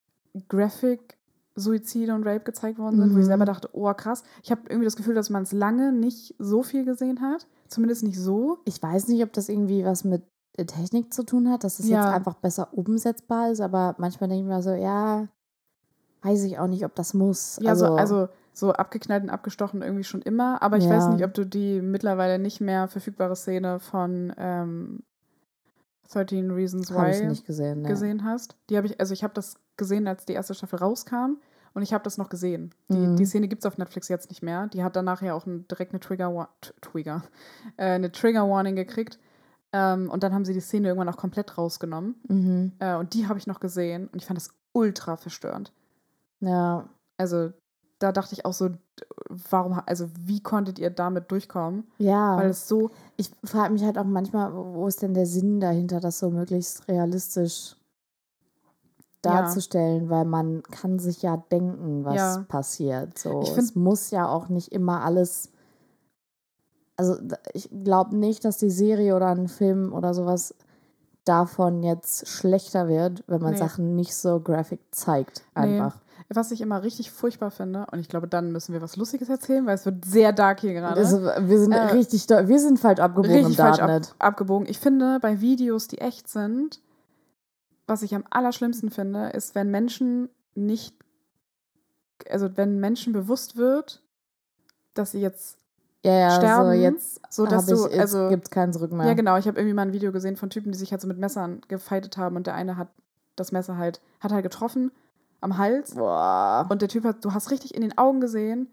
graphic 0.50 1.18
Suizide 1.56 2.16
und 2.16 2.26
Rape 2.26 2.44
gezeigt 2.44 2.80
worden 2.80 2.98
sind, 3.00 3.14
wo 3.14 3.18
ich 3.20 3.26
Mhm. 3.26 3.28
selber 3.28 3.46
dachte, 3.46 3.70
oh 3.74 3.94
krass. 3.94 4.24
Ich 4.42 4.50
habe 4.50 4.62
irgendwie 4.70 4.86
das 4.86 4.96
Gefühl, 4.96 5.14
dass 5.14 5.30
man 5.30 5.44
es 5.44 5.52
lange 5.52 5.92
nicht 5.92 6.34
so 6.40 6.64
viel 6.64 6.84
gesehen 6.84 7.22
hat. 7.22 7.46
Zumindest 7.68 8.04
nicht 8.04 8.20
so. 8.20 8.58
Ich 8.66 8.82
weiß 8.82 9.08
nicht, 9.10 9.22
ob 9.24 9.32
das 9.34 9.50
irgendwie 9.50 9.86
was 9.86 10.04
mit 10.04 10.24
Technik 10.58 11.14
zu 11.14 11.24
tun 11.24 11.50
hat, 11.52 11.64
dass 11.64 11.80
es 11.80 11.88
Ja. 11.90 11.98
jetzt 11.98 12.14
einfach 12.16 12.36
besser 12.36 12.70
umsetzbar 12.74 13.52
ist, 13.52 13.60
aber 13.62 13.96
manchmal 14.00 14.30
denke 14.30 14.44
ich 14.44 14.48
mir 14.50 14.62
so, 14.64 14.72
ja, 14.72 15.28
weiß 16.24 16.44
ich 16.44 16.58
auch 16.58 16.68
nicht, 16.68 16.86
ob 16.86 16.96
das 16.96 17.14
muss. 17.14 17.60
Ja, 17.62 17.72
also, 17.72 17.86
so, 17.88 17.96
also 17.96 18.30
so 18.54 18.72
abgeknallt 18.74 19.24
und 19.24 19.30
abgestochen 19.30 19.82
irgendwie 19.82 20.04
schon 20.04 20.22
immer. 20.22 20.62
Aber 20.62 20.78
ich 20.78 20.86
weiß 20.88 21.06
Ja. 21.06 21.10
nicht, 21.14 21.26
ob 21.26 21.34
du 21.34 21.46
die 21.46 21.82
mittlerweile 21.82 22.38
nicht 22.40 22.62
mehr 22.62 22.88
verfügbare 22.88 23.36
Szene 23.36 23.80
von 23.80 24.34
ähm, 24.38 25.04
13 26.12 26.52
Reasons 26.52 26.94
Why 26.94 27.36
gesehen. 27.46 27.82
Ne. 27.82 27.88
gesehen 27.88 28.24
hast. 28.24 28.56
Die 28.70 28.78
habe 28.78 28.88
ich, 28.88 29.00
also 29.00 29.14
ich 29.14 29.24
habe 29.24 29.34
das 29.34 29.56
gesehen, 29.78 30.08
als 30.08 30.26
die 30.26 30.34
erste 30.34 30.54
Staffel 30.54 30.78
rauskam 30.80 31.38
und 31.74 31.82
ich 31.82 31.94
habe 31.94 32.04
das 32.04 32.18
noch 32.20 32.30
gesehen. 32.30 32.74
Die, 32.90 32.98
Mhm. 32.98 33.16
die 33.16 33.26
Szene 33.26 33.48
gibt 33.48 33.64
es 33.64 33.66
auf 33.66 33.78
Netflix 33.80 34.08
jetzt 34.10 34.30
nicht 34.30 34.44
mehr. 34.44 34.68
Die 34.68 34.84
hat 34.84 34.96
danach 34.96 35.22
ja 35.24 35.34
auch 35.34 35.48
ein, 35.48 35.68
direkt 35.68 35.92
eine 35.94 36.00
Trigger, 36.00 36.50
Trigger, 36.82 37.24
äh, 37.78 37.86
eine 37.94 38.12
Trigger 38.12 38.48
Warning 38.48 38.76
gekriegt. 38.76 39.18
Ähm, 39.72 40.12
und 40.12 40.22
dann 40.22 40.36
haben 40.36 40.46
sie 40.46 40.54
die 40.54 40.60
Szene 40.60 40.90
irgendwann 40.90 41.10
auch 41.10 41.18
komplett 41.18 41.58
rausgenommen. 41.58 42.16
Mhm. 42.28 42.74
Äh, 42.78 42.96
und 42.98 43.16
die 43.16 43.28
habe 43.28 43.40
ich 43.40 43.48
noch 43.48 43.60
gesehen 43.60 44.08
und 44.10 44.22
ich 44.22 44.28
fand 44.28 44.38
das 44.40 44.54
ultra 44.74 45.18
verstörend. 45.18 45.74
Ja, 46.42 46.88
Also 47.18 47.54
da 48.04 48.12
dachte 48.12 48.34
ich 48.34 48.46
auch 48.46 48.52
so, 48.54 48.70
warum, 49.50 49.80
also 49.86 50.08
wie 50.20 50.42
konntet 50.42 50.78
ihr 50.78 50.90
damit 50.90 51.32
durchkommen? 51.32 51.88
ja. 51.98 52.38
Weil 52.38 52.50
es 52.50 52.68
so, 52.68 52.92
ich 53.16 53.32
frage 53.46 53.72
mich 53.72 53.84
halt 53.84 53.98
auch 53.98 54.04
manchmal, 54.04 54.54
wo 54.54 54.86
ist 54.88 55.02
denn 55.02 55.14
der 55.14 55.26
Sinn 55.26 55.60
dahinter, 55.62 56.00
das 56.02 56.20
so 56.20 56.30
möglichst 56.30 56.88
realistisch 56.90 57.76
darzustellen, 59.22 60.10
weil 60.10 60.26
man 60.26 60.64
kann 60.64 61.00
sich 61.00 61.22
ja 61.22 61.38
denken, 61.38 62.04
was 62.04 62.16
Ja. 62.16 62.46
passiert. 62.50 63.18
So, 63.18 63.42
Ich 63.42 63.50
es 63.50 63.56
find- 63.72 63.76
muss 63.78 64.12
ja 64.12 64.28
auch 64.28 64.50
nicht 64.50 64.74
immer 64.74 65.02
alles. 65.04 65.50
Also 66.98 67.16
ich 67.54 67.70
glaube 67.84 68.16
nicht, 68.18 68.44
dass 68.44 68.58
die 68.58 68.70
Serie 68.70 69.16
oder 69.16 69.28
ein 69.28 69.48
Film 69.48 69.94
oder 69.94 70.14
sowas 70.14 70.54
davon 71.26 71.84
jetzt 71.84 72.28
schlechter 72.28 72.88
wird, 72.88 73.24
wenn 73.28 73.42
man 73.42 73.54
Nee. 73.54 73.58
Sachen 73.60 73.96
nicht 73.96 74.16
so 74.16 74.40
graphic 74.40 74.80
zeigt. 74.92 75.44
Nee. 75.56 75.62
Einfach. 75.62 76.00
was 76.30 76.52
ich 76.52 76.62
immer 76.62 76.82
richtig 76.82 77.12
furchtbar 77.12 77.52
finde, 77.52 77.86
und 77.92 78.00
ich 78.00 78.10
glaube, 78.10 78.28
dann 78.28 78.52
müssen 78.52 78.74
wir 78.74 78.82
was 78.82 78.96
Lustiges 78.96 79.30
erzählen, 79.30 79.66
weil 79.68 79.76
es 79.76 79.86
wird 79.86 80.04
sehr 80.04 80.32
dark 80.34 80.62
hier 80.62 80.74
gerade. 80.74 81.00
Also, 81.00 81.22
wir 81.22 81.60
sind 81.60 81.74
Äh, 81.74 81.92
richtig, 81.92 82.28
wir 82.28 82.60
sind 82.60 82.80
falsch 82.80 83.00
abgebogen 83.00 83.32
richtig 83.32 83.60
im 83.60 83.66
falsch 83.66 83.80
ab, 83.80 84.02
abgebogen. 84.18 84.68
Ich 84.68 84.80
finde, 84.80 85.20
bei 85.22 85.42
Videos, 85.42 85.88
die 85.88 86.00
echt 86.00 86.28
sind, 86.28 86.82
was 87.86 88.02
ich 88.02 88.16
am 88.16 88.24
allerschlimmsten 88.32 88.90
finde, 88.90 89.30
ist, 89.30 89.54
wenn 89.54 89.70
Menschen 89.70 90.30
nicht, 90.56 90.96
also 92.30 92.58
wenn 92.58 92.80
Menschen 92.80 93.14
bewusst 93.14 93.56
wird, 93.58 94.02
dass 94.96 95.12
sie 95.12 95.20
jetzt 95.20 95.58
Ja, 96.06 96.14
ja, 96.14 96.32
sterben, 96.32 96.66
so 96.66 96.72
jetzt, 96.74 97.22
so 97.30 97.46
dass 97.46 97.66
du, 97.66 97.88
ich, 97.88 98.00
also 98.00 98.28
gibt's 98.28 98.50
keinen 98.50 98.74
Zurück 98.74 98.92
mehr. 98.92 99.08
Ja, 99.08 99.14
genau. 99.14 99.38
Ich 99.38 99.48
habe 99.48 99.58
irgendwie 99.58 99.74
mal 99.74 99.84
ein 99.84 99.94
Video 99.94 100.12
gesehen 100.12 100.36
von 100.36 100.50
Typen, 100.50 100.72
die 100.72 100.78
sich 100.78 100.92
halt 100.92 101.02
so 101.02 101.08
mit 101.08 101.18
Messern 101.18 101.62
gefightet 101.70 102.18
haben 102.18 102.36
und 102.36 102.46
der 102.46 102.56
eine 102.56 102.76
hat 102.76 102.90
das 103.38 103.52
Messer 103.52 103.78
halt, 103.78 104.02
hat 104.20 104.34
halt 104.34 104.44
getroffen 104.44 104.92
am 105.40 105.58
Hals 105.58 105.96
Boah. 105.96 106.68
und 106.70 106.82
der 106.82 106.90
Typ 106.90 107.06
hat, 107.06 107.24
du 107.24 107.34
hast 107.34 107.52
richtig 107.52 107.74
in 107.74 107.82
den 107.82 107.98
Augen 107.98 108.20
gesehen, 108.20 108.68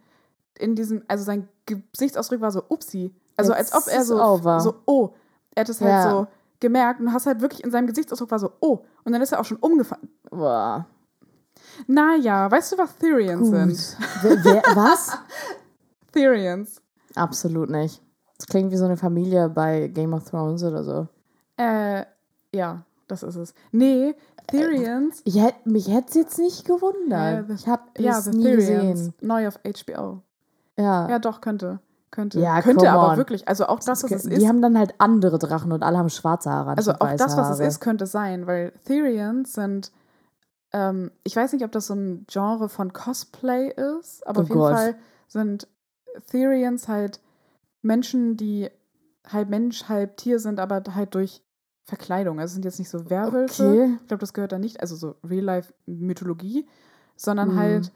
in 0.58 0.74
diesem, 0.74 1.02
also 1.08 1.24
sein 1.24 1.48
Gesichtsausdruck 1.66 2.40
war 2.40 2.50
so, 2.50 2.64
upsi. 2.68 3.14
Also 3.36 3.54
Jetzt 3.54 3.74
als 3.74 3.86
ob 3.86 3.92
er 3.92 4.04
so, 4.04 4.58
so, 4.58 4.74
oh. 4.86 5.10
Er 5.54 5.62
hat 5.62 5.68
es 5.68 5.80
halt 5.80 5.90
Ja. 5.90 6.10
so 6.10 6.26
gemerkt 6.60 7.00
und 7.00 7.12
hast 7.12 7.26
halt 7.26 7.40
wirklich 7.40 7.64
in 7.64 7.70
seinem 7.70 7.86
Gesichtsausdruck 7.86 8.30
war 8.30 8.38
so, 8.38 8.52
oh. 8.60 8.80
Und 9.04 9.12
dann 9.12 9.22
ist 9.22 9.32
er 9.32 9.40
auch 9.40 9.44
schon 9.44 9.56
umgefallen. 9.58 10.08
Boah. 10.30 10.86
Naja, 11.86 12.50
weißt 12.50 12.72
du, 12.72 12.78
was 12.78 12.96
Therians 12.96 13.48
sind? 13.48 13.96
Wer, 14.22 14.44
wer, 14.44 14.62
was? 14.74 15.16
Therians. 16.12 16.82
Absolut 17.14 17.70
nicht. 17.70 18.02
Das 18.36 18.46
klingt 18.46 18.70
wie 18.72 18.76
so 18.76 18.84
eine 18.86 18.96
Familie 18.96 19.48
bei 19.48 19.88
Game 19.88 20.14
of 20.14 20.24
Thrones 20.28 20.62
oder 20.64 20.82
so. 20.84 21.08
Äh, 21.56 22.04
ja, 22.54 22.82
das 23.08 23.22
ist 23.22 23.36
es. 23.36 23.54
Nee, 23.70 24.14
Therians. 24.48 25.20
Ich 25.24 25.40
hätt, 25.40 25.66
mich 25.66 25.88
hätte 25.88 26.08
es 26.08 26.14
jetzt 26.14 26.38
nicht 26.38 26.64
gewundert. 26.64 27.48
Ja, 27.48 27.54
ich 27.54 27.68
habe 27.68 27.82
ja, 27.98 28.18
es 28.18 28.24
The 28.24 28.30
nie 28.30 28.44
Therians. 28.44 28.98
gesehen. 29.00 29.14
Neu 29.20 29.48
auf 29.48 29.58
HBO. 29.64 30.22
Ja. 30.78 31.08
Ja, 31.08 31.18
doch, 31.18 31.40
könnte. 31.40 31.80
Könnte. 32.10 32.40
Ja, 32.40 32.60
könnte 32.60 32.90
aber 32.90 33.10
on. 33.12 33.16
wirklich. 33.18 33.46
Also 33.46 33.66
auch 33.66 33.78
das, 33.78 34.02
was 34.02 34.10
es 34.10 34.22
die 34.24 34.34
ist. 34.34 34.48
haben 34.48 34.60
dann 34.62 34.76
halt 34.76 34.94
andere 34.98 35.38
Drachen 35.38 35.70
und 35.70 35.82
alle 35.84 35.98
haben 35.98 36.10
schwarze 36.10 36.50
Haare. 36.50 36.76
Also 36.76 36.92
auch 36.92 36.98
das, 37.16 37.36
was 37.36 37.50
es 37.50 37.58
Haare. 37.58 37.66
ist, 37.66 37.80
könnte 37.80 38.06
sein, 38.06 38.46
weil 38.48 38.72
Therians 38.84 39.52
sind. 39.52 39.92
Ähm, 40.72 41.12
ich 41.22 41.36
weiß 41.36 41.52
nicht, 41.52 41.64
ob 41.64 41.70
das 41.72 41.86
so 41.86 41.94
ein 41.94 42.26
Genre 42.28 42.68
von 42.68 42.92
Cosplay 42.92 43.68
ist, 43.98 44.26
aber 44.26 44.40
Oh 44.40 44.42
auf 44.42 44.48
jeden 44.48 44.60
Gott. 44.60 44.74
Fall 44.74 44.94
sind 45.28 45.68
Therians 46.30 46.88
halt 46.88 47.20
Menschen, 47.82 48.36
die 48.36 48.68
halb 49.26 49.48
Mensch, 49.48 49.88
halb 49.88 50.16
Tier 50.16 50.38
sind, 50.38 50.60
aber 50.60 50.82
halt 50.94 51.14
durch 51.14 51.42
Verkleidung. 51.84 52.38
Also 52.38 52.50
es 52.50 52.54
sind 52.54 52.64
jetzt 52.64 52.78
nicht 52.78 52.90
so 52.90 53.10
Werwölfe. 53.10 53.68
Okay. 53.68 53.98
Ich 54.02 54.08
glaube, 54.08 54.20
das 54.20 54.32
gehört 54.32 54.52
da 54.52 54.58
nicht, 54.58 54.80
also 54.80 54.96
so 54.96 55.16
Real-Life-Mythologie, 55.28 56.66
sondern 57.16 57.50
Mhm. 57.50 57.56
halt 57.58 57.92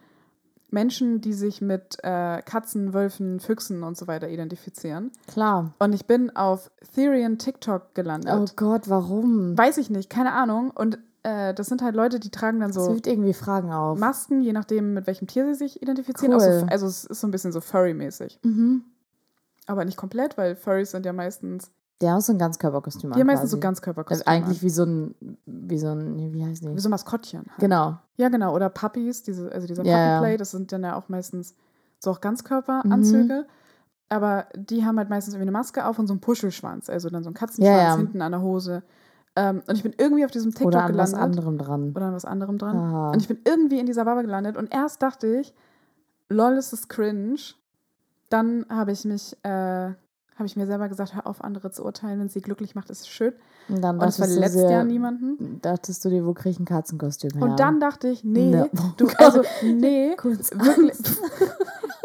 Menschen, 0.70 1.20
die 1.20 1.32
sich 1.34 1.60
mit 1.60 1.98
äh, 2.02 2.42
Katzen, 2.42 2.92
Wölfen, 2.94 3.38
Füchsen 3.38 3.84
und 3.84 3.96
so 3.96 4.08
weiter 4.08 4.28
identifizieren. 4.28 5.12
Klar. 5.28 5.72
Und 5.78 5.92
ich 5.92 6.06
bin 6.06 6.34
auf 6.34 6.70
Therian 6.94 7.38
TikTok 7.38 7.94
gelandet. 7.94 8.32
Oh 8.34 8.46
Gott, 8.56 8.88
warum? 8.88 9.56
Weiß 9.56 9.78
ich 9.78 9.88
nicht, 9.90 10.10
keine 10.10 10.32
Ahnung. 10.32 10.70
Und 10.70 10.98
äh, 11.24 11.52
das 11.54 11.66
sind 11.66 11.82
halt 11.82 11.96
Leute, 11.96 12.20
die 12.20 12.30
tragen 12.30 12.60
dann 12.60 12.70
Das 12.70 12.84
so 12.84 12.92
wirft 12.92 13.06
irgendwie 13.08 13.32
Fragen 13.34 13.72
auf. 13.72 13.98
Masken, 13.98 14.40
je 14.42 14.52
nachdem, 14.52 14.94
mit 14.94 15.06
welchem 15.08 15.26
Tier 15.26 15.44
sie 15.46 15.54
sich 15.54 15.82
identifizieren. 15.82 16.32
Cool. 16.34 16.40
Auch 16.40 16.60
so, 16.60 16.66
also 16.66 16.86
es 16.86 17.04
ist 17.04 17.20
so 17.20 17.26
ein 17.26 17.30
bisschen 17.32 17.50
so 17.52 17.60
Furry-mäßig. 17.60 18.38
Mhm. 18.42 18.84
Aber 19.66 19.84
nicht 19.84 19.96
komplett, 19.96 20.36
weil 20.38 20.54
Furries 20.56 20.90
sind 20.90 21.06
ja 21.06 21.12
meistens, 21.12 21.70
Der 22.02 22.12
hat 22.12 22.22
so 22.22 22.32
ein 22.32 22.38
Ganzkörperkostüm 22.38 23.10
die 23.12 23.14
haben 23.14 23.20
an 23.22 23.26
meistens 23.26 23.50
so 23.50 23.56
quasi. 23.56 23.62
Ganzkörperkostüme. 23.62 24.26
Also 24.26 24.44
eigentlich 24.44 24.62
wie 24.62 24.68
so 24.70 24.84
ein, 24.84 25.14
wie 25.46 25.78
so 25.78 25.88
ein, 25.88 26.32
wie 26.34 26.44
heißt 26.44 26.62
an. 26.64 26.70
wie 26.72 26.74
die? 26.76 26.80
so 26.82 26.88
Maskottchen. 26.90 27.40
Halt. 27.48 27.58
Genau. 27.60 27.96
Ja, 28.16 28.28
genau. 28.28 28.54
Oder 28.54 28.68
Puppies, 28.68 29.22
diese, 29.22 29.50
also 29.50 29.66
dieser 29.66 29.84
Ja, 29.84 29.90
ja. 29.98 30.18
Puppy-Play, 30.18 30.36
das 30.36 30.50
sind 30.50 30.70
dann 30.72 30.82
ja 30.82 30.96
auch 30.96 31.08
meistens 31.08 31.54
so 31.98 32.10
auch 32.10 32.20
Ganzkörperanzüge. 32.20 33.34
Mhm. 33.34 33.50
Aber 34.10 34.46
die 34.54 34.84
haben 34.84 34.98
halt 34.98 35.08
meistens 35.08 35.32
irgendwie 35.34 35.44
eine 35.48 35.52
Maske 35.52 35.86
auf 35.86 35.98
und 35.98 36.06
so 36.06 36.12
einen 36.12 36.20
Puschelschwanz, 36.20 36.90
also 36.90 37.08
dann 37.08 37.22
so 37.22 37.28
einen 37.28 37.34
Katzenschwanz 37.34 37.76
Ja, 37.78 37.82
ja. 37.88 37.96
hinten 37.96 38.20
an 38.20 38.32
der 38.32 38.42
Hose. 38.42 38.82
Ähm, 39.36 39.62
und 39.66 39.74
ich 39.76 39.82
bin 39.82 39.94
irgendwie 39.98 40.24
auf 40.24 40.30
diesem 40.30 40.50
TikTok 40.52 40.68
Oder 40.68 40.82
an 40.84 40.92
gelandet. 40.92 41.14
was 41.16 41.20
anderem 41.20 41.58
dran. 41.58 41.92
Oder 41.94 42.06
an 42.06 42.14
was 42.14 42.24
anderem 42.24 42.58
dran. 42.58 42.76
Aha. 42.76 43.10
Und 43.12 43.20
ich 43.20 43.28
bin 43.28 43.38
irgendwie 43.44 43.78
in 43.80 43.86
dieser 43.86 44.04
Bubble 44.04 44.22
gelandet 44.22 44.56
und 44.56 44.72
erst 44.72 45.02
dachte 45.02 45.26
ich, 45.40 45.52
lol, 46.28 46.52
ist 46.52 46.72
das 46.72 46.88
cringe. 46.88 47.36
Dann 48.30 48.64
habe 48.68 48.92
ich 48.92 49.04
mich, 49.04 49.36
äh, 49.42 49.48
habe 49.48 50.46
ich 50.46 50.56
mir 50.56 50.66
selber 50.66 50.88
gesagt, 50.88 51.14
hör 51.14 51.26
auf, 51.26 51.42
andere 51.42 51.70
zu 51.70 51.84
urteilen. 51.84 52.18
Wenn 52.20 52.26
es 52.26 52.32
sie 52.32 52.40
glücklich 52.42 52.74
macht, 52.74 52.90
ist 52.90 53.00
es 53.02 53.08
schön. 53.08 53.32
Und 53.68 53.80
dann 53.82 53.98
Und 53.98 54.06
es 54.08 54.16
verletzt 54.16 54.54
sehr- 54.54 54.70
ja 54.70 54.84
niemanden. 54.84 55.60
Dachtest 55.62 56.04
du 56.04 56.10
dir, 56.10 56.24
wo 56.26 56.32
krieg 56.34 56.52
ich 56.52 56.60
ein 56.60 56.64
Katzenkostüm 56.64 57.30
her? 57.32 57.42
Und 57.42 57.58
dann 57.60 57.80
dachte 57.80 58.08
ich, 58.08 58.22
nee, 58.24 58.50
Ne. 58.50 58.70
Oh 58.76 58.80
du, 58.96 59.08
also, 59.18 59.42
nee, 59.62 60.10
wirklich. 60.10 60.46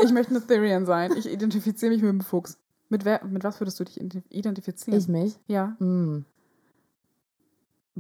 Ich 0.02 0.14
möchte 0.14 0.32
eine 0.34 0.42
Therian 0.46 0.86
sein. 0.86 1.12
Ich 1.18 1.30
identifiziere 1.30 1.92
mich 1.92 2.02
mit 2.02 2.10
dem 2.12 2.22
Fuchs. 2.22 2.58
Mit, 2.88 3.04
wer, 3.06 3.24
mit 3.26 3.44
was 3.44 3.60
würdest 3.60 3.80
du 3.80 3.84
dich 3.84 4.00
ident- 4.02 4.24
identifizieren? 4.30 4.98
Ich 4.98 5.08
mich? 5.10 5.38
Ja. 5.48 5.76
Mm. 5.80 6.24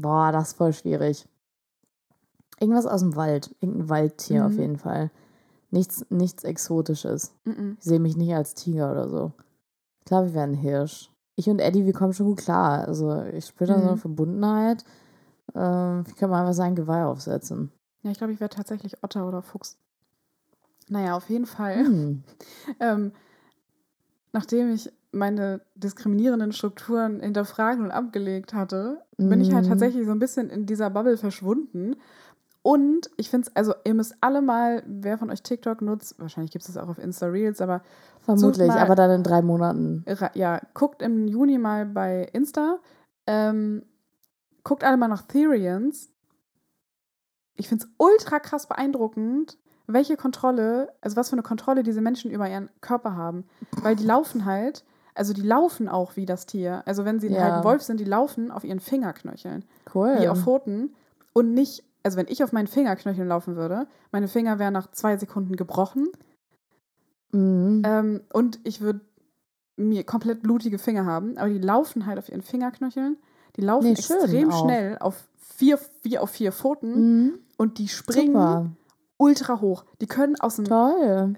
Boah, 0.01 0.31
das 0.31 0.49
ist 0.49 0.57
voll 0.57 0.73
schwierig. 0.73 1.27
Irgendwas 2.59 2.85
aus 2.85 3.01
dem 3.01 3.15
Wald. 3.15 3.55
Irgendein 3.61 3.89
Waldtier 3.89 4.45
auf 4.45 4.53
Mhm. 4.53 4.59
jeden 4.59 4.77
Fall. 4.77 5.11
Nichts, 5.71 6.05
nichts 6.09 6.43
Exotisches. 6.43 7.33
Mhm. 7.45 7.77
Ich 7.79 7.85
sehe 7.85 7.99
mich 7.99 8.17
nicht 8.17 8.33
als 8.33 8.53
Tiger 8.55 8.91
oder 8.91 9.07
so. 9.09 9.31
Ich 9.99 10.05
glaube, 10.05 10.27
ich 10.27 10.33
wäre 10.33 10.43
ein 10.45 10.53
Hirsch. 10.55 11.11
Ich 11.35 11.49
und 11.49 11.59
Eddie, 11.59 11.85
wir 11.85 11.93
kommen 11.93 12.13
schon 12.13 12.25
gut 12.25 12.39
klar. 12.39 12.85
Also 12.87 13.23
ich 13.23 13.45
spüre 13.45 13.67
da 13.69 13.79
so 13.79 13.85
eine 13.85 13.95
Mhm. 13.95 13.99
Verbundenheit. 13.99 14.83
Ähm, 15.55 16.03
ich 16.07 16.15
kann 16.15 16.29
mal 16.29 16.41
einfach 16.41 16.53
sein 16.53 16.75
Geweih 16.75 17.05
aufsetzen. 17.05 17.71
Ja, 18.03 18.11
ich 18.11 18.17
glaube, 18.17 18.33
ich 18.33 18.39
wäre 18.39 18.49
tatsächlich 18.49 19.03
Otter 19.03 19.27
oder 19.27 19.41
Fuchs. 19.41 19.77
Naja, 20.89 21.15
auf 21.15 21.29
jeden 21.29 21.45
Fall. 21.45 21.85
Hm. 21.85 22.23
Ähm, 22.79 23.11
nachdem 24.33 24.71
ich 24.73 24.91
meine 25.11 25.61
diskriminierenden 25.75 26.51
Strukturen 26.51 27.19
hinterfragen 27.21 27.83
und 27.83 27.91
abgelegt 27.91 28.53
hatte, 28.53 29.01
bin 29.17 29.41
ich 29.41 29.53
halt 29.53 29.65
Mhm. 29.65 29.69
tatsächlich 29.69 30.05
so 30.05 30.11
ein 30.11 30.19
bisschen 30.19 30.49
in 30.49 30.65
dieser 30.65 30.89
Bubble 30.89 31.17
verschwunden. 31.17 31.95
Und 32.61 33.09
ich 33.17 33.29
finde 33.29 33.47
es, 33.47 33.55
also 33.55 33.73
ihr 33.85 33.93
müsst 33.95 34.15
alle 34.21 34.41
mal, 34.41 34.83
wer 34.85 35.17
von 35.17 35.31
euch 35.31 35.41
TikTok 35.41 35.81
nutzt, 35.81 36.19
wahrscheinlich 36.19 36.51
gibt 36.51 36.63
es 36.67 36.73
das 36.73 36.81
auch 36.83 36.89
auf 36.89 36.99
Insta 36.99 37.27
Reels, 37.27 37.61
aber 37.61 37.81
Vermutlich, 38.21 38.67
mal- 38.67 38.79
aber 38.79 38.95
dann 38.95 39.09
in 39.11 39.23
drei 39.23 39.41
Monaten. 39.41 40.05
ja, 40.35 40.61
guckt 40.73 41.01
im 41.01 41.27
Juni 41.27 41.57
mal 41.57 41.85
bei 41.85 42.29
Insta. 42.33 42.77
Ähm, 43.25 43.83
guckt 44.63 44.83
alle 44.83 44.97
mal 44.97 45.07
nach 45.07 45.23
Therians. 45.23 46.09
Ich 47.55 47.67
finde 47.67 47.85
es 47.85 47.91
ultra 47.97 48.39
krass 48.39 48.67
beeindruckend, 48.67 49.57
welche 49.87 50.17
Kontrolle, 50.17 50.93
also 51.01 51.15
was 51.15 51.29
für 51.29 51.33
eine 51.33 51.41
Kontrolle 51.43 51.81
diese 51.83 52.01
Menschen 52.01 52.29
über 52.29 52.47
ihren 52.49 52.69
Körper 52.81 53.15
haben. 53.15 53.45
Weil 53.81 53.95
die 53.95 54.05
laufen 54.05 54.45
halt, 54.45 54.83
also 55.19 55.33
die 55.33 55.41
laufen 55.43 55.87
auch 55.89 56.15
wie 56.15 56.25
das 56.25 56.45
Tier. 56.45 56.81
Also 56.85 57.05
wenn 57.05 57.19
sie 57.19 57.27
Ja. 57.27 57.41
halt 57.43 57.53
ein 57.55 57.63
Wolf 57.63 57.83
sind, 57.83 57.99
die 57.99 58.05
laufen 58.05 58.49
auf 58.51 58.63
ihren 58.63 58.79
Fingerknöcheln, 58.79 59.65
Cool. 59.93 60.15
wie 60.19 60.27
auf 60.29 60.39
Pfoten. 60.39 60.95
Und 61.33 61.53
nicht, 61.53 61.83
also 62.03 62.17
wenn 62.17 62.27
ich 62.29 62.43
auf 62.43 62.51
meinen 62.53 62.67
Fingerknöcheln 62.67 63.27
laufen 63.27 63.55
würde, 63.55 63.87
meine 64.11 64.27
Finger 64.27 64.57
wären 64.59 64.73
nach 64.73 64.89
zwei 64.91 65.17
Sekunden 65.17 65.55
gebrochen. 65.55 66.07
Mhm. 67.31 67.81
Ähm, 67.85 68.21
und 68.33 68.59
ich 68.63 68.81
würde 68.81 69.01
mir 69.77 70.03
komplett 70.03 70.41
blutige 70.41 70.77
Finger 70.79 71.05
haben, 71.05 71.37
aber 71.37 71.49
die 71.49 71.59
laufen 71.59 72.05
halt 72.05 72.17
auf 72.17 72.29
ihren 72.29 72.41
Fingerknöcheln. 72.41 73.17
Die 73.55 73.61
laufen 73.61 73.85
Nee, 73.85 73.91
extrem 73.93 74.51
auch. 74.51 74.63
schnell 74.65 74.97
auf 74.99 75.27
vier, 75.37 75.79
wie 76.03 76.17
auf 76.17 76.29
vier 76.31 76.51
Pfoten 76.51 77.23
Mhm. 77.25 77.39
und 77.57 77.77
die 77.77 77.87
springen 77.87 78.33
Super. 78.33 78.71
ultra 79.17 79.61
hoch. 79.61 79.85
Die 80.01 80.07
können 80.07 80.39
aus 80.39 80.55
dem. 80.57 80.65
Toll. 80.65 81.33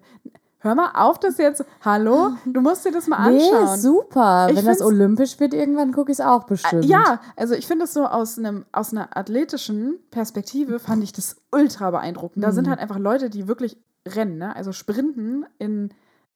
Hör 0.63 0.75
mal 0.75 0.91
auf, 0.93 1.17
das 1.19 1.37
jetzt. 1.39 1.65
Hallo? 1.83 2.33
Du 2.45 2.61
musst 2.61 2.85
dir 2.85 2.91
das 2.91 3.07
mal 3.07 3.31
Nee, 3.33 3.41
anschauen. 3.51 3.79
super. 3.79 4.47
Ich 4.51 4.57
Wenn 4.57 4.65
das 4.65 4.81
olympisch 4.81 5.39
wird, 5.39 5.55
irgendwann 5.55 5.91
gucke 5.91 6.11
ich 6.11 6.19
es 6.19 6.25
auch 6.25 6.43
bestimmt. 6.43 6.85
Äh, 6.85 6.87
Ja, 6.87 7.19
also 7.35 7.55
ich 7.55 7.65
finde 7.65 7.85
es 7.85 7.93
so 7.93 8.05
aus, 8.05 8.37
einem, 8.37 8.65
aus 8.71 8.91
einer 8.91 9.17
athletischen 9.17 9.95
Perspektive 10.11 10.77
fand 10.79 11.03
ich 11.03 11.13
das 11.13 11.37
ultra 11.51 11.89
beeindruckend. 11.89 12.43
Da 12.43 12.51
sind 12.51 12.65
Mhm. 12.65 12.69
halt 12.71 12.79
einfach 12.79 12.99
Leute, 12.99 13.31
die 13.31 13.47
wirklich 13.47 13.75
rennen, 14.07 14.37
ne? 14.37 14.55
also 14.55 14.71
sprinten 14.71 15.45
in, 15.57 15.89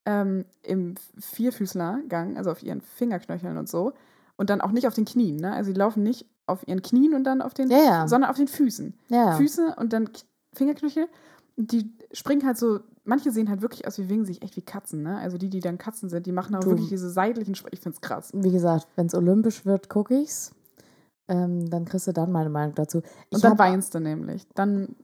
ähm, 0.06 0.46
im 0.64 0.96
Vierfüßlergang, 1.20 2.36
also 2.38 2.50
auf 2.52 2.64
ihren 2.64 2.82
Fingerknöcheln 2.82 3.58
und 3.58 3.70
so. 3.70 3.94
Und 4.38 4.50
dann 4.50 4.60
auch 4.62 4.72
nicht 4.72 4.88
auf 4.88 4.94
den 4.96 5.06
Knien. 5.06 5.38
Ne? 5.38 5.54
Also 5.54 5.72
die 5.72 5.78
laufen 5.80 6.02
nicht 6.04 6.26
auf 6.48 6.68
ihren 6.68 6.82
Knien 6.82 7.14
und 7.14 7.24
dann 7.26 7.42
auf 7.44 7.54
den, 7.54 7.70
Ja, 7.70 7.78
ja. 7.78 8.08
sondern 8.08 8.30
auf 8.32 8.38
den 8.38 8.48
Füßen. 8.48 8.94
ja. 9.10 9.34
Füße 9.36 9.76
und 9.78 9.94
dann 9.94 10.10
Fingerknöchel. 10.54 11.08
Die 11.58 11.94
springen 12.16 12.46
halt 12.46 12.58
so, 12.58 12.80
manche 13.04 13.32
sehen 13.32 13.50
halt 13.50 13.62
wirklich 13.62 13.86
aus, 13.88 13.98
wie 14.00 14.10
wegen 14.10 14.26
sich 14.26 14.42
echt 14.42 14.56
wie 14.56 14.62
Katzen. 14.62 15.04
Ne? 15.04 15.18
Also 15.18 15.38
die, 15.38 15.50
die 15.50 15.60
dann 15.60 15.78
Katzen 15.78 16.10
sind, 16.10 16.26
die 16.26 16.32
machen 16.32 16.56
auch 16.56 16.62
Du- 16.62 16.70
wirklich 16.72 16.90
diese 16.90 17.10
seitlichen 17.10 17.56
Spr 17.56 17.70
Ich 17.72 17.82
finde 17.82 17.96
es 17.96 18.02
krass. 18.02 18.32
Wie 18.34 18.52
gesagt, 18.52 18.88
wenn 18.96 19.08
es 19.08 19.14
olympisch 19.16 19.66
wird, 19.66 19.90
gucke 19.90 20.16
ich's. 20.20 20.54
Ähm, 21.28 21.70
dann 21.70 21.86
kriegst 21.86 22.08
du 22.08 22.14
dann 22.14 22.32
meine 22.32 22.50
Meinung 22.50 22.76
dazu. 22.76 23.00
Ich 23.30 23.36
Und 23.36 23.44
dann 23.44 23.52
hab- 23.54 23.60
weinst 23.60 23.94
du 23.96 24.00
nämlich. 24.00 24.48
Dann 24.56 24.96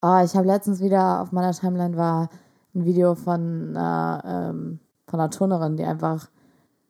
Ah, 0.00 0.22
ich 0.22 0.36
habe 0.36 0.46
letztens 0.46 0.80
wieder 0.82 1.22
auf 1.22 1.32
meiner 1.32 1.52
Timeline 1.52 1.96
war 1.96 2.28
ein 2.74 2.84
Video 2.84 3.14
von 3.14 3.70
einer, 3.70 4.22
ähm, 4.52 4.78
von 5.08 5.18
einer 5.18 5.30
Turnerin, 5.30 5.78
die 5.78 5.84
einfach 5.84 6.28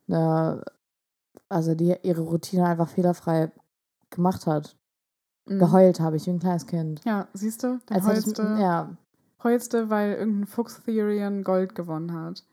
eine, 0.09 0.63
also 1.47 1.75
die 1.75 1.95
ihre 2.03 2.23
Routine 2.23 2.65
einfach 2.65 2.89
fehlerfrei 2.89 3.51
gemacht 4.09 4.45
hat. 4.47 4.75
Mhm. 5.47 5.59
Geheult 5.59 5.99
habe 6.01 6.17
ich 6.17 6.25
wie 6.25 6.31
ein 6.31 6.39
kleines 6.39 6.67
Kind. 6.67 7.01
Ja, 7.05 7.27
siehst 7.33 7.63
du? 7.63 7.79
Als 7.89 8.05
hätte 8.05 8.19
ich, 8.19 8.25
heulst, 8.25 8.37
du, 8.37 8.43
ja, 8.43 8.89
heulst 9.45 9.73
du, 9.73 9.89
weil 9.89 10.13
irgendein 10.15 10.45
Fuchs 10.47 10.81
Therian 10.83 11.43
Gold 11.43 11.73
gewonnen 11.75 12.11
hat. 12.13 12.43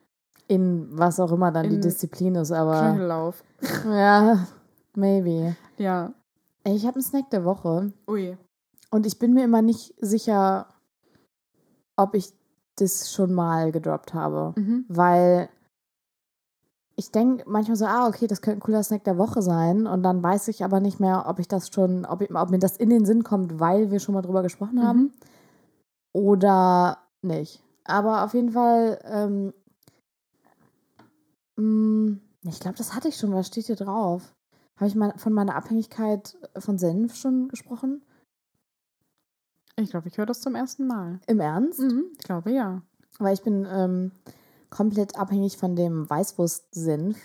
in 0.49 0.86
was 0.90 1.18
auch 1.18 1.32
immer 1.32 1.51
dann 1.51 1.68
die 1.68 1.76
In 1.76 1.80
Disziplin 1.80 2.34
ist, 2.36 2.53
aber 2.53 2.93
Knöchellauf. 2.93 3.43
ja, 3.86 4.47
maybe. 4.95 5.57
Ja. 5.78 6.12
Ich 6.64 6.86
habe 6.86 6.97
einen 6.97 7.03
Snack 7.05 7.30
der 7.30 7.45
Woche 7.45 7.93
Ui. 8.09 8.36
und 8.90 9.07
ich 9.07 9.18
bin 9.18 9.32
mir 9.34 9.45
immer 9.45 9.62
nicht 9.62 9.95
sicher, 10.01 10.66
ob 11.97 12.14
ich 12.14 12.32
das 12.76 13.11
schon 13.12 13.32
mal 13.32 13.72
gedroppt 13.72 14.14
habe. 14.14 14.55
Mhm. 14.61 14.84
weil 14.88 15.49
ich 16.95 17.11
denke 17.11 17.45
manchmal 17.49 17.76
so, 17.76 17.86
ah, 17.86 18.07
okay, 18.07 18.26
das 18.26 18.43
könnte 18.43 18.59
ein 18.59 18.61
cooler 18.61 18.82
Snack 18.82 19.03
der 19.05 19.16
Woche 19.16 19.40
sein. 19.40 19.86
Und 19.86 20.03
dann 20.03 20.22
weiß 20.22 20.49
ich 20.49 20.62
aber 20.62 20.78
nicht 20.78 21.01
mehr, 21.01 21.24
ob 21.26 21.38
ich 21.38 21.49
das 21.49 21.68
schon, 21.72 22.05
ob, 22.05 22.20
ich, 22.20 22.32
ob 22.34 22.51
mir 22.51 22.59
das 22.59 22.76
in 22.76 22.90
den 22.90 23.07
Sinn 23.07 23.24
kommt, 23.24 23.59
weil 23.59 23.90
wir 23.90 23.99
schon 23.99 24.14
mal 24.14 24.20
drüber 24.22 24.43
gesprochen 24.43 24.76
Mhm. 24.76 24.82
haben. 24.82 25.12
Oder 26.13 26.99
nicht. 27.23 27.63
Aber 27.85 28.25
auf 28.25 28.35
jeden 28.35 28.53
Fall, 28.53 29.01
ähm, 29.05 29.53
mh, 31.57 32.19
ich 32.45 32.61
glaube, 32.61 32.77
das 32.77 32.95
hatte 32.95 33.09
ich 33.09 33.17
schon. 33.17 33.33
Was 33.33 33.47
steht 33.49 33.67
hier 33.67 33.77
drauf? 33.77 34.35
Habe 34.77 34.89
ich 34.89 34.95
mal 34.95 35.13
von 35.17 35.33
meiner 35.33 35.55
Abhängigkeit 35.55 36.37
von 36.59 36.79
Senf 36.79 37.15
schon 37.17 37.49
gesprochen? 37.49 38.03
Ich 39.77 39.91
glaube, 39.91 40.09
ich 40.09 40.19
höre 40.19 40.27
das 40.27 40.41
zum 40.41 40.55
ersten 40.55 40.87
Mal. 40.87 41.21
Im 41.27 41.41
Ernst? 41.41 41.81
Mhm. 41.81 42.05
Ich 42.19 42.25
glaube, 42.25 42.53
ja. 42.53 42.83
Weil 43.19 43.35
ich 43.35 43.43
bin 43.43 43.67
ähm, 43.71 44.13
komplett 44.71 45.19
abhängig 45.19 45.57
von 45.57 45.77
dem 45.77 46.09
Weißwurstsenf 46.09 47.17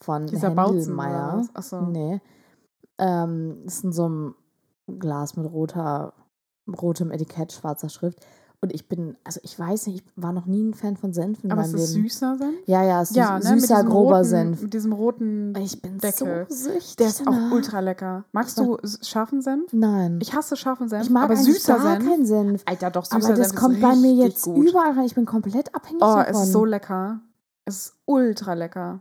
von 0.00 0.26
Dieser 0.26 0.50
Bautzen 0.50 0.78
Händelmeier. 0.78 1.48
Ach 1.54 1.62
so. 1.62 1.80
Nee. 1.82 2.20
Ähm, 2.98 3.62
ist 3.66 3.84
in 3.84 3.92
so 3.92 4.04
einem 4.04 4.34
Glas 4.86 5.36
mit 5.36 5.50
roter, 5.50 6.12
rotem 6.68 7.10
Etikett, 7.10 7.52
schwarzer 7.52 7.88
Schrift. 7.88 8.18
Und 8.64 8.72
ich 8.72 8.88
bin, 8.88 9.16
also 9.24 9.40
ich 9.42 9.58
weiß 9.58 9.88
nicht, 9.88 10.04
ich 10.06 10.22
war 10.22 10.32
noch 10.32 10.46
nie 10.46 10.62
ein 10.62 10.72
Fan 10.74 10.96
von 10.96 11.12
Senf 11.12 11.42
in 11.42 11.50
Aber 11.50 11.62
meinem 11.62 11.74
es 11.74 11.82
ist 11.82 11.94
Leben. 11.96 12.08
süßer 12.08 12.36
Senf? 12.38 12.54
Ja, 12.66 12.84
ja, 12.84 13.02
es 13.02 13.10
ist 13.10 13.16
Ja, 13.16 13.36
ne? 13.40 13.42
süßer, 13.58 13.82
grober 13.82 14.18
roten, 14.18 14.24
Senf. 14.28 14.62
Mit 14.62 14.72
diesem 14.72 14.92
roten 14.92 15.52
Ich 15.56 15.82
bin 15.82 15.98
Deckel. 15.98 16.46
so 16.48 16.54
süchtig. 16.70 16.94
Der 16.96 17.08
ist 17.08 17.26
auch 17.26 17.50
ultra 17.50 17.80
lecker. 17.80 18.24
Magst 18.30 18.58
du 18.58 18.78
scharfen 19.02 19.42
Senf? 19.42 19.72
Nein. 19.72 20.20
Ich 20.22 20.32
hasse 20.32 20.54
scharfen 20.56 20.88
Senf, 20.88 21.02
Ich 21.06 21.10
mag 21.10 21.24
aber 21.24 21.34
süßer 21.36 21.74
gar 21.76 21.96
Senf. 21.96 22.08
keinen 22.08 22.24
Senf. 22.24 22.62
Alter, 22.66 22.90
doch 22.92 23.04
süßer 23.04 23.16
Aber 23.16 23.34
das 23.34 23.48
Senf 23.48 23.60
kommt 23.60 23.74
ist 23.78 23.82
bei 23.82 23.96
mir 23.96 24.12
jetzt 24.14 24.44
gut. 24.44 24.64
überall 24.68 24.92
rein. 24.92 25.06
Ich 25.06 25.16
bin 25.16 25.24
komplett 25.26 25.74
abhängig 25.74 26.00
Oh, 26.00 26.14
davon. 26.14 26.32
es 26.32 26.42
ist 26.44 26.52
so 26.52 26.64
lecker. 26.64 27.20
Es 27.64 27.76
ist 27.78 27.94
ultra 28.06 28.54
lecker. 28.54 29.00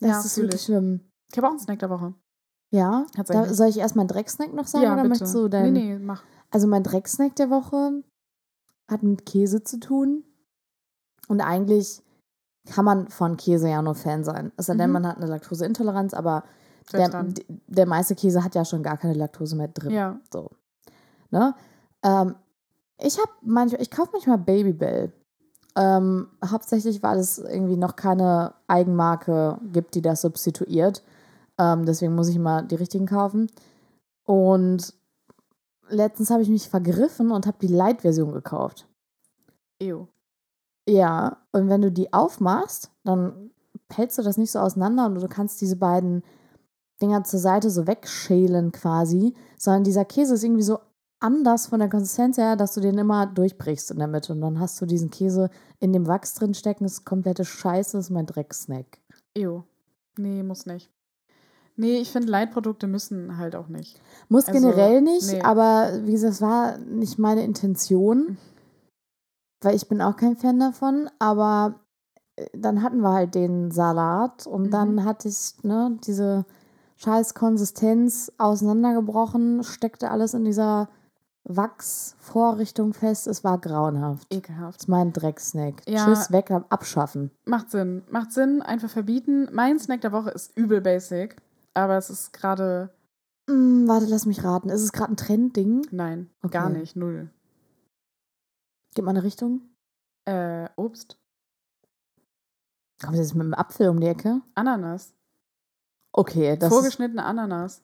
das 0.00 0.08
ja, 0.10 0.20
ist 0.20 0.36
wirklich 0.38 0.54
ich. 0.62 0.64
schlimm. 0.64 1.00
Ich 1.30 1.36
habe 1.36 1.46
auch 1.48 1.50
einen 1.50 1.60
Snack 1.60 1.78
der 1.80 1.90
Woche. 1.90 2.14
Ja? 2.70 3.04
Da, 3.26 3.52
soll 3.52 3.68
ich 3.68 3.78
erst 3.78 3.96
meinen 3.96 4.08
Drecksnack 4.08 4.54
noch 4.54 4.66
sagen 4.66 4.90
oder 4.92 5.04
möchtest 5.04 5.34
du 5.34 5.48
deinen? 5.48 5.74
Nee, 5.74 5.92
nee, 5.94 5.98
mach. 5.98 6.22
Also 6.54 6.68
mein 6.68 6.84
Drecksnack 6.84 7.34
der 7.36 7.50
Woche 7.50 8.02
hat 8.88 9.02
mit 9.02 9.26
Käse 9.26 9.64
zu 9.64 9.80
tun. 9.80 10.22
Und 11.26 11.40
eigentlich 11.40 12.00
kann 12.70 12.84
man 12.84 13.08
von 13.08 13.36
Käse 13.36 13.68
ja 13.68 13.82
nur 13.82 13.94
Fan 13.96 14.22
sein. 14.24 14.52
Es 14.56 14.66
sei 14.66 14.76
denn, 14.76 14.90
Mhm. 14.90 14.92
man 14.94 15.06
hat 15.08 15.16
eine 15.16 15.26
Laktoseintoleranz, 15.26 16.14
aber 16.14 16.44
der, 16.92 17.26
der 17.66 17.86
meiste 17.86 18.14
Käse 18.14 18.44
hat 18.44 18.54
ja 18.54 18.64
schon 18.64 18.82
gar 18.82 18.96
keine 18.98 19.14
Laktose 19.14 19.56
mehr 19.56 19.68
drin. 19.68 19.90
Ja. 19.90 20.20
So. 20.32 20.50
Ne? 21.30 21.54
Ähm, 22.04 22.36
ich 22.98 23.18
habe 23.18 23.32
manchmal, 23.42 23.82
ich 23.82 23.90
kaufe 23.90 24.10
manchmal 24.12 24.38
Babybell. 24.38 25.12
Ähm, 25.76 26.28
hauptsächlich, 26.48 27.02
weil 27.02 27.18
es 27.18 27.38
irgendwie 27.38 27.76
noch 27.76 27.96
keine 27.96 28.54
Eigenmarke 28.68 29.58
gibt, 29.72 29.96
die 29.96 30.02
das 30.02 30.20
substituiert. 30.20 31.02
Ähm, 31.58 31.84
deswegen 31.84 32.14
muss 32.14 32.28
ich 32.28 32.36
immer 32.36 32.62
die 32.62 32.76
richtigen 32.76 33.06
kaufen. 33.06 33.50
Und 34.24 34.94
letztens 35.88 36.30
habe 36.30 36.42
ich 36.42 36.48
mich 36.48 36.68
vergriffen 36.68 37.30
und 37.30 37.46
habe 37.46 37.58
die 37.60 37.68
Light-Version 37.68 38.32
gekauft. 38.32 38.88
Ew. 39.80 40.06
Ja, 40.88 41.38
und 41.52 41.68
wenn 41.68 41.82
du 41.82 41.90
die 41.90 42.12
aufmachst, 42.12 42.90
dann 43.04 43.50
pelzt 43.88 44.18
du 44.18 44.22
das 44.22 44.36
nicht 44.36 44.50
so 44.50 44.58
auseinander 44.58 45.06
und 45.06 45.14
du 45.14 45.28
kannst 45.28 45.60
diese 45.60 45.76
beiden 45.76 46.22
Dinger 47.00 47.24
zur 47.24 47.40
Seite 47.40 47.70
so 47.70 47.86
wegschälen 47.86 48.72
quasi, 48.72 49.34
sondern 49.58 49.84
dieser 49.84 50.04
Käse 50.04 50.34
ist 50.34 50.44
irgendwie 50.44 50.62
so 50.62 50.78
anders 51.20 51.66
von 51.66 51.78
der 51.80 51.88
Konsistenz 51.88 52.36
her, 52.36 52.54
dass 52.54 52.74
du 52.74 52.80
den 52.80 52.98
immer 52.98 53.26
durchbrichst 53.26 53.90
in 53.90 53.98
der 53.98 54.08
Mitte. 54.08 54.32
Und 54.32 54.42
dann 54.42 54.60
hast 54.60 54.80
du 54.80 54.86
diesen 54.86 55.10
Käse 55.10 55.48
in 55.80 55.92
dem 55.92 56.06
Wachs 56.06 56.34
drin 56.34 56.54
stecken. 56.54 56.84
Das 56.84 56.94
ist 56.94 57.04
komplette 57.04 57.44
Scheiße, 57.44 57.96
das 57.96 58.06
ist 58.06 58.10
mein 58.10 58.26
Drecksnack. 58.26 58.98
Ew. 59.36 59.62
Nee, 60.18 60.42
muss 60.42 60.66
nicht. 60.66 60.90
Nee, 61.76 61.98
ich 61.98 62.12
finde, 62.12 62.28
Leitprodukte 62.30 62.86
müssen 62.86 63.36
halt 63.36 63.56
auch 63.56 63.68
nicht. 63.68 64.00
Muss 64.28 64.46
Also, 64.46 64.60
generell 64.60 65.00
nicht, 65.02 65.32
nee. 65.32 65.42
aber 65.42 65.90
wie 66.04 66.12
gesagt, 66.12 66.34
es 66.34 66.40
war 66.42 66.78
nicht 66.78 67.18
meine 67.18 67.42
Intention, 67.44 68.38
weil 69.60 69.74
ich 69.74 69.88
bin 69.88 70.00
auch 70.00 70.16
kein 70.16 70.36
Fan 70.36 70.60
davon, 70.60 71.10
aber 71.18 71.80
äh, 72.36 72.46
dann 72.56 72.82
hatten 72.82 73.00
wir 73.00 73.12
halt 73.12 73.34
den 73.34 73.70
Salat 73.72 74.46
und 74.46 74.64
Mhm. 74.66 74.70
dann 74.70 75.04
hatte 75.04 75.28
ich 75.28 75.54
ne, 75.62 75.98
diese 76.06 76.44
scheiß 76.96 77.34
Konsistenz 77.34 78.30
auseinandergebrochen, 78.38 79.64
steckte 79.64 80.10
alles 80.12 80.32
in 80.34 80.44
dieser 80.44 80.88
Wachsvorrichtung 81.78 82.94
fest. 82.94 83.26
Es 83.26 83.44
war 83.44 83.58
grauenhaft. 83.58 84.26
Das 84.30 84.38
Ekelhaft. 84.38 84.80
ist 84.80 84.88
mein 84.88 85.12
Drecksnack. 85.12 85.82
Ja. 85.88 86.04
Tschüss, 86.04 86.30
weg, 86.32 86.50
abschaffen. 86.50 87.30
Macht 87.44 87.70
Sinn. 87.70 88.02
Macht 88.10 88.32
Sinn, 88.32 88.62
einfach 88.62 88.88
verbieten. 88.90 89.48
Mein 89.52 89.78
Snack 89.78 90.00
der 90.02 90.12
Woche 90.12 90.30
ist 90.30 90.56
übel 90.56 90.80
basic, 90.80 91.36
aber 91.74 91.96
es 91.96 92.10
ist 92.10 92.32
gerade. 92.32 92.90
Hm, 93.48 93.86
warte, 93.86 94.06
lass 94.06 94.24
mich 94.26 94.42
raten. 94.42 94.70
Ist 94.70 94.82
es 94.82 94.92
gerade 94.92 95.12
ein 95.12 95.16
Trendding? 95.16 95.86
Nein, 95.90 96.30
Okay. 96.42 96.52
gar 96.52 96.70
nicht. 96.70 96.96
Null. 96.96 97.30
Gib 98.94 99.04
mal 99.04 99.10
eine 99.10 99.22
Richtung. 99.22 99.62
Äh, 100.24 100.68
Obst. 100.76 101.18
Kommt 103.02 103.16
jetzt 103.16 103.34
mit 103.34 103.42
einem 103.44 103.54
Apfel 103.54 103.88
um 103.88 104.00
die 104.00 104.06
Ecke? 104.06 104.40
Ananas. 104.54 105.14
Okay, 106.12 106.56
das 106.56 106.68
ist, 106.68 106.74
Vorgeschnittene 106.74 107.24
Ananas. 107.24 107.82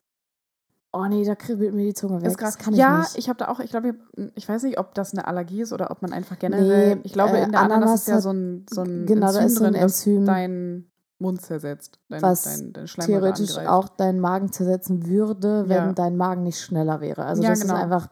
Oh 0.93 1.05
nee, 1.07 1.25
da 1.25 1.35
kribbelt 1.35 1.75
mir 1.75 1.85
die 1.85 1.95
Zunge 1.95 2.21
weg. 2.21 2.29
Ist 2.29 2.41
das 2.41 2.59
kann 2.59 2.73
ich 2.73 2.79
ja, 2.81 3.01
nicht. 3.01 3.17
ich 3.19 3.29
habe 3.29 3.39
da 3.39 3.49
auch, 3.49 3.61
ich 3.61 3.71
glaube, 3.71 3.91
ich, 4.17 4.31
ich 4.35 4.49
weiß 4.49 4.63
nicht, 4.63 4.79
ob 4.79 4.95
das 4.95 5.13
eine 5.13 5.27
Allergie 5.27 5.63
ist 5.63 5.73
oder 5.73 5.91
ob 5.91 6.03
man 6.03 6.13
einfach 6.13 6.39
generell. 6.39 6.97
Nee, 6.97 7.01
ich 7.05 7.13
glaube, 7.13 7.39
äh, 7.39 7.45
in 7.45 7.53
der 7.53 7.61
Ananas, 7.61 7.83
Ananas 7.83 8.01
ist 8.03 8.09
ja 8.09 8.21
so 8.21 8.31
ein, 8.33 8.67
so 8.71 8.83
ein 8.83 9.07
genau, 9.07 9.33
da 9.33 9.41
Enzym 9.41 9.47
ist 9.47 9.55
so 9.57 9.65
ein 9.65 9.73
drin, 9.73 9.83
Enzym, 9.83 10.25
deinen 10.27 10.90
Mund 11.21 11.41
zersetzt. 11.43 11.99
Dein, 12.09 12.23
was 12.23 12.43
dein, 12.73 12.87
Schleimhäute 12.89 13.21
theoretisch 13.21 13.51
angreift. 13.51 13.69
auch 13.71 13.89
deinen 13.91 14.21
Magen 14.21 14.53
zersetzen 14.53 15.07
würde, 15.07 15.69
wenn 15.69 15.77
Ja. 15.89 15.93
dein 15.93 16.17
Magen 16.17 16.43
nicht 16.43 16.61
schneller 16.61 17.01
wäre. 17.01 17.25
Also 17.25 17.43
Ja, 17.43 17.51
das 17.51 17.61
genau. 17.61 17.75
ist 17.75 17.81
einfach, 17.83 18.09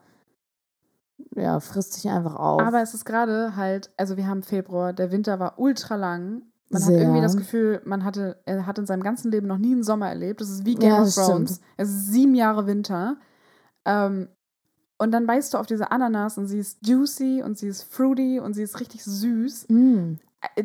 ja, 1.34 1.60
frisst 1.60 1.94
sich 1.94 2.08
einfach 2.10 2.36
auf. 2.36 2.60
Aber 2.60 2.80
es 2.82 2.94
ist 2.94 3.04
gerade 3.04 3.56
halt, 3.56 3.90
also 3.96 4.16
wir 4.16 4.26
haben 4.26 4.42
Februar, 4.42 4.92
der 4.92 5.10
Winter 5.10 5.38
war 5.40 5.58
ultra 5.58 5.96
lang. 5.96 6.42
Man 6.70 6.82
hat 6.82 6.88
Sehr. 6.88 7.00
irgendwie 7.00 7.22
das 7.22 7.36
Gefühl, 7.36 7.80
man 7.86 8.04
hatte, 8.04 8.42
er 8.44 8.66
hat 8.66 8.78
in 8.78 8.84
seinem 8.86 9.02
ganzen 9.02 9.30
Leben 9.30 9.46
noch 9.46 9.56
nie 9.56 9.72
einen 9.72 9.82
Sommer 9.82 10.08
erlebt. 10.08 10.40
Das 10.42 10.50
ist 10.50 10.66
wie 10.66 10.74
Game 10.74 10.90
Ja, 10.90 11.02
of 11.02 11.14
Thrones. 11.14 11.54
stimmt. 11.54 11.60
Es 11.78 11.88
ist 11.88 12.12
sieben 12.12 12.34
Jahre 12.34 12.66
Winter. 12.66 13.16
Ähm, 13.86 14.28
und 14.98 15.12
dann 15.12 15.26
beißt 15.26 15.54
du 15.54 15.58
auf 15.58 15.66
diese 15.66 15.90
Ananas 15.92 16.36
und 16.36 16.46
sie 16.46 16.58
ist 16.58 16.86
juicy 16.86 17.42
und 17.42 17.56
sie 17.56 17.68
ist 17.68 17.84
fruity 17.84 18.38
und 18.40 18.52
sie 18.52 18.62
ist 18.64 18.80
richtig 18.80 19.02
süß. 19.04 19.66
Mm, 19.70 20.14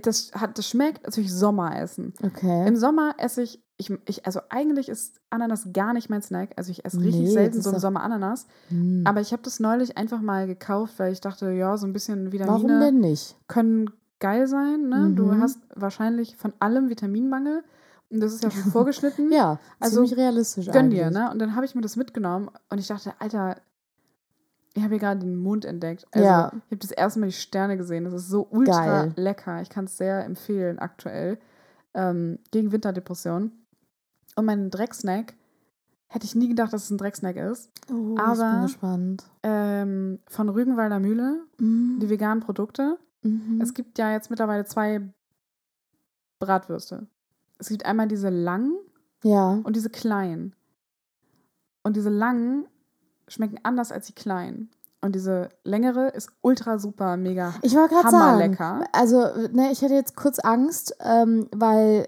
Das, 0.03 0.31
hat, 0.33 0.57
das 0.57 0.67
schmeckt 0.67 1.03
natürlich 1.03 1.33
Sommeressen. 1.33 2.13
okay. 2.23 2.67
Im 2.67 2.75
Sommer 2.75 3.15
esse 3.17 3.41
ich, 3.41 3.59
ich, 3.77 3.91
ich, 4.05 4.25
also 4.25 4.39
eigentlich 4.49 4.87
ist 4.87 5.19
Ananas 5.31 5.67
gar 5.73 5.93
nicht 5.93 6.09
mein 6.09 6.21
Snack. 6.21 6.51
Also 6.57 6.69
ich 6.71 6.85
esse 6.85 6.99
richtig 6.99 7.21
Nee, 7.23 7.31
selten 7.31 7.61
so 7.61 7.71
im 7.71 7.79
Sommer 7.79 8.03
Ananas. 8.03 8.45
Mm. 8.69 9.01
Aber 9.05 9.19
ich 9.21 9.31
habe 9.33 9.41
das 9.41 9.59
neulich 9.59 9.97
einfach 9.97 10.21
mal 10.21 10.45
gekauft, 10.45 10.93
weil 10.99 11.11
ich 11.11 11.21
dachte, 11.21 11.51
ja, 11.51 11.75
so 11.77 11.87
ein 11.87 11.93
bisschen 11.93 12.31
Vitamine 12.31 12.55
Warum 12.55 12.79
denn 12.79 12.99
nicht? 12.99 13.35
können 13.47 13.89
geil 14.19 14.47
sein. 14.47 14.89
Ne? 14.89 15.11
Du 15.15 15.23
Mhm. 15.25 15.39
hast 15.41 15.59
wahrscheinlich 15.75 16.37
von 16.37 16.53
allem 16.59 16.89
Vitaminmangel. 16.89 17.63
Und 18.11 18.19
das 18.19 18.31
ist 18.33 18.43
ja 18.43 18.51
schon 18.51 18.63
vorgeschnitten. 18.71 19.31
Ja, 19.31 19.59
Also, 19.79 19.95
ziemlich 20.03 20.17
realistisch 20.17 20.67
Gönn 20.67 20.91
dir, 20.91 21.09
ne? 21.09 21.31
Und 21.31 21.39
dann 21.39 21.55
habe 21.55 21.65
ich 21.65 21.73
mir 21.73 21.81
das 21.81 21.95
mitgenommen 21.95 22.49
und 22.69 22.77
ich 22.77 22.85
dachte, 22.87 23.13
Alter, 23.17 23.57
ich 24.73 24.81
habe 24.83 24.93
hier 24.95 24.99
gerade 24.99 25.19
den 25.19 25.35
Mond 25.35 25.65
entdeckt. 25.65 26.05
Also, 26.11 26.25
Ja. 26.27 26.47
ich 26.47 26.71
habe 26.71 26.77
das 26.77 26.91
erste 26.91 27.19
Mal 27.19 27.27
die 27.27 27.31
Sterne 27.33 27.77
gesehen. 27.77 28.05
Das 28.05 28.13
ist 28.13 28.27
so 28.29 28.47
ultra 28.49 28.85
Geil. 29.03 29.13
lecker. 29.15 29.61
Ich 29.61 29.69
kann 29.69 29.85
es 29.85 29.97
sehr 29.97 30.23
empfehlen 30.25 30.79
aktuell. 30.79 31.37
Ähm, 31.93 32.39
gegen 32.51 32.71
Winterdepression. 32.71 33.51
Und 34.35 34.45
mein 34.45 34.71
Drecksnack, 34.71 35.35
hätte 36.07 36.25
ich 36.25 36.33
nie 36.35 36.47
gedacht, 36.47 36.73
dass 36.73 36.85
es 36.85 36.89
ein 36.91 36.97
Drecksnack 36.97 37.35
ist. 37.35 37.69
Oh, 37.91 38.13
ich 38.15 38.19
Aber- 38.19 38.51
bin 38.53 38.61
gespannt. 38.63 39.23
Ähm, 39.43 40.19
von 40.27 40.49
Rügenwalder 40.49 40.99
Mühle, 40.99 41.43
Mm, 41.59 41.99
die 41.99 42.09
veganen 42.09 42.39
Produkte. 42.43 42.97
mhm. 43.21 43.59
Es 43.61 43.73
gibt 43.75 43.97
ja 43.99 44.11
jetzt 44.11 44.29
mittlerweile 44.29 44.65
zwei 44.65 45.01
Bratwürste. 46.39 47.07
Es 47.59 47.69
gibt 47.69 47.85
einmal 47.85 48.07
diese 48.07 48.29
langen 48.29 48.75
ja. 49.23 49.59
und 49.63 49.75
diese 49.75 49.89
kleinen. 49.89 50.55
Und 51.83 51.95
diese 51.95 52.09
langen 52.09 52.65
schmecken 53.27 53.59
anders 53.63 53.91
als 53.91 54.07
die 54.07 54.13
kleinen. 54.13 54.69
Und 55.01 55.15
diese 55.15 55.49
längere 55.65 56.07
ist 56.09 56.29
ultra 56.41 56.79
super, 56.79 57.17
mega 57.17 57.53
Ich 57.61 57.75
wollte 57.75 57.93
gerade 57.93 58.09
sagen, 58.09 58.23
hammerlecker. 58.23 58.83
also, 58.93 59.17
ne, 59.51 59.69
ich 59.71 59.81
hätte 59.81 59.95
jetzt 59.95 60.15
kurz 60.15 60.39
Angst, 60.39 60.95
ähm, 61.01 61.47
weil 61.53 62.07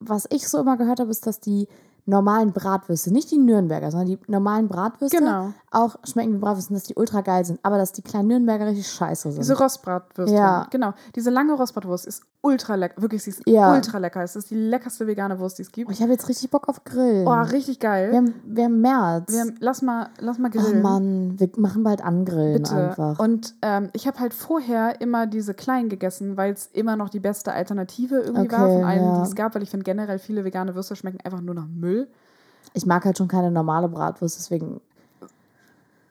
was 0.00 0.26
ich 0.30 0.48
so 0.48 0.58
immer 0.60 0.76
gehört 0.76 1.00
habe, 1.00 1.10
ist, 1.10 1.26
dass 1.26 1.40
die 1.40 1.66
normalen 2.06 2.52
Bratwürste, 2.52 3.12
nicht 3.12 3.30
die 3.32 3.36
Nürnberger, 3.38 3.90
sondern 3.90 4.06
die 4.06 4.18
normalen 4.28 4.68
Bratwürste 4.68 5.18
Genau. 5.18 5.52
auch 5.72 5.96
schmecken 6.04 6.34
wie 6.34 6.38
Bratwürste, 6.38 6.72
dass 6.72 6.84
die 6.84 6.94
ultra 6.94 7.20
geil 7.20 7.44
sind, 7.44 7.58
aber 7.64 7.76
dass 7.76 7.92
die 7.92 8.00
kleinen 8.02 8.28
Nürnberger 8.28 8.66
richtig 8.68 8.88
scheiße 8.88 9.32
sind. 9.32 9.42
Diese 9.42 9.58
Rostbratwürste. 9.58 10.34
Ja. 10.34 10.66
Genau. 10.70 10.94
Diese 11.16 11.28
lange 11.30 11.52
Rostbratwurst 11.54 12.06
ist 12.06 12.22
ultra 12.40 12.76
lecker. 12.76 13.00
Wirklich, 13.02 13.22
sie 13.22 13.30
ist 13.30 13.42
Ja. 13.46 13.72
ultra 13.72 13.98
lecker. 13.98 14.22
Es 14.22 14.36
ist 14.36 14.50
die 14.50 14.54
leckerste 14.54 15.06
vegane 15.06 15.38
Wurst, 15.38 15.58
die 15.58 15.62
es 15.62 15.68
oh, 15.68 15.72
gibt. 15.72 15.90
ich 15.90 16.00
habe 16.00 16.12
jetzt 16.12 16.28
richtig 16.28 16.50
Bock 16.50 16.68
auf 16.68 16.84
Grillen. 16.84 17.26
Oh, 17.26 17.32
richtig 17.32 17.80
geil. 17.80 18.10
wir, 18.10 18.18
haben, 18.18 18.34
wir 18.44 18.64
haben 18.64 18.80
März. 18.80 19.32
Wir 19.32 19.40
haben, 19.40 19.54
lass 19.60 19.82
mal, 19.82 20.10
lass 20.20 20.38
mal 20.38 20.50
oh 20.54 20.58
grillen. 20.58 20.82
Mann, 20.82 21.40
wir 21.40 21.50
machen 21.56 21.82
bald 21.82 22.02
Angrillen 22.02 22.62
Bitte. 22.62 22.74
einfach. 22.74 23.18
Und 23.18 23.54
ähm, 23.62 23.90
ich 23.92 24.06
habe 24.06 24.18
halt 24.20 24.34
vorher 24.34 25.00
immer 25.00 25.26
diese 25.26 25.54
kleinen 25.54 25.88
gegessen, 25.88 26.36
weil 26.36 26.52
es 26.52 26.66
immer 26.72 26.96
noch 26.96 27.08
die 27.08 27.20
beste 27.20 27.52
Alternative 27.52 28.16
irgendwie 28.20 28.50
war 28.50 28.64
Okay, 28.64 28.74
von 28.74 28.84
allen, 28.84 29.04
ja. 29.04 29.22
die 29.22 29.28
es 29.28 29.34
gab, 29.34 29.54
weil 29.54 29.62
ich 29.62 29.70
finde 29.70 29.84
generell 29.84 30.18
viele 30.18 30.44
vegane 30.44 30.74
Würste 30.74 30.96
schmecken 30.96 31.18
einfach 31.24 31.40
nur 31.40 31.54
nach 31.54 31.66
Müll. 31.66 32.08
Ich 32.74 32.86
mag 32.86 33.04
halt 33.04 33.18
schon 33.18 33.28
keine 33.28 33.50
normale 33.50 33.88
Bratwurst, 33.88 34.38
deswegen 34.38 34.80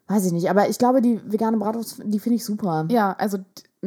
weiß 0.08 0.26
ich 0.26 0.32
nicht. 0.32 0.50
Aber 0.50 0.70
ich 0.70 0.78
glaube, 0.78 1.02
die 1.02 1.22
vegane 1.32 1.58
Bratwurst, 1.58 2.02
die 2.04 2.20
finde 2.20 2.38
ich 2.38 2.46
super. 2.46 2.86
Ja, 2.90 3.16
also, 3.18 3.38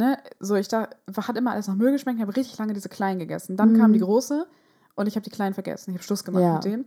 ne, 0.01 0.19
so 0.41 0.55
ich 0.57 0.67
da, 0.69 0.89
hat 1.17 1.37
immer 1.37 1.53
alles 1.53 1.69
nach 1.69 1.75
Müll 1.77 1.93
geschmeckt. 1.93 2.17
Ich 2.19 2.23
habe 2.23 2.35
richtig 2.37 2.59
lange 2.59 2.73
diese 2.73 2.89
kleinen 2.89 3.19
gegessen. 3.21 3.57
Dann 3.57 3.73
Mhm. 3.73 3.79
kam 3.79 3.93
die 3.93 4.01
große 4.01 4.47
und 4.97 5.07
ich 5.07 5.15
habe 5.15 5.23
die 5.25 5.31
kleinen 5.31 5.55
vergessen. 5.55 5.91
Ich 5.91 5.97
habe 5.97 6.05
Schluss 6.05 6.25
gemacht 6.25 6.43
Ja. 6.43 6.55
mit 6.55 6.65
denen. 6.65 6.87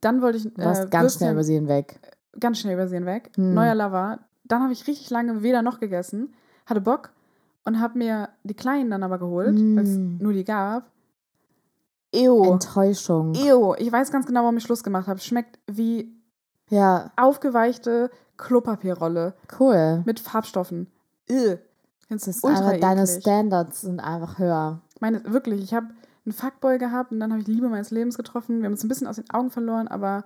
Dann 0.00 0.22
wollte 0.22 0.38
ich 0.38 0.46
äh, 0.46 0.50
ganz 0.90 1.14
schnell 1.16 1.30
Würstchen- 1.30 1.32
über 1.32 1.44
sie 1.44 1.54
hinweg. 1.54 2.00
ganz 2.40 2.58
schnell 2.58 2.74
übersehen 2.74 3.06
weg. 3.06 3.30
Hm. 3.36 3.54
Neuer 3.54 3.74
Lover. 3.74 4.18
Dann 4.44 4.62
habe 4.62 4.72
ich 4.72 4.86
richtig 4.86 5.08
lange 5.10 5.42
weder 5.42 5.62
noch 5.62 5.78
gegessen, 5.80 6.34
hatte 6.66 6.80
Bock 6.80 7.10
und 7.64 7.80
habe 7.80 7.96
mir 7.98 8.28
die 8.42 8.54
kleinen 8.54 8.90
dann 8.90 9.02
aber 9.02 9.18
geholt, 9.18 9.54
weil 9.56 9.84
es 9.84 9.96
nur 9.96 10.32
die 10.32 10.44
gab. 10.44 10.90
Ew. 12.14 12.44
Enttäuschung. 12.44 13.34
Ew. 13.34 13.74
Ich 13.78 13.90
weiß 13.90 14.12
ganz 14.12 14.26
genau, 14.26 14.42
warum 14.42 14.56
ich 14.56 14.62
Schluss 14.62 14.82
gemacht 14.84 15.08
habe. 15.08 15.18
Schmeckt 15.20 15.58
wie 15.66 16.12
Ja, 16.70 17.10
aufgeweichte 17.16 18.10
Klopapierrolle 18.36 19.34
cool. 19.60 20.02
mit 20.06 20.20
Farbstoffen. 20.20 20.86
Ew. 21.28 21.56
Das 22.14 22.26
ist 22.28 22.44
einfach, 22.44 22.78
deine 22.80 23.06
Standards 23.06 23.82
sind 23.82 24.00
einfach 24.00 24.38
höher. 24.38 24.80
Meine, 25.00 25.24
wirklich, 25.24 25.62
ich 25.62 25.74
habe 25.74 25.88
einen 26.24 26.32
Fuckboy 26.32 26.78
gehabt 26.78 27.12
und 27.12 27.20
dann 27.20 27.32
habe 27.32 27.42
ich 27.42 27.48
Liebe 27.48 27.68
meines 27.68 27.90
Lebens 27.90 28.16
getroffen. 28.16 28.58
Wir 28.60 28.66
haben 28.66 28.72
uns 28.72 28.84
ein 28.84 28.88
bisschen 28.88 29.06
aus 29.06 29.16
den 29.16 29.28
Augen 29.30 29.50
verloren, 29.50 29.88
aber 29.88 30.24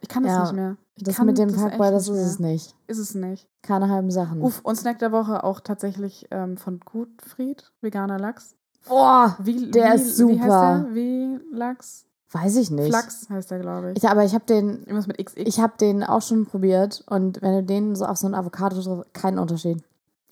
ich 0.00 0.08
kann 0.08 0.22
das 0.22 0.32
Ja, 0.32 0.42
nicht 0.42 0.52
mehr. 0.54 0.76
Ich 0.96 1.04
Das 1.04 1.16
kann 1.16 1.26
mit 1.26 1.38
dem 1.38 1.48
das 1.50 1.60
Fuckboy, 1.60 1.90
das 1.90 2.08
ist 2.08 2.10
nicht 2.10 2.24
es 2.26 2.38
nicht. 2.38 2.74
Ist 2.86 2.98
es 2.98 3.14
nicht. 3.14 3.48
Keine 3.62 3.88
halben 3.88 4.10
Sachen. 4.10 4.42
Uff, 4.42 4.60
und 4.62 4.76
Snack 4.76 4.98
der 4.98 5.12
Woche 5.12 5.42
auch 5.42 5.60
tatsächlich 5.60 6.26
ähm, 6.30 6.56
von 6.56 6.80
Gutfried, 6.80 7.72
veganer 7.80 8.18
Lachs. 8.18 8.54
Boah, 8.86 9.36
Wie, 9.40 9.70
Der 9.70 9.92
wie, 9.92 9.96
ist 9.96 10.18
Wie 10.18 10.34
heißt 10.38 10.42
super. 10.42 10.84
der? 10.86 10.94
Wie 10.94 11.40
Lachs? 11.52 12.04
weiß 12.32 12.56
ich 12.56 12.70
nicht. 12.70 12.88
Flachs 12.88 13.28
heißt 13.30 13.50
der, 13.50 13.60
glaube 13.60 13.92
ich. 13.92 13.96
Ich, 14.02 14.08
aber 14.10 14.24
ich 14.24 14.34
habe 14.34 14.44
den, 14.44 14.80
Irgendwas 14.80 15.06
mit 15.06 15.24
XX. 15.24 15.36
ich 15.46 15.60
habe 15.60 15.74
den 15.80 16.02
auch 16.02 16.20
schon 16.20 16.46
probiert 16.46 17.04
und 17.08 17.40
wenn 17.40 17.54
du 17.54 17.62
den 17.62 17.94
so 17.96 18.04
auf 18.04 18.18
so 18.18 18.26
ein 18.26 18.34
Avocado 18.34 18.80
drauf, 18.80 19.04
keinen 19.12 19.38
Unterschied. 19.38 19.82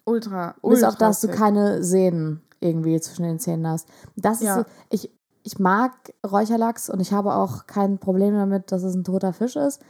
Ultra, 0.05 0.55
ultra. 0.63 0.69
Bis 0.75 0.85
auf 0.85 0.97
dass 0.97 1.21
du 1.21 1.29
keine 1.29 1.83
Sehnen 1.83 2.43
irgendwie 2.61 3.01
zwischen 3.01 3.25
den 3.25 3.39
Zähnen 3.39 3.67
hast. 3.67 3.89
Das 4.17 4.39
ist 4.41 4.47
Ja. 4.47 4.57
so, 4.59 4.65
ich, 4.91 5.11
ich 5.43 5.59
mag 5.59 5.93
Räucherlachs 6.25 6.89
und 6.91 7.01
ich 7.01 7.13
habe 7.13 7.35
auch 7.35 7.67
kein 7.67 7.99
Problem 7.99 8.35
damit, 8.35 8.71
dass 8.73 8.83
es 8.83 8.95
ein 8.95 9.05
toter 9.05 9.33
Fisch 9.33 9.57
ist. 9.57 9.81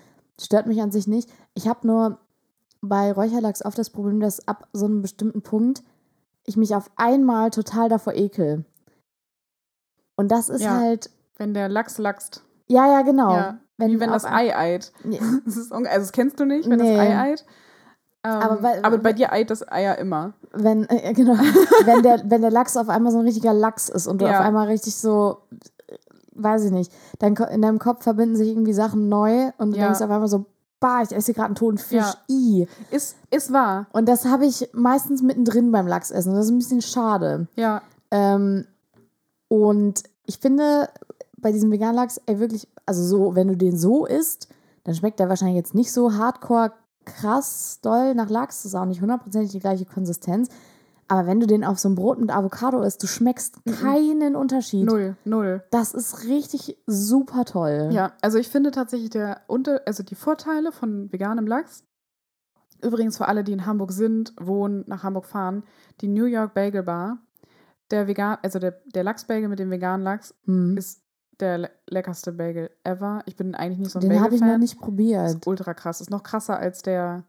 Stört 0.41 0.67
mich 0.67 0.81
an 0.81 0.91
sich 0.93 1.07
nicht. 1.07 1.31
Ich 1.55 1.69
habe 1.69 1.87
nur 1.87 2.19
bei 2.81 3.13
Räucherlachs 3.13 3.65
oft 3.65 3.79
das 3.79 3.91
Problem, 3.91 4.21
dass 4.21 4.49
ab 4.49 4.67
so 4.73 4.87
einem 4.87 5.03
bestimmten 5.03 5.43
Punkt 5.43 5.83
ich 6.45 6.57
mich 6.57 6.75
auf 6.75 6.91
einmal 6.97 7.51
total 7.51 7.89
davor 7.89 8.15
ekel. 8.15 8.65
Und 10.17 10.29
das 10.31 10.49
ist 10.49 10.63
Ja. 10.63 10.79
halt, 10.79 11.11
Wenn 11.37 11.55
der 11.55 11.69
Lachs 11.69 11.99
lachst. 11.99 12.43
ja, 12.69 12.87
ja, 12.91 13.03
genau. 13.03 13.35
Ja, 13.37 13.59
wie 13.79 14.01
wenn 14.01 14.11
das 14.11 14.25
Ei 14.25 14.57
eilt. 14.57 14.93
Ja. 15.05 15.21
Das 15.45 15.57
ist 15.57 15.73
also 15.73 15.85
das 15.87 16.13
kennst 16.13 16.41
du 16.41 16.45
nicht, 16.45 16.69
wenn 16.69 16.79
Nee. 16.79 16.97
das 16.97 17.07
Ei 17.07 17.17
eilt. 17.19 17.45
Ähm, 18.25 18.31
Aber 18.31 18.53
aber, 18.53 18.63
weil- 18.93 18.99
bei 18.99 19.13
dir 19.13 19.33
eilt 19.33 19.51
das 19.51 19.67
Ei 19.71 19.83
ja 19.83 19.95
immer. 19.95 20.33
wenn, 20.53 20.89
äh, 20.89 21.13
genau, 21.13 21.33
wenn, 21.87 22.03
der, 22.03 22.23
wenn 22.27 22.41
der 22.43 22.51
Lachs 22.53 22.77
auf 22.77 22.89
einmal 22.89 23.11
so 23.13 23.19
ein 23.19 23.25
richtiger 23.25 23.53
Lachs 23.53 23.89
ist 23.89 24.07
und 24.07 24.21
du 24.21 24.27
Ja. 24.27 24.39
auf 24.39 24.45
einmal 24.47 24.69
richtig 24.69 24.95
so, 24.95 25.39
äh, 25.89 25.97
weiß 26.35 26.65
ich 26.65 26.71
nicht, 26.71 26.93
dein, 27.19 27.35
in 27.35 27.63
deinem 27.63 27.79
Kopf 27.81 28.05
verbinden 28.05 28.37
sich 28.37 28.49
irgendwie 28.49 28.73
Sachen 28.75 29.09
neu 29.09 29.51
und 29.59 29.73
du 29.73 29.79
Ja. 29.79 29.87
denkst 29.87 30.01
auf 30.03 30.11
einmal 30.11 30.29
so, 30.29 30.45
bah, 30.79 31.03
ich 31.03 31.13
esse 31.13 31.33
gerade 31.33 31.47
einen 31.47 31.55
toten 31.57 31.79
Fisch. 31.79 31.99
Ja. 32.01 32.15
I. 32.29 32.67
Ist, 32.91 33.17
ist 33.31 33.53
wahr. 33.53 33.87
Und 33.93 34.09
das 34.09 34.25
habe 34.25 34.47
ich 34.47 34.69
meistens 34.73 35.23
mittendrin 35.23 35.71
beim 35.73 35.87
Lachsessen. 35.87 36.35
Das 36.35 36.45
ist 36.47 36.51
ein 36.53 36.59
bisschen 36.59 36.83
schade. 36.83 37.47
Ja. 37.57 37.83
Ähm, 38.11 38.67
und 39.49 40.03
ich 40.27 40.39
finde, 40.39 40.89
bei 41.37 41.53
diesem 41.53 41.71
veganen 41.71 41.97
Lachs, 41.97 42.21
ey, 42.27 42.39
wirklich, 42.39 42.69
also 42.87 43.03
so, 43.05 43.35
wenn 43.35 43.49
du 43.49 43.57
den 43.57 43.77
so 43.77 44.07
isst, 44.07 44.49
dann 44.85 44.95
schmeckt 44.95 45.21
der 45.21 45.29
wahrscheinlich 45.29 45.57
jetzt 45.57 45.75
nicht 45.75 45.93
so 45.93 46.15
hardcore 46.15 46.73
krass 47.05 47.81
doll 47.83 48.15
nach 48.15 48.31
Lachs. 48.31 48.59
Das 48.63 48.67
ist 48.73 48.75
auch 48.75 48.85
nicht 48.85 49.01
hundertprozentig 49.01 49.51
die 49.53 49.61
gleiche 49.61 49.85
Konsistenz. 49.85 50.49
Aber 51.09 51.27
wenn 51.27 51.41
du 51.41 51.47
den 51.47 51.63
auf 51.65 51.79
so 51.79 51.89
einem 51.89 51.97
Brot 51.97 52.19
mit 52.19 52.31
Avocado 52.31 52.81
isst, 52.81 53.03
du 53.03 53.07
schmeckst 53.07 53.57
keinen 53.81 54.35
Unterschied. 54.35 54.87
Null, 54.87 55.17
null. 55.25 55.63
Das 55.71 55.93
ist 55.93 56.25
richtig 56.25 56.79
super 56.87 57.45
toll. 57.45 57.91
Ja, 57.93 58.13
also 58.23 58.39
ich 58.39 58.49
finde 58.49 58.71
tatsächlich 58.71 59.11
der 59.11 59.43
Unter 59.47 59.83
also 59.85 60.03
die 60.03 60.15
Vorteile 60.15 60.73
von 60.73 61.13
veganem 61.13 61.47
Lachs. 61.47 61.85
Übrigens 62.81 63.17
für 63.19 63.29
alle, 63.29 63.45
die 63.45 63.53
in 63.53 63.67
Hamburg 63.67 63.93
sind, 63.93 64.33
wohnen, 64.41 64.85
nach 64.87 65.03
Hamburg 65.03 65.27
fahren, 65.27 65.65
die 66.01 66.09
New 66.09 66.25
York 66.25 66.55
Bagel 66.55 66.83
Bar. 66.83 67.19
Der 67.91 68.09
vegan, 68.09 68.39
also 68.43 68.59
der, 68.59 68.81
der 68.95 69.05
Lachsbagel 69.05 69.49
mit 69.49 69.59
dem 69.59 69.71
veganen 69.71 70.03
Lachs 70.03 70.35
Hm. 70.47 70.77
ist 70.79 71.02
der 71.43 71.59
le 71.59 71.71
leckerste 71.89 72.33
Bagel 72.33 72.71
ever. 72.85 73.23
Ich 73.27 73.37
bin 73.37 73.55
eigentlich 73.55 73.79
nicht 73.79 73.91
so 73.91 73.99
ein 73.99 74.09
Den 74.09 74.21
habe 74.23 74.35
ich 74.35 74.41
noch 74.41 74.57
nicht 74.59 74.79
probiert. 74.81 75.27
Ist 75.27 75.47
ultra 75.47 75.75
krass. 75.75 76.01
Ist 76.01 76.11
noch 76.11 76.23
krasser 76.23 76.57
als 76.57 76.83
der 76.83 77.25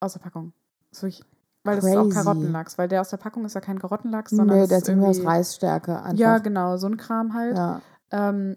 aus 0.00 0.14
der 0.14 0.20
Packung. 0.20 0.52
Ist 0.90 1.02
wirklich, 1.02 1.24
weil 1.64 1.76
das 1.76 1.84
ist 1.84 1.96
auch 1.96 2.04
Crazy. 2.04 2.14
Karottenlachs. 2.24 2.78
Weil 2.78 2.88
der 2.88 3.00
aus 3.02 3.10
der 3.10 3.16
Packung 3.18 3.44
ist 3.44 3.54
ja 3.54 3.60
kein 3.60 3.78
Karottenlachs, 3.78 4.30
sondern 4.30 4.60
Nee, 4.60 4.66
der 4.66 4.78
ist 4.78 4.88
irgendwie 4.88 5.08
aus 5.08 5.24
Reisstärke 5.24 6.00
einfach. 6.02 6.18
Ja, 6.18 6.38
genau, 6.38 6.76
so 6.76 6.86
ein 6.86 6.96
Kram 6.96 7.34
halt. 7.34 7.56
Ja. 7.56 7.80
Ähm, 8.10 8.56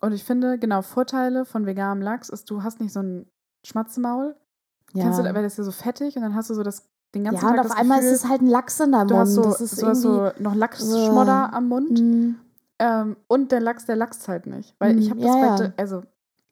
und 0.00 0.12
ich 0.12 0.24
finde, 0.24 0.58
genau, 0.58 0.82
Vorteile 0.82 1.44
von 1.44 1.66
veganem 1.66 2.02
Lachs 2.02 2.28
ist, 2.28 2.50
du 2.50 2.62
hast 2.62 2.80
nicht 2.80 2.92
so 2.92 3.00
ein 3.00 3.26
Schmatzemaul. 3.64 4.36
ja. 4.92 5.04
Kennst 5.04 5.18
du, 5.18 5.24
weil 5.24 5.42
das 5.42 5.52
ist 5.54 5.58
ja 5.58 5.64
so 5.64 5.72
fettig 5.72 6.16
und 6.16 6.22
dann 6.22 6.34
hast 6.34 6.50
du 6.50 6.54
so 6.54 6.62
das 6.62 6.88
den 7.14 7.24
ganzen 7.24 7.42
ja, 7.42 7.50
und 7.50 7.56
Tag 7.56 7.64
auf 7.64 7.70
das 7.70 7.76
einmal 7.78 7.98
Gefühl, 8.00 8.14
ist 8.14 8.24
es 8.24 8.28
halt 8.30 8.42
ein 8.42 8.48
Lachs 8.48 8.80
in 8.80 8.92
deinem 8.92 9.08
du 9.08 9.14
Mund. 9.14 9.26
hast 9.26 9.34
so, 9.34 9.42
das 9.42 9.60
ist 9.60 9.82
du 9.82 9.86
hast 9.86 10.02
so 10.02 10.30
noch 10.38 10.54
Lachsschmodder 10.54 11.52
am 11.52 11.68
Mund. 11.68 11.98
Mm. 12.00 12.34
Ähm, 12.78 13.16
und 13.26 13.52
der 13.52 13.60
Lachs, 13.60 13.86
der 13.86 13.96
lachst 13.96 14.28
halt 14.28 14.46
nicht. 14.46 14.74
Weil 14.78 14.94
Mm, 14.94 14.98
ich 14.98 15.10
habe 15.10 15.20
das 15.20 15.34
ja, 15.34 15.56
bei, 15.56 15.64
ja. 15.64 15.72
also 15.76 16.02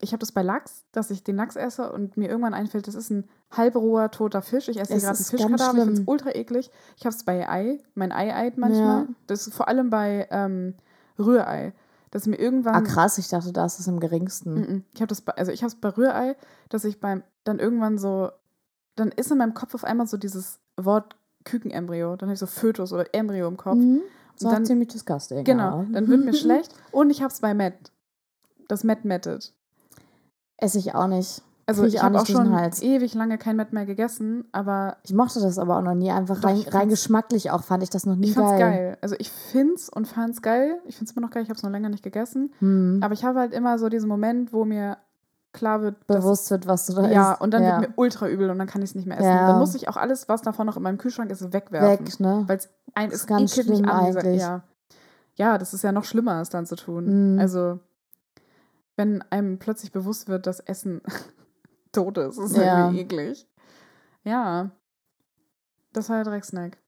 ich 0.00 0.12
habe 0.12 0.20
das 0.20 0.32
bei 0.32 0.42
Lachs, 0.42 0.84
dass 0.92 1.10
ich 1.10 1.22
den 1.24 1.36
Lachs 1.36 1.56
esse 1.56 1.90
und 1.92 2.16
mir 2.16 2.28
irgendwann 2.28 2.54
einfällt, 2.54 2.86
das 2.88 2.94
ist 2.94 3.10
ein 3.10 3.28
halbroher 3.50 4.10
toter 4.10 4.42
Fisch. 4.42 4.68
Ich 4.68 4.78
esse 4.80 4.94
Es 4.94 5.02
gerade 5.02 5.16
einen 5.16 5.24
Fischkadaver, 5.24 5.78
ich 5.78 5.84
finde 5.84 6.00
es 6.02 6.08
ultra 6.08 6.30
eklig. 6.34 6.70
Ich 6.96 7.06
habe 7.06 7.14
es 7.14 7.24
bei 7.24 7.48
Ei, 7.48 7.78
mein 7.94 8.12
Ei 8.12 8.34
eit 8.34 8.58
manchmal. 8.58 9.02
Ja. 9.02 9.06
Das 9.26 9.46
ist 9.46 9.54
vor 9.54 9.68
allem 9.68 9.90
bei 9.90 10.26
ähm, 10.30 10.74
Rührei. 11.18 11.72
Dass 12.10 12.26
mir 12.26 12.36
irgendwann 12.36 12.74
Ah, 12.76 12.80
krass, 12.82 13.18
ich 13.18 13.28
dachte, 13.28 13.52
das 13.52 13.80
ist 13.80 13.88
am 13.88 13.98
geringsten. 13.98 14.54
Mhm. 14.54 14.84
Ich 14.94 15.00
habe 15.00 15.08
das, 15.08 15.20
bei, 15.20 15.32
also 15.32 15.50
ich 15.50 15.62
habe 15.62 15.68
es 15.68 15.74
bei 15.74 15.88
Rührei, 15.88 16.36
dass 16.68 16.84
ich 16.84 17.00
beim 17.00 17.24
dann 17.42 17.58
irgendwann 17.58 17.98
so, 17.98 18.30
dann 18.94 19.10
ist 19.10 19.32
in 19.32 19.38
meinem 19.38 19.54
Kopf 19.54 19.74
auf 19.74 19.84
einmal 19.84 20.06
so 20.06 20.16
dieses 20.16 20.60
Wort 20.76 21.16
Kükenembryo, 21.44 22.16
dann 22.16 22.28
habe 22.28 22.34
ich 22.34 22.40
so 22.40 22.46
Fötus 22.46 22.92
oder 22.92 23.12
Embryo 23.12 23.48
im 23.48 23.56
Kopf. 23.56 23.76
Mhm. 23.76 24.00
Ist 24.34 24.44
dann- 24.44 24.66
ziemlich 24.66 24.88
disgusting. 24.88 25.44
Genau, 25.44 25.82
ja. 25.82 25.86
dann 25.92 26.08
wird 26.08 26.24
mir 26.24 26.34
schlecht 26.34 26.74
und 26.92 27.10
ich 27.10 27.22
habe 27.22 27.32
es 27.32 27.40
bei 27.40 27.54
Matt. 27.54 27.74
Das 28.68 28.82
Matt 28.84 29.04
Mettet. 29.04 29.52
Esse 30.56 30.78
ich 30.78 30.94
auch 30.94 31.06
nicht. 31.08 31.42
Also 31.66 31.84
ich 31.84 31.94
ich 31.94 32.00
auch 32.00 32.04
habe 32.04 32.20
auch 32.20 32.26
schon 32.26 32.54
Hals. 32.54 32.82
ewig 32.82 33.14
lange 33.14 33.38
kein 33.38 33.56
Matt 33.56 33.72
mehr 33.72 33.86
gegessen, 33.86 34.44
aber 34.52 34.98
Ich 35.02 35.14
mochte 35.14 35.40
das 35.40 35.58
aber 35.58 35.78
auch 35.78 35.82
noch 35.82 35.94
nie. 35.94 36.10
Einfach 36.10 36.40
Doch, 36.40 36.48
rein, 36.50 36.56
ich 36.58 36.74
rein 36.74 36.88
geschmacklich 36.90 37.50
auch 37.50 37.62
fand 37.64 37.82
ich 37.82 37.88
das 37.90 38.04
noch 38.04 38.16
nie 38.16 38.28
ich 38.28 38.34
fand's 38.34 38.50
geil. 38.52 38.60
geil. 38.60 38.98
Also 39.00 39.16
ich 39.18 39.30
find's 39.30 39.88
und 39.88 40.06
fand's 40.06 40.42
geil. 40.42 40.78
Ich 40.86 40.96
find's 40.96 41.12
immer 41.12 41.22
noch 41.26 41.30
geil, 41.32 41.42
ich 41.42 41.48
habe 41.48 41.56
es 41.56 41.62
noch 41.62 41.70
länger 41.70 41.88
nicht 41.88 42.02
gegessen. 42.04 42.52
Hm. 42.58 43.00
Aber 43.02 43.14
ich 43.14 43.24
habe 43.24 43.38
halt 43.38 43.54
immer 43.54 43.78
so 43.78 43.88
diesen 43.88 44.08
Moment, 44.10 44.52
wo 44.52 44.64
mir 44.66 44.98
klar 45.54 45.80
wird, 45.80 46.06
Bewusst 46.06 46.50
wird, 46.50 46.66
was 46.66 46.84
du 46.86 46.92
da 46.92 47.08
Ja, 47.08 47.32
isst. 47.32 47.40
und 47.40 47.52
dann 47.52 47.62
ja. 47.62 47.80
wird 47.80 47.88
mir 47.90 47.94
ultra 47.96 48.28
übel 48.28 48.50
und 48.50 48.58
dann 48.58 48.66
kann 48.66 48.82
ich 48.82 48.90
es 48.90 48.94
nicht 48.94 49.06
mehr 49.06 49.16
essen. 49.18 49.28
Ja. 49.28 49.46
Dann 49.48 49.58
muss 49.58 49.74
ich 49.74 49.88
auch 49.88 49.96
alles, 49.96 50.28
was 50.28 50.42
davon 50.42 50.66
noch 50.66 50.76
in 50.76 50.82
meinem 50.82 50.98
Kühlschrank 50.98 51.30
ist, 51.30 51.52
wegwerfen. 51.52 52.06
weg, 52.06 52.20
ne? 52.20 52.44
Weil 52.46 52.58
es 52.58 52.68
ein 52.94 53.08
es 53.08 53.14
ist 53.14 53.26
ganz 53.26 53.54
schlimm 53.54 53.84
eigentlich. 53.88 54.40
Ja. 54.42 54.62
ja, 55.36 55.56
das 55.56 55.72
ist 55.72 55.82
ja 55.82 55.92
noch 55.92 56.04
schlimmer, 56.04 56.40
es 56.42 56.50
dann 56.50 56.66
zu 56.66 56.76
tun. 56.76 57.34
Mhm. 57.34 57.38
Also, 57.38 57.80
wenn 58.96 59.22
einem 59.30 59.58
plötzlich 59.58 59.90
bewusst 59.92 60.28
wird, 60.28 60.46
dass 60.46 60.60
Essen 60.60 61.00
tot 61.92 62.18
ist, 62.18 62.38
ist 62.38 62.56
Ja. 62.56 62.80
irgendwie 62.86 63.00
eklig. 63.00 63.48
Ja. 64.24 64.70
Das 65.92 66.08
war 66.08 66.16
der 66.16 66.24
Drecksnack. 66.24 66.78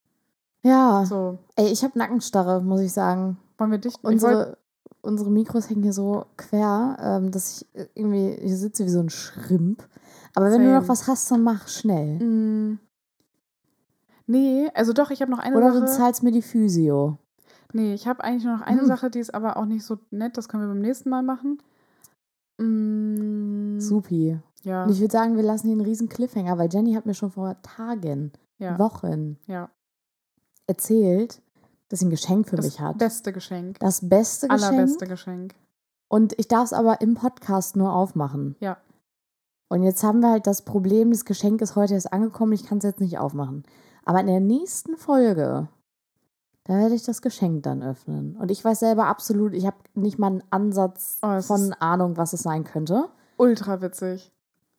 Ja. 0.63 1.05
So, 1.07 1.39
Ey, 1.57 1.69
ich 1.69 1.85
habe 1.85 1.99
Nackenstarre, 1.99 2.61
muss 2.61 2.81
ich 2.81 2.93
sagen. 2.93 3.39
wollen 3.59 3.71
wir 3.71 3.79
dicht. 3.79 3.99
ich 3.99 4.03
wollt- 4.05 4.13
Unsere, 4.15 4.59
unsere 5.07 5.31
Mikros 5.31 5.71
hängen 5.71 5.83
hier 5.83 5.93
so 5.93 6.27
quer, 6.37 6.97
ähm, 7.01 7.31
dass 7.31 7.63
ich 7.75 7.89
irgendwie 7.95 8.37
hier 8.41 8.57
sitze 8.57 8.85
wie 8.85 8.91
so 8.91 9.01
ein 9.01 9.11
Schrimp. 9.11 9.87
Aber 10.35 10.47
wenn 10.51 10.61
du 10.61 10.67
Same. 10.69 10.81
noch 10.81 10.89
was 10.89 11.07
hast, 11.07 11.31
dann 11.31 11.43
mach 11.43 11.69
schnell. 11.69 12.19
Mm. 12.19 12.79
Nee, 14.27 14.69
also 14.75 14.93
doch, 14.93 15.11
ich 15.11 15.23
habe 15.23 15.31
noch 15.31 15.39
eine 15.39 15.57
Oder 15.57 15.73
Sache. 15.73 15.81
du 15.87 15.87
zahlst 15.91 16.23
mir 16.23 16.33
die 16.33 16.43
Physio. 16.43 17.19
Nee, 17.73 17.95
ich 17.95 18.07
habe 18.07 18.23
eigentlich 18.25 18.45
nur 18.45 18.57
noch 18.57 18.63
eine 18.67 18.81
Hm. 18.81 18.87
Sache, 18.87 19.11
die 19.11 19.19
ist 19.21 19.35
aber 19.35 19.57
auch 19.57 19.65
nicht 19.67 19.85
so 19.85 19.99
nett. 20.11 20.37
Das 20.37 20.49
können 20.49 20.63
wir 20.65 20.69
beim 20.69 20.81
nächsten 20.81 21.11
Mal 21.11 21.23
machen. 21.23 21.59
Mm, 22.59 23.79
Supi. 23.81 24.39
Ja, 24.63 24.85
Und 24.85 24.91
ich 24.91 25.01
würde 25.01 25.13
sagen, 25.13 25.37
wir 25.37 25.43
lassen 25.43 25.69
hier 25.69 25.77
einen 25.77 25.85
riesen 25.87 26.09
Cliffhanger, 26.09 26.59
weil 26.59 26.69
Jenny 26.73 26.95
hat 26.95 27.07
mir 27.07 27.15
schon 27.15 27.31
vor 27.31 27.57
Tagen, 27.63 28.33
ja, 28.59 28.79
Wochen 28.79 29.39
ja. 29.47 29.69
erzählt, 30.67 31.41
dass 31.89 32.01
sie 32.01 32.07
ein 32.07 32.11
Geschenk 32.11 32.49
für 32.49 32.57
Das 32.57 32.65
mich 32.65 32.81
hat. 32.81 32.99
beste 32.99 33.33
Geschenk. 33.33 33.79
das 33.81 34.09
beste 34.09 34.49
Geschenk. 34.49 34.73
Allerbeste 34.73 35.07
Geschenk. 35.07 35.55
Und 36.09 36.39
ich 36.39 36.49
darf 36.49 36.65
es 36.67 36.73
aber 36.73 37.01
im 37.01 37.15
Podcast 37.15 37.77
nur 37.77 37.93
aufmachen. 37.93 38.57
Ja. 38.61 38.77
Und 39.69 39.83
jetzt 39.83 40.03
haben 40.05 40.21
wir 40.21 40.31
halt 40.31 40.47
das 40.47 40.63
Problem, 40.63 41.11
das 41.11 41.25
Geschenk 41.25 41.61
ist 41.61 41.75
heute 41.75 41.95
erst 41.95 42.13
angekommen, 42.13 42.53
ich 42.53 42.65
kann 42.67 42.79
es 42.79 42.85
jetzt 42.85 43.01
nicht 43.01 43.19
aufmachen. 43.19 43.65
Aber 44.05 44.21
in 44.21 44.27
der 44.29 44.39
nächsten 44.41 44.97
Folge, 44.97 45.69
da 46.65 46.75
werde 46.75 46.95
ich 46.95 47.03
das 47.05 47.23
Geschenk 47.23 47.65
dann 47.65 47.83
öffnen. 47.83 48.37
Und 48.37 48.51
ich 48.53 48.65
weiß 48.65 48.79
selber 48.79 49.07
absolut, 49.07 49.53
ich 49.55 49.67
habe 49.67 49.77
nicht 49.95 50.19
mal 50.21 50.29
einen 50.29 50.43
Ansatz 50.51 51.19
Oh, 51.23 51.41
von 51.41 51.73
Ahnung, 51.75 52.17
was 52.17 52.33
es 52.33 52.43
sein 52.43 52.63
könnte. 52.63 53.09
Ultra 53.37 53.81
witzig. 53.83 54.33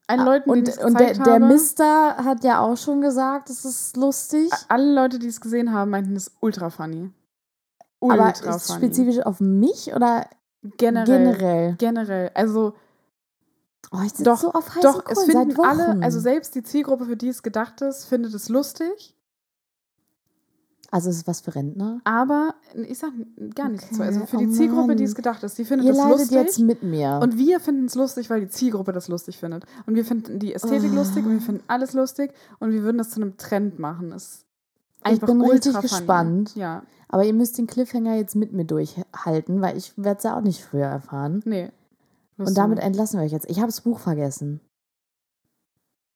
Allen 0.08 0.26
Leuten, 0.26 0.50
und 0.50 0.66
die 0.66 0.72
es 0.72 0.78
und 0.78 1.00
der, 1.00 1.14
der 1.14 1.34
habe, 1.34 1.46
Mister 1.46 2.16
hat 2.18 2.44
ja 2.44 2.62
auch 2.62 2.78
schon 2.78 3.02
gesagt, 3.02 3.50
es 3.50 3.66
ist 3.66 3.98
lustig. 3.98 4.52
alle 4.70 4.94
Leute, 4.94 5.20
die 5.20 5.28
es 5.28 5.42
gesehen 5.42 5.74
haben, 5.74 5.92
meinten 5.92 6.16
es 6.16 6.32
ultra 6.40 6.70
funny. 6.70 7.12
aber 8.02 8.28
Ultra 8.28 8.56
ist 8.56 8.68
funny. 8.68 8.80
spezifisch 8.80 9.20
auf 9.26 9.40
mich 9.42 9.94
oder 9.94 10.26
generell. 10.78 11.06
generell? 11.36 11.76
Generell. 11.78 12.32
Also 12.34 12.74
Oh, 13.92 14.00
ich 14.04 14.10
sitze 14.10 14.24
Doch, 14.24 14.38
so 14.40 14.52
auf 14.52 14.70
heißen 14.76 14.82
doch, 14.82 15.06
es 15.08 15.16
Kohlen 15.16 15.32
finden 15.32 15.50
seit 15.52 15.58
Wochen. 15.58 15.68
alle, 15.68 16.04
also 16.04 16.20
selbst 16.20 16.56
die 16.56 16.64
Zielgruppe, 16.64 17.06
für 17.06 17.16
die 17.16 17.30
es 17.30 17.42
gedacht 17.42 17.82
ist, 17.82 18.06
findet 18.06 18.34
es 18.34 18.50
lustig. 18.50 19.16
Also 20.90 21.10
es 21.10 21.18
ist 21.18 21.28
was 21.28 21.42
für 21.42 21.54
Rentner. 21.54 22.00
Aber 22.06 22.56
ich 22.76 22.98
sag 22.98 23.12
gar 23.56 23.70
nichts. 23.70 24.00
Also 24.00 24.22
Okay, 24.22 24.28
für 24.30 24.38
die 24.38 24.48
oh 24.48 24.52
Zielgruppe, 24.52 24.96
die 24.96 25.04
Mann. 25.04 25.10
es 25.10 25.16
gedacht 25.16 25.44
ist, 25.44 25.58
die 25.58 25.66
findet 25.66 25.86
Ihr 25.88 25.92
es 25.92 25.98
leidet 25.98 26.18
lustig. 26.20 26.38
jetzt 26.38 26.60
mit 26.60 26.84
mir. 26.84 27.20
Und 27.22 27.38
wir 27.38 27.60
finden 27.60 27.86
es 27.86 27.96
lustig, 27.96 28.30
weil 28.30 28.40
die 28.42 28.48
Zielgruppe 28.50 28.94
das 28.94 29.08
lustig 29.08 29.38
findet. 29.38 29.66
Und 29.86 29.96
wir 29.96 30.06
finden 30.06 30.40
die 30.40 30.54
Ästhetik 30.54 30.92
Oh. 30.94 30.96
lustig 30.96 31.26
und 31.26 31.34
wir 31.34 31.42
finden 31.42 31.64
alles 31.68 31.94
lustig 31.94 32.32
und 32.60 32.72
wir 32.72 32.84
würden 32.84 32.98
das 32.98 33.10
zu 33.10 33.22
einem 33.22 33.36
Trend 33.38 33.80
machen. 33.80 34.12
Ist 34.14 34.46
Ich 35.10 35.20
bin 35.20 35.42
ultra 35.42 35.52
richtig 35.52 35.72
funny. 35.74 35.82
gespannt. 35.82 36.56
Ja, 36.56 36.84
Aber 37.10 37.24
ihr 37.26 37.34
müsst 37.34 37.58
den 37.58 37.68
Cliffhanger 37.68 38.16
jetzt 38.16 38.36
mit 38.36 38.54
mir 38.54 38.66
durchhalten, 38.66 39.62
weil 39.62 39.78
ich 39.78 39.94
werde 39.98 40.18
es 40.18 40.24
ja 40.24 40.38
auch 40.38 40.42
nicht 40.42 40.64
früher 40.64 40.86
erfahren. 40.88 41.42
nee. 41.46 41.70
Und 42.40 42.56
damit 42.56 42.78
entlassen 42.78 43.20
wir 43.20 43.26
euch 43.26 43.32
jetzt. 43.32 43.50
Ich 43.50 43.58
habe 43.58 43.68
das 43.68 43.82
Buch 43.82 43.98
vergessen. 44.00 44.62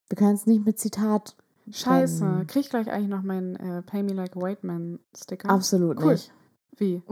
Wir 0.09 0.17
können 0.17 0.35
es 0.35 0.45
nicht 0.45 0.63
mit 0.65 0.77
Zitat. 0.79 1.35
Scheiße. 1.69 2.19
trennen. 2.19 2.47
Krieg 2.47 2.61
ich 2.63 2.69
gleich 2.69 2.89
eigentlich 2.91 3.09
noch 3.09 3.21
meinen 3.23 3.55
äh, 3.55 3.81
Pay 3.83 4.03
Me 4.03 4.13
Like 4.13 4.35
a 4.35 4.41
White 4.41 4.65
Man 4.65 4.99
Sticker? 5.15 5.49
Absolut 5.49 5.99
Cool. 6.01 6.13
nicht. 6.13 6.31
Wie? 6.77 7.01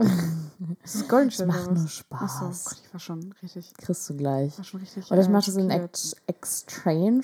Das 0.82 0.94
ist 0.94 1.08
Golden 1.08 1.30
Das 1.30 1.46
macht 1.46 1.70
nur 1.72 1.88
Spaß. 1.88 2.20
Achso, 2.42 2.68
Gott, 2.68 2.78
ich 2.84 2.92
war 2.92 3.00
schon 3.00 3.34
richtig. 3.42 3.72
Kriegst 3.78 4.10
du 4.10 4.16
gleich. 4.16 4.58
War 4.58 4.64
schon 4.64 4.80
richtig 4.80 5.10
Oder 5.10 5.22
ich 5.22 5.28
mache 5.30 5.46
das 5.46 5.56
in. 5.56 5.70
Ex 5.70 6.14
Exchange 6.26 7.22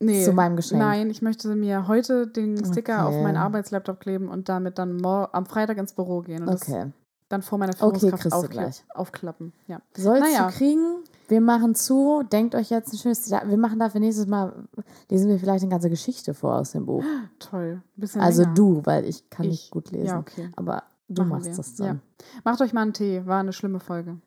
nee, 0.00 0.24
zu 0.24 0.32
meinem 0.32 0.56
Geschenk. 0.56 0.80
Nein, 0.80 1.10
ich 1.10 1.20
möchte 1.20 1.54
mir 1.56 1.86
heute 1.88 2.26
den 2.26 2.64
Sticker 2.64 3.04
auf 3.06 3.12
Okay. 3.14 3.22
meinen 3.22 3.36
Arbeitslaptop 3.36 4.00
kleben 4.00 4.28
und 4.28 4.48
damit 4.48 4.78
dann 4.78 5.04
am 5.04 5.44
Freitag 5.46 5.76
ins 5.76 5.92
Büro 5.92 6.22
gehen 6.22 6.42
und 6.48 6.54
Okay. 6.54 6.90
dann 7.28 7.42
vor 7.42 7.58
meiner 7.58 7.72
Okay, 7.78 7.98
Führungskraft 7.98 8.24
du 8.24 8.36
aufkla 8.36 8.62
gleich. 8.62 8.84
aufklappen. 8.94 9.52
Ja. 9.66 9.80
Sollst 9.94 10.22
Naja. 10.22 10.48
du 10.48 10.56
kriegen. 10.56 11.04
Wir 11.28 11.40
machen 11.40 11.74
zu. 11.74 12.22
Denkt 12.30 12.54
euch 12.54 12.70
jetzt 12.70 12.92
ein 12.92 12.98
schönes 12.98 13.22
Zitat. 13.22 13.48
Wir 13.48 13.56
machen 13.56 13.78
dafür 13.78 14.00
nächstes 14.00 14.26
Mal, 14.26 14.66
lesen 15.10 15.28
wir 15.30 15.38
vielleicht 15.38 15.62
eine 15.62 15.70
ganze 15.70 15.88
Geschichte 15.90 16.34
vor 16.34 16.56
aus 16.56 16.72
dem 16.72 16.86
Buch. 16.86 17.02
Toll. 17.38 17.82
Bisschen 17.96 18.20
Also 18.20 18.42
länger. 18.42 18.54
du, 18.54 18.80
weil 18.84 19.04
ich 19.06 19.28
kann 19.30 19.46
Ich. 19.46 19.50
nicht 19.52 19.70
gut 19.70 19.90
lesen. 19.90 20.06
Ja, 20.06 20.18
okay. 20.18 20.50
Aber 20.56 20.82
du 21.08 21.22
Machen 21.22 21.28
machst 21.30 21.46
wir. 21.46 21.56
das 21.56 21.78
Ja. 21.78 21.86
dann. 21.86 22.02
Macht 22.44 22.60
euch 22.60 22.72
mal 22.72 22.82
einen 22.82 22.92
Tee. 22.92 23.24
War 23.26 23.40
eine 23.40 23.52
schlimme 23.52 23.80
Folge. 23.80 24.18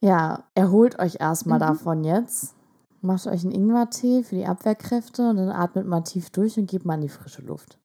Ja, 0.00 0.44
erholt 0.54 0.98
euch 0.98 1.16
erstmal 1.20 1.58
Mhm. 1.58 1.62
davon 1.62 2.04
jetzt. 2.04 2.54
Macht 3.02 3.26
euch 3.26 3.42
einen 3.44 3.52
Ingwertee 3.52 4.22
für 4.22 4.34
die 4.34 4.46
Abwehrkräfte 4.46 5.28
und 5.30 5.36
dann 5.36 5.48
atmet 5.50 5.86
mal 5.86 6.02
tief 6.02 6.30
durch 6.30 6.58
und 6.58 6.70
gebt 6.70 6.84
mal 6.84 6.94
in 6.94 7.00
die 7.02 7.08
frische 7.08 7.42
Luft. 7.42 7.78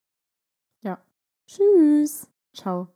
Ja. 0.82 0.98
Tschüss. 1.48 2.28
Ciao. 2.54 2.88